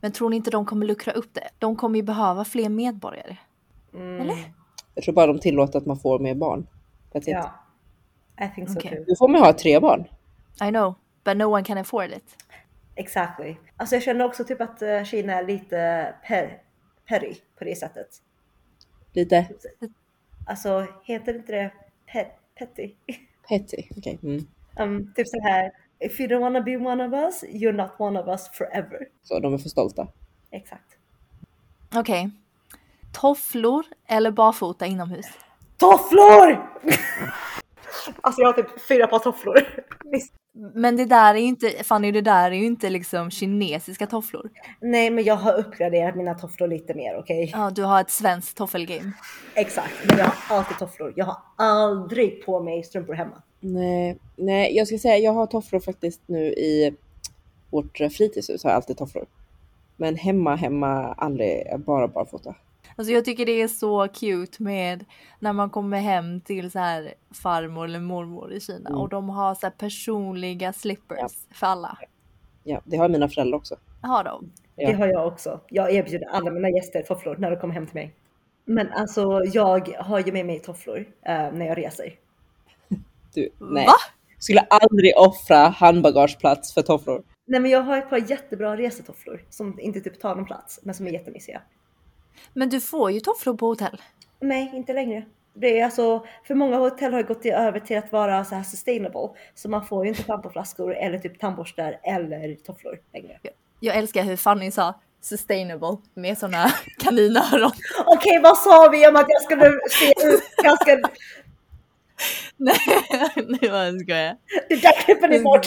Men 0.00 0.12
tror 0.12 0.30
ni 0.30 0.36
inte 0.36 0.50
de 0.50 0.66
kommer 0.66 0.86
luckra 0.86 1.12
upp 1.12 1.34
det? 1.34 1.48
De 1.58 1.76
kommer 1.76 1.96
ju 1.96 2.02
behöva 2.02 2.44
fler 2.44 2.68
medborgare. 2.68 3.36
Mm, 3.94 4.20
Eller? 4.20 4.52
Jag 4.94 5.04
tror 5.04 5.14
bara 5.14 5.26
de 5.26 5.38
tillåter 5.38 5.78
att 5.78 5.86
man 5.86 5.98
får 5.98 6.18
mer 6.18 6.34
barn. 6.34 6.66
That's 7.12 7.20
it. 7.20 7.28
Ja. 7.28 7.54
I 8.40 8.48
think 8.54 8.70
so 8.70 8.78
Okej. 8.78 8.90
too. 8.90 9.04
Nu 9.08 9.16
får 9.16 9.28
man 9.28 9.40
ha 9.40 9.52
tre 9.52 9.80
barn. 9.80 10.04
I 10.62 10.68
know, 10.70 10.94
but 11.24 11.36
no 11.36 11.44
one 11.44 11.64
can 11.64 11.78
afford 11.78 12.10
it. 12.10 12.36
Exactly. 12.94 13.56
Alltså 13.76 13.96
jag 13.96 14.02
känner 14.02 14.24
också 14.24 14.44
typ 14.44 14.60
att 14.60 14.82
eh, 14.82 15.04
Kina 15.04 15.32
är 15.32 15.46
lite 15.46 16.14
per, 16.26 16.62
perry 17.08 17.36
på 17.58 17.64
det 17.64 17.78
sättet. 17.78 18.08
Lite 19.12 19.48
Alltså 20.46 20.86
heter 21.04 21.34
inte 21.34 21.52
det 21.52 21.72
pe, 22.12 22.26
petty? 22.58 22.94
petty. 23.48 23.82
Okej. 23.96 24.18
Mm. 24.22 24.46
Um, 24.80 25.12
typ 25.16 25.28
så 25.28 25.40
här. 25.42 25.72
If 26.00 26.20
you 26.20 26.28
don't 26.28 26.40
wanna 26.40 26.60
be 26.60 26.76
one 26.76 27.06
of 27.06 27.12
us, 27.12 27.44
you're 27.44 27.72
not 27.72 27.90
one 27.98 28.20
of 28.20 28.28
us 28.28 28.48
forever. 28.48 28.98
Så 29.22 29.40
de 29.40 29.54
är 29.54 29.58
för 29.58 29.68
stolta. 29.68 30.08
Exakt. 30.50 30.96
Okej. 31.94 32.30
Tofflor 33.12 33.84
eller 34.08 34.30
barfota 34.30 34.86
inomhus? 34.86 35.26
Tofflor! 35.76 36.70
alltså 38.20 38.40
jag 38.40 38.48
har 38.48 38.52
typ 38.52 38.80
fyra 38.88 39.06
par 39.06 39.18
tofflor. 39.18 39.56
Visst. 40.04 40.34
Men 40.74 40.96
det 40.96 41.04
där 41.04 41.34
är 41.34 41.38
ju 41.38 41.44
inte, 41.44 41.84
Fanny 41.84 42.12
det 42.12 42.20
där 42.20 42.50
är 42.50 42.54
ju 42.54 42.66
inte 42.66 42.90
liksom 42.90 43.30
kinesiska 43.30 44.06
tofflor. 44.06 44.50
Nej 44.80 45.10
men 45.10 45.24
jag 45.24 45.36
har 45.36 45.52
uppgraderat 45.52 46.16
mina 46.16 46.34
tofflor 46.34 46.68
lite 46.68 46.94
mer 46.94 47.18
okej? 47.18 47.50
Ja, 47.54 47.70
du 47.70 47.82
har 47.82 48.00
ett 48.00 48.10
svenskt 48.10 48.56
toffelgame. 48.56 49.12
Exakt. 49.54 49.94
Men 50.08 50.18
jag 50.18 50.24
har 50.24 50.56
alltid 50.56 50.78
tofflor. 50.78 51.12
Jag 51.16 51.24
har 51.24 51.36
aldrig 51.56 52.46
på 52.46 52.60
mig 52.60 52.82
strumpor 52.82 53.14
hemma. 53.14 53.42
Nej, 53.60 54.18
nej, 54.36 54.76
jag 54.76 54.86
ska 54.86 54.98
säga 54.98 55.16
jag 55.18 55.32
har 55.32 55.46
tofflor 55.46 55.80
faktiskt 55.80 56.20
nu 56.26 56.44
i 56.46 56.94
vårt 57.70 57.96
fritidshus 57.98 58.64
har 58.64 58.70
jag 58.70 58.76
alltid 58.76 58.96
tofflor. 58.96 59.26
Men 59.96 60.16
hemma, 60.16 60.56
hemma 60.56 61.12
aldrig, 61.12 61.66
bara 61.78 62.08
barfota. 62.08 62.54
Alltså 62.96 63.12
jag 63.12 63.24
tycker 63.24 63.46
det 63.46 63.62
är 63.62 63.68
så 63.68 64.08
cute 64.08 64.62
med 64.62 65.04
när 65.40 65.52
man 65.52 65.70
kommer 65.70 66.00
hem 66.00 66.40
till 66.40 66.70
så 66.70 66.78
här 66.78 67.14
farmor 67.42 67.84
eller 67.84 68.00
mormor 68.00 68.52
i 68.52 68.60
Kina 68.60 68.88
Mm. 68.90 69.00
och 69.00 69.08
de 69.08 69.28
har 69.28 69.54
så 69.54 69.66
här 69.66 69.70
personliga 69.70 70.72
slippers 70.72 71.18
Ja. 71.20 71.28
för 71.54 71.66
alla. 71.66 71.98
Ja, 72.64 72.80
det 72.84 72.96
har 72.96 73.08
mina 73.08 73.28
föräldrar 73.28 73.58
också. 73.58 73.76
Har 74.00 74.24
de? 74.24 74.52
Ja. 74.76 74.90
Det 74.90 74.96
har 74.96 75.06
jag 75.06 75.26
också. 75.26 75.60
Jag 75.68 75.94
erbjuder 75.94 76.26
alla 76.28 76.50
mina 76.50 76.70
gäster 76.70 77.02
tofflor 77.02 77.36
när 77.36 77.50
de 77.50 77.56
kommer 77.56 77.74
hem 77.74 77.86
till 77.86 77.94
mig. 77.94 78.14
Men 78.64 78.88
alltså 78.92 79.42
jag 79.52 79.88
har 79.98 80.20
ju 80.20 80.32
med 80.32 80.46
mig 80.46 80.58
tofflor 80.58 80.98
eh, 81.22 81.52
när 81.52 81.66
jag 81.66 81.78
reser. 81.78 82.14
Du, 83.36 83.50
nej. 83.58 83.86
Va? 83.86 83.92
Skulle 84.38 84.60
aldrig 84.60 85.16
offra 85.16 85.56
handbagageplats 85.56 86.74
för 86.74 86.82
tofflor. 86.82 87.22
Nej 87.46 87.60
men 87.60 87.70
jag 87.70 87.82
har 87.82 87.98
ett 87.98 88.10
par 88.10 88.30
jättebra 88.30 88.76
resetofflor 88.76 89.42
som 89.50 89.80
inte 89.80 90.00
typ 90.00 90.20
tar 90.20 90.34
någon 90.34 90.44
plats 90.44 90.80
men 90.82 90.94
som 90.94 91.06
är 91.06 91.10
jättemysiga. 91.10 91.62
Men 92.52 92.68
du 92.68 92.80
får 92.80 93.10
ju 93.10 93.20
tofflor 93.20 93.54
på 93.54 93.66
hotell. 93.66 94.02
Nej, 94.40 94.72
inte 94.74 94.92
längre. 94.92 95.24
Det 95.54 95.80
är 95.80 95.84
alltså, 95.84 96.26
för 96.46 96.54
många 96.54 96.76
hotell 96.76 97.12
har 97.12 97.22
gått 97.22 97.46
över 97.46 97.80
till 97.80 97.98
att 97.98 98.12
vara 98.12 98.44
så 98.44 98.54
här 98.54 98.62
sustainable. 98.62 99.28
Så 99.54 99.68
man 99.68 99.86
får 99.86 100.04
ju 100.04 100.08
inte 100.08 100.22
schampoflaskor 100.22 100.94
eller 100.94 101.18
typ 101.18 101.40
tandborstar 101.40 102.00
eller 102.02 102.54
tofflor 102.54 102.98
längre. 103.12 103.38
Jag 103.80 103.96
älskar 103.96 104.22
hur 104.22 104.36
Fanny 104.36 104.70
sa 104.70 104.94
sustainable 105.20 105.96
med 106.14 106.38
såna 106.38 106.72
kaninöron. 106.98 107.70
Okej, 108.06 108.40
vad 108.42 108.58
sa 108.58 108.88
vi 108.92 109.08
om 109.08 109.16
att 109.16 109.26
jag 109.28 109.42
skulle 109.42 109.78
se 109.90 110.28
ut 110.28 110.42
ganska... 110.62 110.98
Nej, 112.56 112.78
nu 113.36 113.68
var 113.68 113.84
jag 113.84 114.00
skojar. 114.00 114.36
Det 114.68 114.76
där 114.76 114.92
klipper 115.04 115.28
ni 115.28 115.40
bort! 115.40 115.66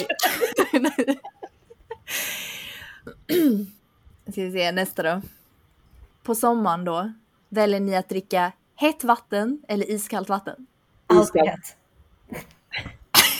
Ska 4.32 4.42
vi 4.42 4.52
se 4.52 4.72
nästa 4.72 5.02
då. 5.02 5.22
På 6.22 6.34
sommaren 6.34 6.84
då 6.84 7.12
väljer 7.48 7.80
ni 7.80 7.96
att 7.96 8.08
dricka 8.08 8.52
hett 8.76 9.04
vatten 9.04 9.62
eller 9.68 9.90
iskallt 9.90 10.28
vatten? 10.28 10.66
Allt 11.06 11.22
Iskallt. 11.24 11.76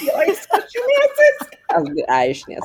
Jag 0.06 0.28
är 0.28 0.32
så 0.32 0.56
kinesisk! 0.56 1.62
Alltså 1.66 1.94
det 1.94 2.02
är 2.02 2.24
ju 2.26 2.34
kines. 2.34 2.64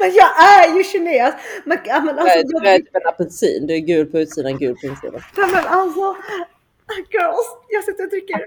Men 0.00 0.14
jag 0.14 0.44
är 0.54 0.76
ju 0.76 0.84
kines! 0.84 1.34
Men, 1.64 1.78
men 1.86 2.04
Du 2.04 2.20
alltså, 2.20 2.38
är, 2.38 2.60
du 2.60 2.68
är 2.68 2.72
jag, 2.72 2.84
typ 2.84 2.94
en 2.96 3.06
apelsin. 3.08 3.66
Du 3.66 3.74
är 3.74 3.78
gul 3.78 4.06
på 4.06 4.18
utsidan, 4.18 4.58
gul 4.58 4.76
på 4.76 4.86
insidan. 4.86 5.20
Nej, 5.36 5.50
men 5.52 5.66
alltså, 5.66 6.16
girls, 7.10 7.56
jag 7.68 7.84
sitter 7.84 8.04
och 8.04 8.10
dricker 8.10 8.46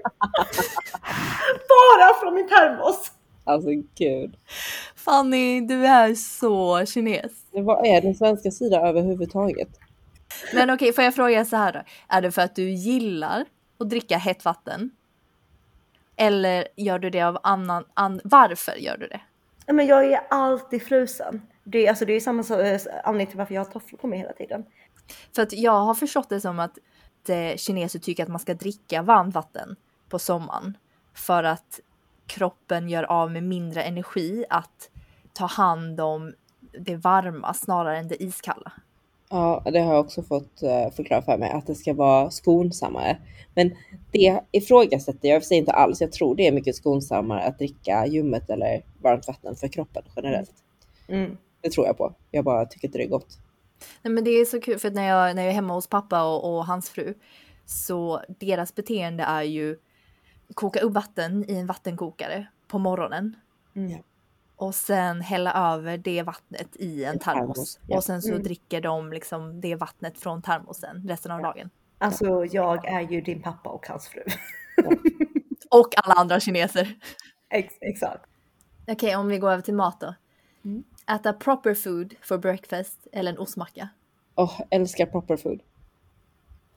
bara 1.68 2.14
från 2.20 2.34
min 2.34 2.48
termos. 2.48 3.12
Alltså 3.44 3.68
gud. 3.94 4.36
Fanny, 4.96 5.60
du 5.60 5.86
är 5.86 6.14
så 6.14 6.86
kines. 6.86 7.32
Men 7.52 7.64
vad 7.64 7.86
är 7.86 8.00
den 8.00 8.14
svenska 8.14 8.50
sidan 8.50 8.86
överhuvudtaget? 8.86 9.68
Men 10.54 10.70
okej, 10.70 10.92
får 10.92 11.04
jag 11.04 11.14
fråga 11.14 11.44
så 11.44 11.56
här 11.56 11.72
då? 11.72 11.80
Är 12.08 12.22
det 12.22 12.30
för 12.30 12.42
att 12.42 12.56
du 12.56 12.70
gillar 12.70 13.44
att 13.78 13.90
dricka 13.90 14.16
hett 14.16 14.44
vatten? 14.44 14.90
Eller 16.16 16.68
gör 16.76 16.98
du 16.98 17.10
det 17.10 17.22
av 17.22 17.38
annan... 17.42 17.84
An, 17.94 18.20
varför 18.24 18.74
gör 18.74 18.96
du 18.96 19.06
det? 19.06 19.20
Men 19.72 19.86
jag 19.86 20.12
är 20.12 20.20
alltid 20.30 20.82
frusen. 20.82 21.42
Det 21.64 21.86
är, 21.86 21.88
alltså, 21.88 22.04
det 22.04 22.12
är 22.12 22.20
samma 22.20 22.42
så- 22.42 22.60
eh, 22.60 22.80
anledning 23.04 23.26
till 23.26 23.38
varför 23.38 23.54
jag 23.54 23.64
har 23.64 23.72
tofflor 23.72 23.98
på 23.98 24.06
mig 24.06 24.18
hela 24.18 24.32
tiden. 24.32 24.64
För 25.34 25.42
att 25.42 25.52
jag 25.52 25.72
har 25.80 25.94
förstått 25.94 26.28
det 26.28 26.40
som 26.40 26.58
att 26.60 26.78
eh, 27.28 27.56
kineser 27.56 27.98
tycker 27.98 28.22
att 28.22 28.28
man 28.28 28.40
ska 28.40 28.54
dricka 28.54 29.02
varmt 29.02 29.34
vatten 29.34 29.76
på 30.08 30.18
sommaren. 30.18 30.76
För 31.14 31.44
att 31.44 31.80
kroppen 32.26 32.88
gör 32.88 33.04
av 33.04 33.32
med 33.32 33.42
mindre 33.42 33.82
energi 33.82 34.44
att 34.50 34.90
ta 35.32 35.46
hand 35.46 36.00
om 36.00 36.32
det 36.78 36.96
varma 36.96 37.54
snarare 37.54 37.98
än 37.98 38.08
det 38.08 38.22
iskalla. 38.22 38.72
Ja, 39.30 39.62
det 39.64 39.80
har 39.80 39.94
jag 39.94 40.00
också 40.04 40.22
fått 40.22 40.62
uh, 40.62 40.94
förklara 40.96 41.22
för 41.22 41.38
mig 41.38 41.50
att 41.50 41.66
det 41.66 41.74
ska 41.74 41.94
vara 41.94 42.30
skonsammare. 42.30 43.18
Men 43.54 43.70
det 44.10 44.40
ifrågasätter 44.50 45.28
jag 45.28 45.42
i 45.50 45.54
inte 45.54 45.72
alls. 45.72 46.00
Jag 46.00 46.12
tror 46.12 46.36
det 46.36 46.46
är 46.46 46.52
mycket 46.52 46.76
skonsammare 46.76 47.42
att 47.42 47.58
dricka 47.58 48.06
ljummet 48.06 48.50
eller 48.50 48.82
varmt 49.02 49.28
vatten 49.28 49.56
för 49.56 49.68
kroppen 49.68 50.02
generellt. 50.16 50.54
Mm. 51.08 51.36
Det 51.60 51.70
tror 51.70 51.86
jag 51.86 51.98
på. 51.98 52.14
Jag 52.30 52.44
bara 52.44 52.66
tycker 52.66 52.88
inte 52.88 52.98
det 52.98 53.04
är 53.04 53.08
gott. 53.08 53.38
Nej, 54.02 54.12
men 54.14 54.24
det 54.24 54.30
är 54.30 54.44
så 54.44 54.60
kul 54.60 54.78
för 54.78 54.88
att 54.88 54.94
när 54.94 55.08
jag, 55.08 55.36
när 55.36 55.42
jag 55.42 55.50
är 55.50 55.54
hemma 55.54 55.74
hos 55.74 55.86
pappa 55.86 56.22
och, 56.24 56.56
och 56.56 56.66
hans 56.66 56.90
fru 56.90 57.14
så 57.66 58.22
deras 58.28 58.74
beteende 58.74 59.22
är 59.24 59.42
ju 59.42 59.78
koka 60.54 60.80
upp 60.80 60.92
vatten 60.92 61.50
i 61.50 61.54
en 61.56 61.66
vattenkokare 61.66 62.46
på 62.68 62.78
morgonen 62.78 63.36
Mm. 63.76 64.02
och 64.56 64.74
sen 64.74 65.20
hälla 65.20 65.74
över 65.74 65.98
det 65.98 66.22
vattnet 66.22 66.76
i 66.76 67.04
en 67.04 67.18
termos. 67.18 67.78
ja. 67.86 67.96
Och 67.96 68.04
sen 68.04 68.22
så 68.22 68.28
Mm. 68.30 68.42
dricker 68.42 68.80
de 68.80 69.12
liksom 69.12 69.60
det 69.60 69.74
vattnet 69.74 70.18
från 70.18 70.42
termosen 70.42 71.08
resten 71.08 71.32
av 71.32 71.42
dagen. 71.42 71.70
Alltså 71.98 72.44
jag 72.44 72.84
är 72.84 73.00
ju 73.00 73.20
din 73.20 73.42
pappa 73.42 73.70
och 73.70 73.86
hans 73.86 74.08
fru. 74.08 74.22
Och 75.70 75.88
alla 76.04 76.14
andra 76.14 76.40
kineser. 76.40 76.98
Ex- 77.50 77.78
exakt. 77.80 78.24
Okej, 78.88 79.16
om 79.16 79.28
vi 79.28 79.38
går 79.38 79.50
över 79.50 79.62
till 79.62 79.74
mat 79.74 80.00
då. 80.00 80.14
Mm. 80.64 80.84
Äta 81.14 81.32
proper 81.32 81.74
food 81.74 82.14
for 82.22 82.38
breakfast 82.38 83.06
eller 83.12 83.32
en 83.32 83.38
ostmacka. 83.38 83.88
Åh, 84.34 84.60
älskar 84.70 85.06
proper 85.06 85.36
food. 85.36 85.60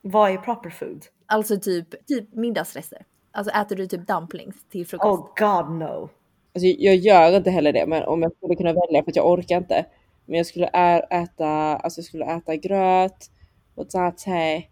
Vad 0.01 0.31
är 0.31 0.38
proper 0.38 0.69
food? 0.69 1.05
Alltså 1.25 1.59
typ, 1.59 2.05
typ 2.05 2.34
middagsrester. 2.34 3.05
Alltså 3.31 3.53
äter 3.53 3.75
du 3.75 3.88
typ 3.88 4.07
dumplings 4.07 4.55
till 4.69 4.88
frukost? 4.88 5.19
Oh 5.19 5.29
god 5.38 5.75
no. 5.79 6.09
Alltså, 6.55 6.67
jag 6.67 6.95
gör 6.95 7.38
inte 7.38 7.51
heller 7.51 7.73
det, 7.73 7.86
men 7.88 8.03
om 8.03 8.21
jag 8.21 8.36
skulle 8.36 8.55
kunna 8.55 8.73
välja 8.73 9.03
för 9.03 9.11
att 9.11 9.15
jag 9.15 9.29
orkar 9.29 9.57
inte. 9.57 9.86
Men 10.25 10.38
jag 10.38 10.45
skulle 10.45 10.67
äta, 11.09 11.47
alltså 11.47 11.99
jag 11.99 12.05
skulle 12.05 12.25
äta 12.25 12.55
gröt 12.55 13.29
och 13.75 13.91
satay 13.91 14.69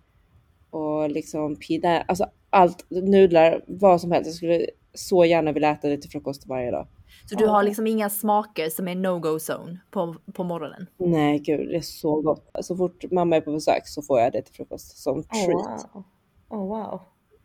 och 0.70 1.10
liksom 1.10 1.56
pida, 1.56 2.02
alltså 2.02 2.26
allt, 2.50 2.86
nudlar, 2.90 3.64
vad 3.68 4.02
som 4.02 4.12
helst. 4.12 4.28
Jag 4.28 4.36
skulle 4.36 4.66
så 4.94 5.26
gärna 5.26 5.52
vilja 5.52 5.72
äta 5.72 5.90
det 5.90 5.98
till 5.98 6.12
frukost 6.12 6.48
varje 6.48 6.72
dag. 6.72 6.88
Så 7.26 7.36
du 7.36 7.48
har 7.48 7.64
liksom 7.64 7.88
inga 7.88 8.10
smaker 8.10 8.70
som 8.70 8.88
är 8.88 8.96
no-go 8.96 9.40
zone 9.40 9.80
på, 9.92 10.16
på 10.34 10.44
morgonen? 10.44 10.88
Nej 10.98 11.40
gud, 11.40 11.70
det 11.70 11.76
är 11.76 11.82
så 11.82 12.22
gott. 12.22 12.50
Så 12.62 12.78
fort 12.78 13.12
mamma 13.12 13.36
är 13.36 13.42
på 13.42 13.52
besök 13.52 13.88
så 13.88 14.02
får 14.02 14.20
jag 14.20 14.32
det 14.34 14.42
till 14.42 14.56
frukost 14.56 14.98
som 14.98 15.18
Oh, 15.20 15.24
treat. 15.46 15.90
wow. 15.94 16.04
Oh, 16.50 16.68
wow. 16.68 17.02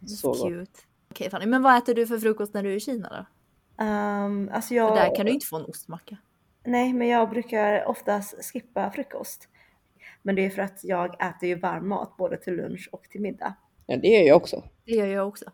Så 0.07 0.29
gott. 0.29 0.43
Cute. 0.43 0.81
Okej 1.11 1.31
Fanny, 1.31 1.47
men 1.47 1.63
vad 1.63 1.79
äter 1.79 1.95
du 1.95 2.07
för 2.07 2.19
frukost 2.19 2.55
när 2.55 2.63
du 2.63 2.73
är 2.73 2.77
i 2.77 2.81
Kina 2.81 3.09
då? 3.09 3.85
Um, 3.85 4.51
alltså 4.53 4.69
För 4.69 4.75
jag, 4.75 4.95
där 4.97 5.17
kan 5.17 5.27
du 5.27 5.33
inte 5.33 5.47
få 5.47 5.57
en 5.57 5.65
ostmacka. 5.65 6.17
Nej, 6.65 6.93
men 6.93 7.09
jag 7.09 7.31
brukar 7.31 7.85
oftast 7.89 8.45
skippa 8.53 8.91
frukost. 8.91 9.49
Men 10.23 10.35
det 10.35 10.47
är 10.47 10.51
för 10.51 10.63
att 10.63 10.85
jag 10.85 11.27
äter 11.29 11.49
ju 11.49 11.55
varm 11.55 11.89
mat 11.89 12.17
både 12.17 12.37
till 12.37 12.55
lunch 12.57 12.89
och 12.93 13.03
till 13.03 13.21
middag. 13.21 13.55
Ja 13.87 13.97
det 13.97 14.09
gör 14.09 14.23
jag 14.23 14.37
också. 14.37 14.63
Det 14.85 14.93
gör 14.93 15.07
jag 15.07 15.29
också. 15.29 15.45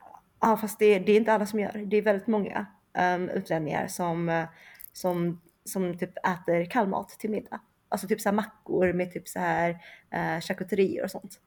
Ja, 0.40 0.56
fast 0.56 0.78
det, 0.78 0.98
det 0.98 1.12
är 1.12 1.16
inte 1.16 1.32
alla 1.32 1.46
som 1.46 1.60
gör. 1.60 1.84
Det 1.86 1.96
är 1.96 2.02
väldigt 2.02 2.26
många 2.26 2.66
um, 2.98 3.28
utlänningar 3.28 3.86
som, 3.86 4.46
som, 4.92 5.40
som 5.64 5.98
typ 5.98 6.18
äter 6.18 6.64
kall 6.64 6.88
mat 6.88 7.08
till 7.08 7.30
middag. 7.30 7.60
Alltså 7.88 8.08
typ 8.08 8.20
så 8.20 8.28
här 8.28 8.36
mackor 8.36 8.92
med 8.92 9.12
typ 9.12 9.28
så 9.28 9.38
här 9.38 9.70
uh, 10.14 10.40
charkuterier 10.40 11.04
och 11.04 11.10
sånt. 11.10 11.40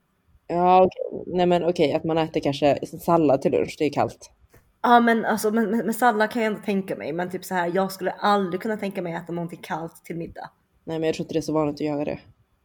Ja 0.48 0.84
okej, 0.84 1.24
nej 1.28 1.46
men 1.46 1.64
okej 1.64 1.93
att 1.93 2.04
man 2.04 2.18
äter 2.18 2.39
kanske 2.39 2.80
sallad 2.86 3.41
till 3.41 3.52
lunch, 3.52 3.76
det 3.80 3.86
är 3.86 3.93
kallt. 3.93 4.32
Ja, 4.82 5.00
men 5.00 5.26
alltså 5.26 5.52
med, 5.52 5.70
med, 5.70 5.86
med 5.86 5.96
sallad 5.96 6.32
kan 6.32 6.41
jag 6.41 6.52
ändå 6.52 6.66
tänka 6.66 6.96
mig. 6.96 7.14
Men 7.14 7.30
typ 7.30 7.46
så 7.46 7.56
här, 7.56 7.72
jag 7.76 7.91
skulle 7.91 8.12
aldrig 8.12 8.62
kunna 8.62 8.78
tänka 8.78 9.02
mig 9.02 9.14
att 9.14 9.24
äta 9.24 9.34
någonting 9.34 9.60
kallt 9.62 10.06
till 10.06 10.18
middag. 10.18 10.50
Nej 10.84 11.00
men 11.00 11.08
jag 11.08 11.16
tror 11.16 11.24
inte 11.24 11.34
det 11.34 11.39
är 11.39 11.41
så 11.41 11.54
vanligt 11.54 11.76
att 11.76 11.82
göra 11.82 12.06
det. 12.06 12.20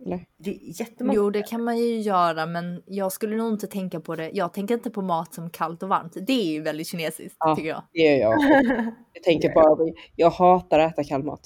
Eller? 0.07 0.25
Det 0.39 0.51
är 0.51 0.81
jättemånga. 0.81 1.17
Jo, 1.17 1.31
det 1.31 1.43
kan 1.43 1.65
man 1.65 1.79
ju 1.79 2.01
göra, 2.01 2.47
men 2.47 2.83
jag 2.87 3.13
skulle 3.13 3.37
nog 3.37 3.53
inte 3.53 3.67
tänka 3.67 4.01
på 4.01 4.17
det. 4.17 4.31
Jag 4.35 4.53
tänker 4.53 4.75
inte 4.75 4.91
på 4.91 5.03
mat 5.03 5.35
som 5.35 5.51
kallt 5.51 5.83
och 5.83 5.89
varmt. 5.89 6.17
Det 6.27 6.33
är 6.33 6.53
ju 6.53 6.63
väldigt 6.63 6.87
kinesiskt 6.87 7.37
Ja. 7.39 7.57
tycker 7.57 7.69
jag. 7.69 7.83
Det 7.93 7.99
gör 8.01 8.17
jag. 8.17 8.41
Jag 9.13 9.23
tänker 9.23 9.55
bara, 9.55 9.93
jag 10.17 10.31
hatar 10.31 10.79
att 10.79 10.93
äta 10.93 11.05
kall 11.05 11.23
mat. 11.25 11.41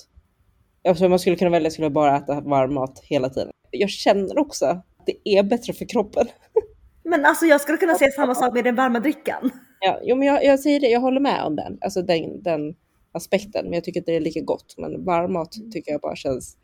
Eftersom 0.83 1.11
man 1.11 1.19
skulle 1.19 1.37
kunna 1.37 1.51
välja 1.51 1.71
skulle 1.71 1.85
jag 1.85 1.93
bara 1.93 2.17
äta 2.17 2.41
varm 2.41 2.75
mat 2.75 3.01
hela 3.05 3.29
tiden. 3.29 3.51
Jag 3.71 3.91
känner 3.91 4.39
också 4.39 4.67
att 4.67 4.87
det 5.07 5.29
är 5.29 5.43
bättre 5.43 5.73
för 5.73 5.85
kroppen. 5.85 6.27
Men 7.05 7.25
alltså 7.25 7.47
jag 7.47 7.61
skulle 7.61 7.79
kunna 7.79 7.95
säga 7.95 8.11
samma 8.11 8.35
sak 8.35 8.55
med 8.55 8.65
den 8.65 8.75
varma 8.75 9.01
drickan. 9.01 9.51
Ja, 9.81 10.01
jo, 10.03 10.17
men 10.17 10.29
jag, 10.29 10.45
jag 10.45 10.61
säger 10.61 10.81
det, 10.81 10.87
jag 10.89 11.01
håller 11.01 11.21
med 11.21 11.45
om 11.45 11.57
den, 11.57 11.79
alltså 11.81 12.03
den, 12.03 12.43
den 12.43 12.75
aspekten. 13.13 13.65
Men 13.65 13.73
jag 13.73 13.85
tycker 13.85 14.01
inte 14.01 14.11
det 14.11 14.17
är 14.17 14.21
lika 14.21 14.41
gott. 14.41 14.75
Men 14.79 15.05
varm 15.05 15.33
mat 15.33 15.53
tycker 15.73 15.93
jag 15.93 16.01
bara 16.01 16.17
känns 16.17 16.57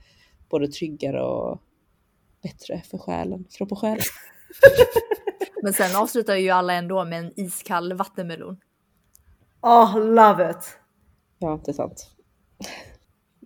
både 0.50 0.68
tryggare 0.68 1.22
och 1.22 1.60
bättre 2.42 2.82
för 2.90 2.98
själen, 2.98 3.44
kropp 3.44 3.72
och 3.72 3.78
själ. 3.78 3.98
Men 5.62 5.72
sen 5.72 5.96
avslutar 5.96 6.36
ju 6.36 6.50
alla 6.50 6.72
ändå 6.72 7.04
med 7.04 7.18
en 7.18 7.40
iskall 7.40 7.92
vattenmelon. 7.92 8.60
Oh, 9.62 10.14
love 10.14 10.50
it! 10.50 10.78
Ja, 11.38 11.60
det 11.64 11.70
är 11.70 11.72
sant. 11.72 12.10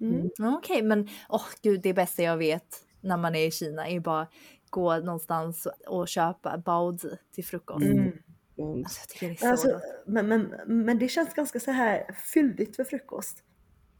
Mm. 0.01 0.31
Ja, 0.37 0.57
Okej, 0.59 0.83
men 0.83 1.09
åh 1.29 1.47
gud, 1.63 1.81
det 1.83 1.95
bästa 1.95 2.23
jag 2.23 2.37
vet 2.37 2.85
när 3.01 3.17
man 3.17 3.35
är 3.35 3.47
i 3.47 3.51
Kina 3.51 3.89
är 3.89 4.01
bara 4.01 4.29
gå 4.71 4.97
någonstans 4.97 5.69
och 5.87 6.09
köpa 6.09 6.59
baozi 6.59 7.19
till 7.33 7.45
frukost. 7.45 7.85
Mm. 7.87 8.13
Men, 8.57 8.79
Alltså, 8.79 9.01
jag 9.01 9.09
tycker 9.09 9.29
det 9.29 9.33
är 9.33 9.37
så 9.37 9.49
Alltså, 9.51 9.81
men, 10.07 10.29
men, 10.29 10.55
men 10.67 10.99
det 10.99 11.09
känns 11.09 11.35
ganska 11.35 11.61
så 11.61 11.71
här 11.71 12.15
fyldigt 12.33 12.77
för 12.77 12.85
frukost. 12.85 13.43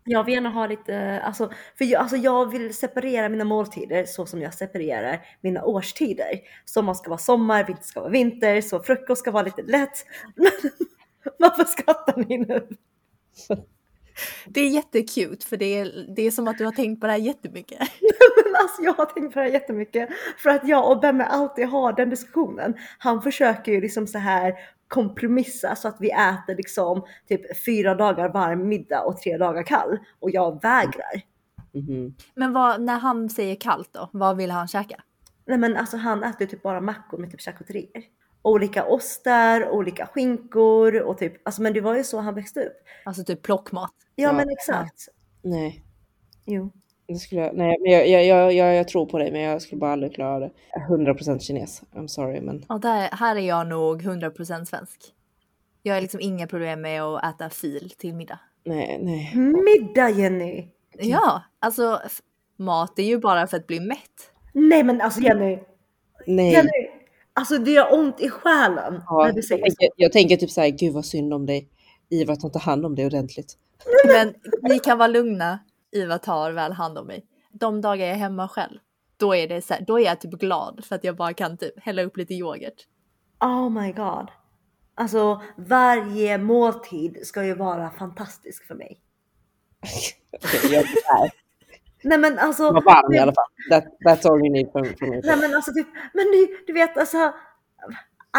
Jag 0.07 0.25
vill 0.25 0.35
gärna 0.35 0.49
ha 0.49 0.67
lite, 0.67 1.21
alltså, 1.21 1.51
för 1.79 1.85
jag, 1.85 2.01
alltså 2.01 2.17
jag 2.17 2.51
vill 2.51 2.75
separera 2.75 3.29
mina 3.29 3.45
måltider 3.45 4.05
så 4.05 4.27
som 4.27 4.43
jag 4.43 4.55
separerar 4.55 5.27
mina 5.41 5.65
årstider. 5.65 6.41
Sommar 6.65 6.95
ska 6.95 7.11
vara 7.11 7.19
sommar, 7.19 7.65
vinter 7.65 7.85
ska 7.85 8.01
vara 8.01 8.11
vinter, 8.11 8.61
så 8.61 8.83
frukost 8.83 9.21
ska 9.21 9.31
vara 9.31 9.43
lite 9.43 9.63
lätt. 9.63 10.07
Varför 11.39 11.65
skrattar 11.65 12.25
ni 12.29 12.39
nu? 12.39 12.69
Det 14.47 14.61
är 14.61 14.69
jättekul 14.69 15.37
för 15.49 15.57
det 15.57 15.79
är, 15.79 16.15
det 16.17 16.23
är 16.23 16.31
som 16.31 16.49
att 16.49 16.59
du 16.59 16.65
har 16.65 16.73
tänkt 16.73 17.01
på 17.01 17.07
det 17.07 17.13
här 17.13 17.21
jättemycket. 17.21 17.79
Men 18.45 18.55
alltså 18.63 18.83
jag 18.83 18.93
har 18.93 19.07
tänkt 19.07 19.35
på 19.35 19.39
det 19.39 19.45
här 19.45 19.53
jättemycket 19.53 20.09
för 20.39 20.51
att 20.51 20.69
jag 20.69 20.91
och 20.91 21.01
Bemme 21.01 21.25
alltid 21.25 21.69
har 21.69 21.93
den 21.93 22.11
diskussionen. 22.11 22.75
Han 22.99 23.23
försöker 23.23 23.73
ju 23.73 23.81
liksom 23.81 24.07
så 24.07 24.19
här 24.19 24.55
kompromissa 24.89 25.77
så 25.77 25.89
att 25.89 25.97
vi 26.01 26.11
äter 26.11 26.57
liksom 26.57 27.05
typ 27.29 27.65
fyra 27.65 27.95
dagar 27.95 28.29
varm 28.29 28.69
middag 28.69 29.01
och 29.05 29.19
tre 29.19 29.37
dagar 29.37 29.63
kall 29.63 29.99
och 30.21 30.31
jag 30.31 30.63
vägrar. 30.63 31.23
mhm. 31.73 32.15
Men 32.35 32.53
vad, 32.53 32.81
när 32.83 32.99
han 32.99 33.31
säger 33.31 33.55
kallt 33.55 33.93
då, 33.93 34.09
vad 34.13 34.37
vill 34.37 34.51
han 34.51 34.69
käka? 34.69 35.03
Nej 35.47 35.59
men 35.59 35.77
alltså 35.77 35.97
han 35.97 36.25
äter 36.25 36.47
typ 36.47 36.63
bara 36.63 36.81
mackor 36.81 37.19
med 37.19 37.31
typ 37.31 37.41
charkuterier. 37.41 38.03
Olika 38.43 38.85
ostar, 38.85 39.69
olika 39.71 40.07
skinkor 40.07 41.01
och 41.03 41.19
typ, 41.19 41.47
alltså 41.49 41.63
men 41.63 41.73
det 41.73 41.81
var 41.81 41.97
ju 41.97 42.05
så 42.05 42.21
han 42.21 42.35
växte 42.35 42.61
upp. 42.61 42.77
Alltså 43.05 43.25
typ 43.25 43.43
plockmat. 43.43 43.93
Ja, 44.15 44.29
Ja. 44.29 44.33
men 44.33 44.51
exakt. 44.51 45.09
Nej, 45.43 45.85
Jo. 46.47 46.73
Det 47.07 47.15
skulle 47.15 47.41
jag, 47.41 47.57
nej 47.57 47.77
men 47.81 47.93
jag, 47.93 48.09
jag, 48.09 48.25
jag, 48.27 48.53
jag, 48.53 48.75
jag 48.75 48.89
tror 48.89 49.07
på 49.07 49.19
dig 49.19 49.33
men 49.33 49.41
jag 49.41 49.63
skulle 49.63 49.79
bara 49.79 49.93
aldrig 49.93 50.15
klara 50.15 50.39
det. 50.41 50.51
100% 50.91 51.39
kines, 51.39 51.83
I'm 51.95 52.07
sorry 52.07 52.41
men 52.41 52.65
Ja, 52.69 52.79
där, 52.79 53.09
här 53.13 53.37
är 53.37 53.41
jag 53.41 53.67
nog 53.67 54.03
100% 54.03 54.65
svensk. 54.65 55.01
Jag 55.83 55.95
har 55.95 56.01
liksom 56.01 56.21
inga 56.21 56.47
problem 56.47 56.81
med 56.81 57.03
att 57.03 57.35
äta 57.35 57.51
fil 57.51 57.91
till 57.99 58.15
middag. 58.15 58.39
nej, 58.65 58.99
nej. 59.03 59.33
Middag 59.37 60.11
Jenny! 60.11 60.69
Ja, 60.99 61.43
alltså 61.59 62.01
mat 62.57 62.99
är 62.99 63.03
ju 63.03 63.19
bara 63.19 63.47
för 63.47 63.57
att 63.57 63.67
bli 63.67 63.81
mätt. 63.81 64.31
Nej 64.53 64.83
men 64.85 65.01
alltså 65.01 65.21
Jenny, 65.21 65.59
nej. 66.27 66.53
Jenny! 66.53 66.71
Alltså 67.33 67.59
det 67.59 67.71
gör 67.71 67.99
ont 67.99 68.21
i 68.21 68.29
själen 68.29 69.03
Ja, 69.07 69.25
när 69.25 69.33
du 69.33 69.39
jag, 69.39 69.45
säger 69.45 69.71
så. 69.71 69.77
tänker, 69.77 69.89
jag 69.97 70.13
tänker 70.13 70.37
typ 70.37 70.51
såhär, 70.51 70.69
gud 70.69 70.93
vad 70.93 71.05
synd 71.05 71.35
om 71.35 71.47
dig. 71.47 71.69
Ivar 72.11 72.37
tar 72.37 72.49
inte 72.49 72.59
hand 72.59 72.87
om 72.87 72.95
dig 72.95 73.07
ordentligt. 73.07 73.55
Men 74.07 74.35
ni 74.63 74.79
kan 74.79 74.99
vara 74.99 75.09
lugna, 75.09 75.59
Iva 75.95 76.19
tar 76.19 76.53
väl 76.53 76.73
hand 76.73 76.99
om 76.99 77.07
mig. 77.07 77.27
De 77.53 77.81
dagar 77.81 78.07
jag 78.07 78.15
är 78.15 78.19
hemma 78.19 78.49
själv, 78.49 78.79
då 79.17 79.35
är, 79.35 79.49
det 79.49 79.63
så 79.63 79.75
här, 79.75 79.85
då 79.87 80.01
är 80.01 80.05
jag 80.05 80.21
typ 80.21 80.31
glad 80.31 80.85
för 80.85 80.95
att 80.97 81.05
jag 81.05 81.17
bara 81.17 81.35
kan 81.35 81.57
typ 81.57 81.81
hälla 81.81 82.03
upp 82.03 82.17
lite 82.17 82.35
yoghurt. 82.35 82.87
Oh 83.41 83.71
my 83.71 83.93
god. 83.93 84.29
Alltså 84.95 85.43
varje 85.57 86.39
måltid 86.39 87.27
ska 87.27 87.45
ju 87.45 87.55
vara 87.55 87.91
fantastisk 87.91 88.67
för 88.67 88.75
mig. 88.75 89.01
Jag 90.63 90.83
är. 90.83 91.45
Nej 92.03 92.19
men 92.19 92.39
alltså. 92.39 92.63
Var 92.63 92.83
varm 92.83 93.15
i 93.15 93.19
alla 93.19 93.33
fall. 93.33 93.45
That, 93.71 93.85
that's 94.07 94.31
all 94.31 94.39
you 94.39 94.53
need 94.53 94.73
from, 94.73 94.85
from 94.85 95.11
me. 95.11 95.21
Nej 95.25 95.37
men 95.37 95.55
alltså 95.55 95.73
typ, 95.73 95.87
men 96.13 96.25
du, 96.25 96.65
du 96.67 96.73
vet 96.73 96.99
alltså. 96.99 97.33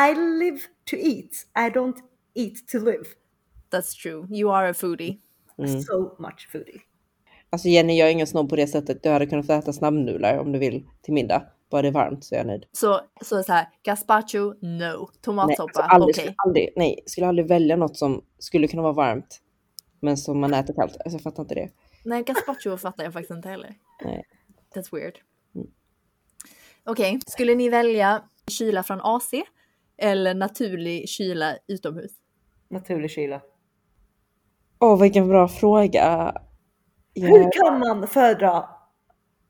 I 0.10 0.16
live 0.16 0.60
to 0.90 0.96
eat. 0.96 1.32
I 1.56 1.70
don't 1.78 1.98
eat 2.34 2.68
to 2.68 2.80
live. 2.80 3.06
That's 3.72 4.02
true, 4.02 4.28
you 4.30 4.52
are 4.52 4.70
a 4.70 4.74
foodie. 4.74 5.20
Mm. 5.58 5.82
So 5.82 6.16
much 6.20 6.50
foodie. 6.52 6.82
Alltså 7.56 7.68
Jenny, 7.68 7.98
jag 7.98 8.08
är 8.08 8.12
ingen 8.12 8.28
snobb 8.28 8.50
på 8.50 8.56
det 8.56 8.68
sättet. 8.68 9.04
Du 9.04 9.10
hade 9.10 9.26
kunnat 9.26 9.46
få 9.46 9.54
äta 9.54 9.74
snabbnudlar 9.74 10.38
om 10.38 10.52
du 10.52 10.60
vill 10.60 10.88
till 11.02 11.14
middag. 11.14 11.44
Bara 11.72 11.82
det 11.82 11.88
är 11.88 11.92
varmt 11.92 12.24
så 12.24 12.36
är 12.36 12.40
jag 12.40 12.48
nöjd. 12.48 12.66
Så, 12.72 13.02
så, 13.22 13.44
så 13.44 13.54
här, 13.54 13.68
gazpacho, 13.84 14.54
no. 14.62 14.84
Alltså 14.84 15.20
Tomatsoppa, 15.22 15.82
aldrig, 15.82 16.14
okej. 16.14 16.24
skulle 16.24 16.36
aldrig, 16.38 16.74
nej, 16.76 17.04
skulle 17.06 17.28
aldrig 17.28 17.48
välja 17.48 17.76
något 17.76 17.98
som 17.98 18.24
skulle 18.40 18.68
kunna 18.68 18.82
vara 18.82 18.94
varmt. 18.94 19.42
Men 20.00 20.18
som 20.18 20.40
man 20.40 20.54
äter 20.54 20.74
kallt. 20.74 20.92
Alltså 20.92 21.16
jag 21.16 21.22
fattar 21.22 21.44
inte 21.44 21.56
det. 21.56 21.70
Nej, 22.06 22.24
gazpacho 22.24 22.78
fattar 22.82 23.04
jag 23.04 23.14
faktiskt 23.14 23.32
inte 23.32 23.50
heller. 23.50 23.76
Nej. 24.04 24.24
That's 24.76 24.96
weird. 24.96 25.16
Mm. 25.56 25.68
Okej, 26.86 27.20
skulle 27.28 27.56
ni 27.56 27.70
välja 27.70 28.24
kyla 28.48 28.84
från 28.84 29.00
AC 29.02 29.34
eller 29.98 30.34
naturlig 30.34 31.10
kyla 31.10 31.58
utomhus? 31.68 32.12
Naturlig 32.70 33.12
kyla. 33.12 33.42
Åh, 34.80 35.02
vilken 35.02 35.28
bra 35.28 35.48
fråga. 35.48 36.34
Hur 37.16 37.40
Jag, 37.40 37.54
kan 37.54 37.80
man 37.80 38.08
föredra 38.08 38.70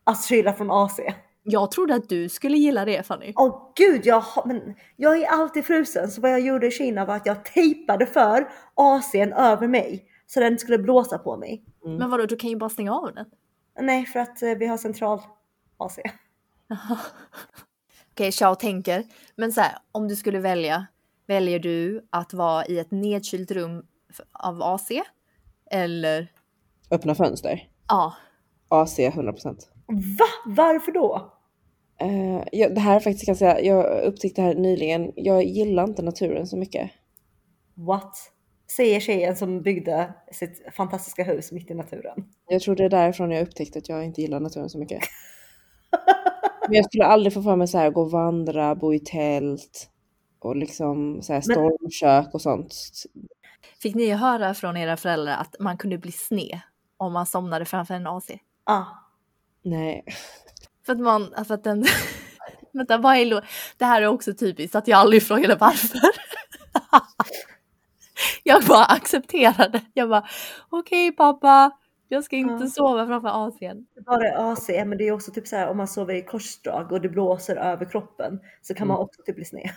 att 0.04 0.26
kyla 0.26 0.54
från 0.54 0.72
AC? 0.72 1.00
Jag 1.44 1.72
trodde 1.72 1.96
att 1.96 2.10
du 2.10 2.30
skulle 2.30 2.58
gilla 2.58 2.86
det 2.86 3.04
Fanny. 3.04 3.34
Åh 3.36 3.72
gud, 3.76 4.06
jag, 4.06 4.24
men 4.46 4.76
jag 4.96 5.18
är 5.18 5.28
alltid 5.28 5.66
frusen. 5.66 6.12
Så 6.12 6.22
vad 6.22 6.32
jag 6.32 6.40
gjorde 6.40 6.68
i 6.68 6.72
Kina 6.72 7.06
var 7.06 7.16
att 7.16 7.26
jag 7.26 7.46
tejpade 7.46 8.06
för 8.06 8.48
ACn 8.76 9.34
över 9.34 9.68
mig. 9.68 10.06
Så 10.28 10.40
den 10.40 10.58
skulle 10.58 10.78
blåsa 10.78 11.18
på 11.18 11.38
mig. 11.38 11.64
Men 11.86 12.10
vadå, 12.10 12.26
du 12.26 12.36
kan 12.36 12.50
ju 12.50 12.56
bara 12.56 12.70
stänga 12.70 12.94
av 12.94 13.14
den. 13.16 13.26
Nej, 13.80 14.06
för 14.06 14.20
att 14.20 14.42
eh, 14.42 14.50
vi 14.50 14.68
har 14.68 14.78
central 14.78 15.20
AC. 15.78 16.00
Okej, 18.12 18.32
Chao 18.32 18.56
tänker. 18.56 19.04
Men 19.36 19.52
så 19.52 19.62
här, 19.62 19.78
om 19.92 20.08
du 20.08 20.16
skulle 20.16 20.40
välja, 20.40 20.86
väljer 21.28 21.60
du 21.60 22.08
att 22.10 22.34
vara 22.34 22.66
i 22.66 22.80
ett 22.80 22.92
nedkylt 22.92 23.52
rum 23.52 23.86
av 24.32 24.64
AC? 24.64 24.92
Eller? 25.72 26.32
Öppna 26.92 27.16
fönster. 27.16 27.70
Ja, 27.88 28.14
AC 28.70 29.00
100%. 29.00 29.58
Va? 29.88 30.26
Varför 30.46 30.92
då? 30.92 31.32
Uh, 32.04 32.44
ja, 32.52 32.70
det 32.70 32.80
här 32.80 32.96
är 32.96 33.00
faktiskt 33.00 33.26
kan 33.26 33.32
jag 33.32 33.38
säga, 33.38 33.62
jag 33.62 34.04
upptäckte 34.04 34.42
det 34.42 34.48
här 34.48 34.56
nyligen. 34.56 35.12
Jag 35.16 35.44
gillar 35.44 35.84
inte 35.84 36.02
naturen 36.02 36.48
så 36.48 36.58
mycket. 36.58 36.92
What? 37.74 38.32
Säger 38.76 39.00
tjejen 39.00 39.36
som 39.36 39.62
byggde 39.62 40.14
sitt 40.32 40.66
fantastiska 40.78 41.24
hus 41.24 41.52
mitt 41.52 41.72
i 41.72 41.74
naturen. 41.74 42.26
Jag 42.50 42.62
tror 42.62 42.76
det 42.76 42.84
är 42.86 42.90
därifrån 42.90 43.32
jag 43.32 43.42
upptäckte 43.42 43.80
att 43.80 43.90
jag 43.90 44.06
inte 44.06 44.22
gillar 44.22 44.40
naturen 44.40 44.70
så 44.70 44.78
mycket. 44.78 45.02
Men 46.68 46.76
jag 46.76 46.86
skulle 46.86 47.06
aldrig 47.06 47.34
få 47.34 47.42
för 47.42 47.56
mig 47.56 47.68
så 47.68 47.78
här 47.78 47.90
gå 47.90 48.02
och 48.02 48.12
vandra, 48.12 48.76
bo 48.76 48.94
i 48.94 49.00
tält 49.00 49.90
och 50.40 50.56
liksom 50.56 51.22
så 51.22 51.34
här 51.34 51.42
stormkök 51.42 52.34
och 52.34 52.42
sånt. 52.42 52.76
Fick 53.82 53.96
ni 53.96 54.10
höra 54.10 54.54
från 54.54 54.78
era 54.78 54.98
föräldrar 54.98 55.38
att 55.38 55.56
man 55.60 55.78
kunde 55.78 55.98
bli 55.98 56.12
sned 56.12 56.60
om 56.98 57.14
man 57.14 57.26
somnade 57.26 57.66
framför 57.66 57.94
en 57.94 58.08
AC? 58.08 58.28
Ja. 58.66 58.88
Nej. 59.64 60.06
För 60.86 60.94
att 60.94 61.00
man, 61.00 61.34
för 61.48 61.54
att 61.54 61.64
den... 61.64 61.86
Vänta, 62.74 62.98
vad 62.98 63.16
är 63.18 63.26
lo- 63.26 63.42
Det 63.78 63.86
här 63.86 64.02
är 64.02 64.08
också 64.08 64.34
typiskt 64.34 64.76
att 64.76 64.88
jag 64.88 65.00
aldrig 65.00 65.24
frågade 65.24 65.56
varför. 65.56 66.00
jag 68.44 68.64
bara 68.64 68.86
accepterade. 68.86 69.82
Jag 69.94 70.10
bara, 70.10 70.28
okej 70.70 71.12
pappa, 71.12 71.72
jag 72.08 72.24
ska 72.24 72.36
inte 72.36 72.64
Ja. 72.64 72.70
sova 72.70 73.08
framför 73.08 73.30
AC'n. 73.30 73.86
Bara 74.06 74.52
AC, 74.52 74.68
men 74.70 74.98
det 74.98 75.08
är 75.08 75.12
också 75.12 75.32
typ 75.32 75.48
så 75.48 75.56
här 75.56 75.68
om 75.70 75.78
man 75.78 75.88
sover 75.88 76.14
i 76.14 76.22
korsdrag 76.22 76.92
och 76.92 77.02
det 77.02 77.10
blåser 77.10 77.56
över 77.56 77.86
kroppen 77.86 78.40
så 78.62 78.74
kan 78.74 78.88
man 78.88 78.98
också 78.98 79.22
typ 79.26 79.36
bli 79.36 79.46
sned. 79.46 79.70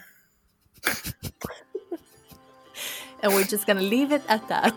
And 3.22 3.34
we're 3.34 3.44
just 3.44 3.66
gonna 3.66 3.82
leave 3.82 4.12
it 4.12 4.22
at 4.28 4.46
that. 4.48 4.74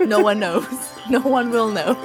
No 0.00 0.20
one 0.20 0.38
knows. 0.40 0.66
No 1.10 1.20
one 1.20 1.50
will 1.50 1.70
know. 1.70 1.96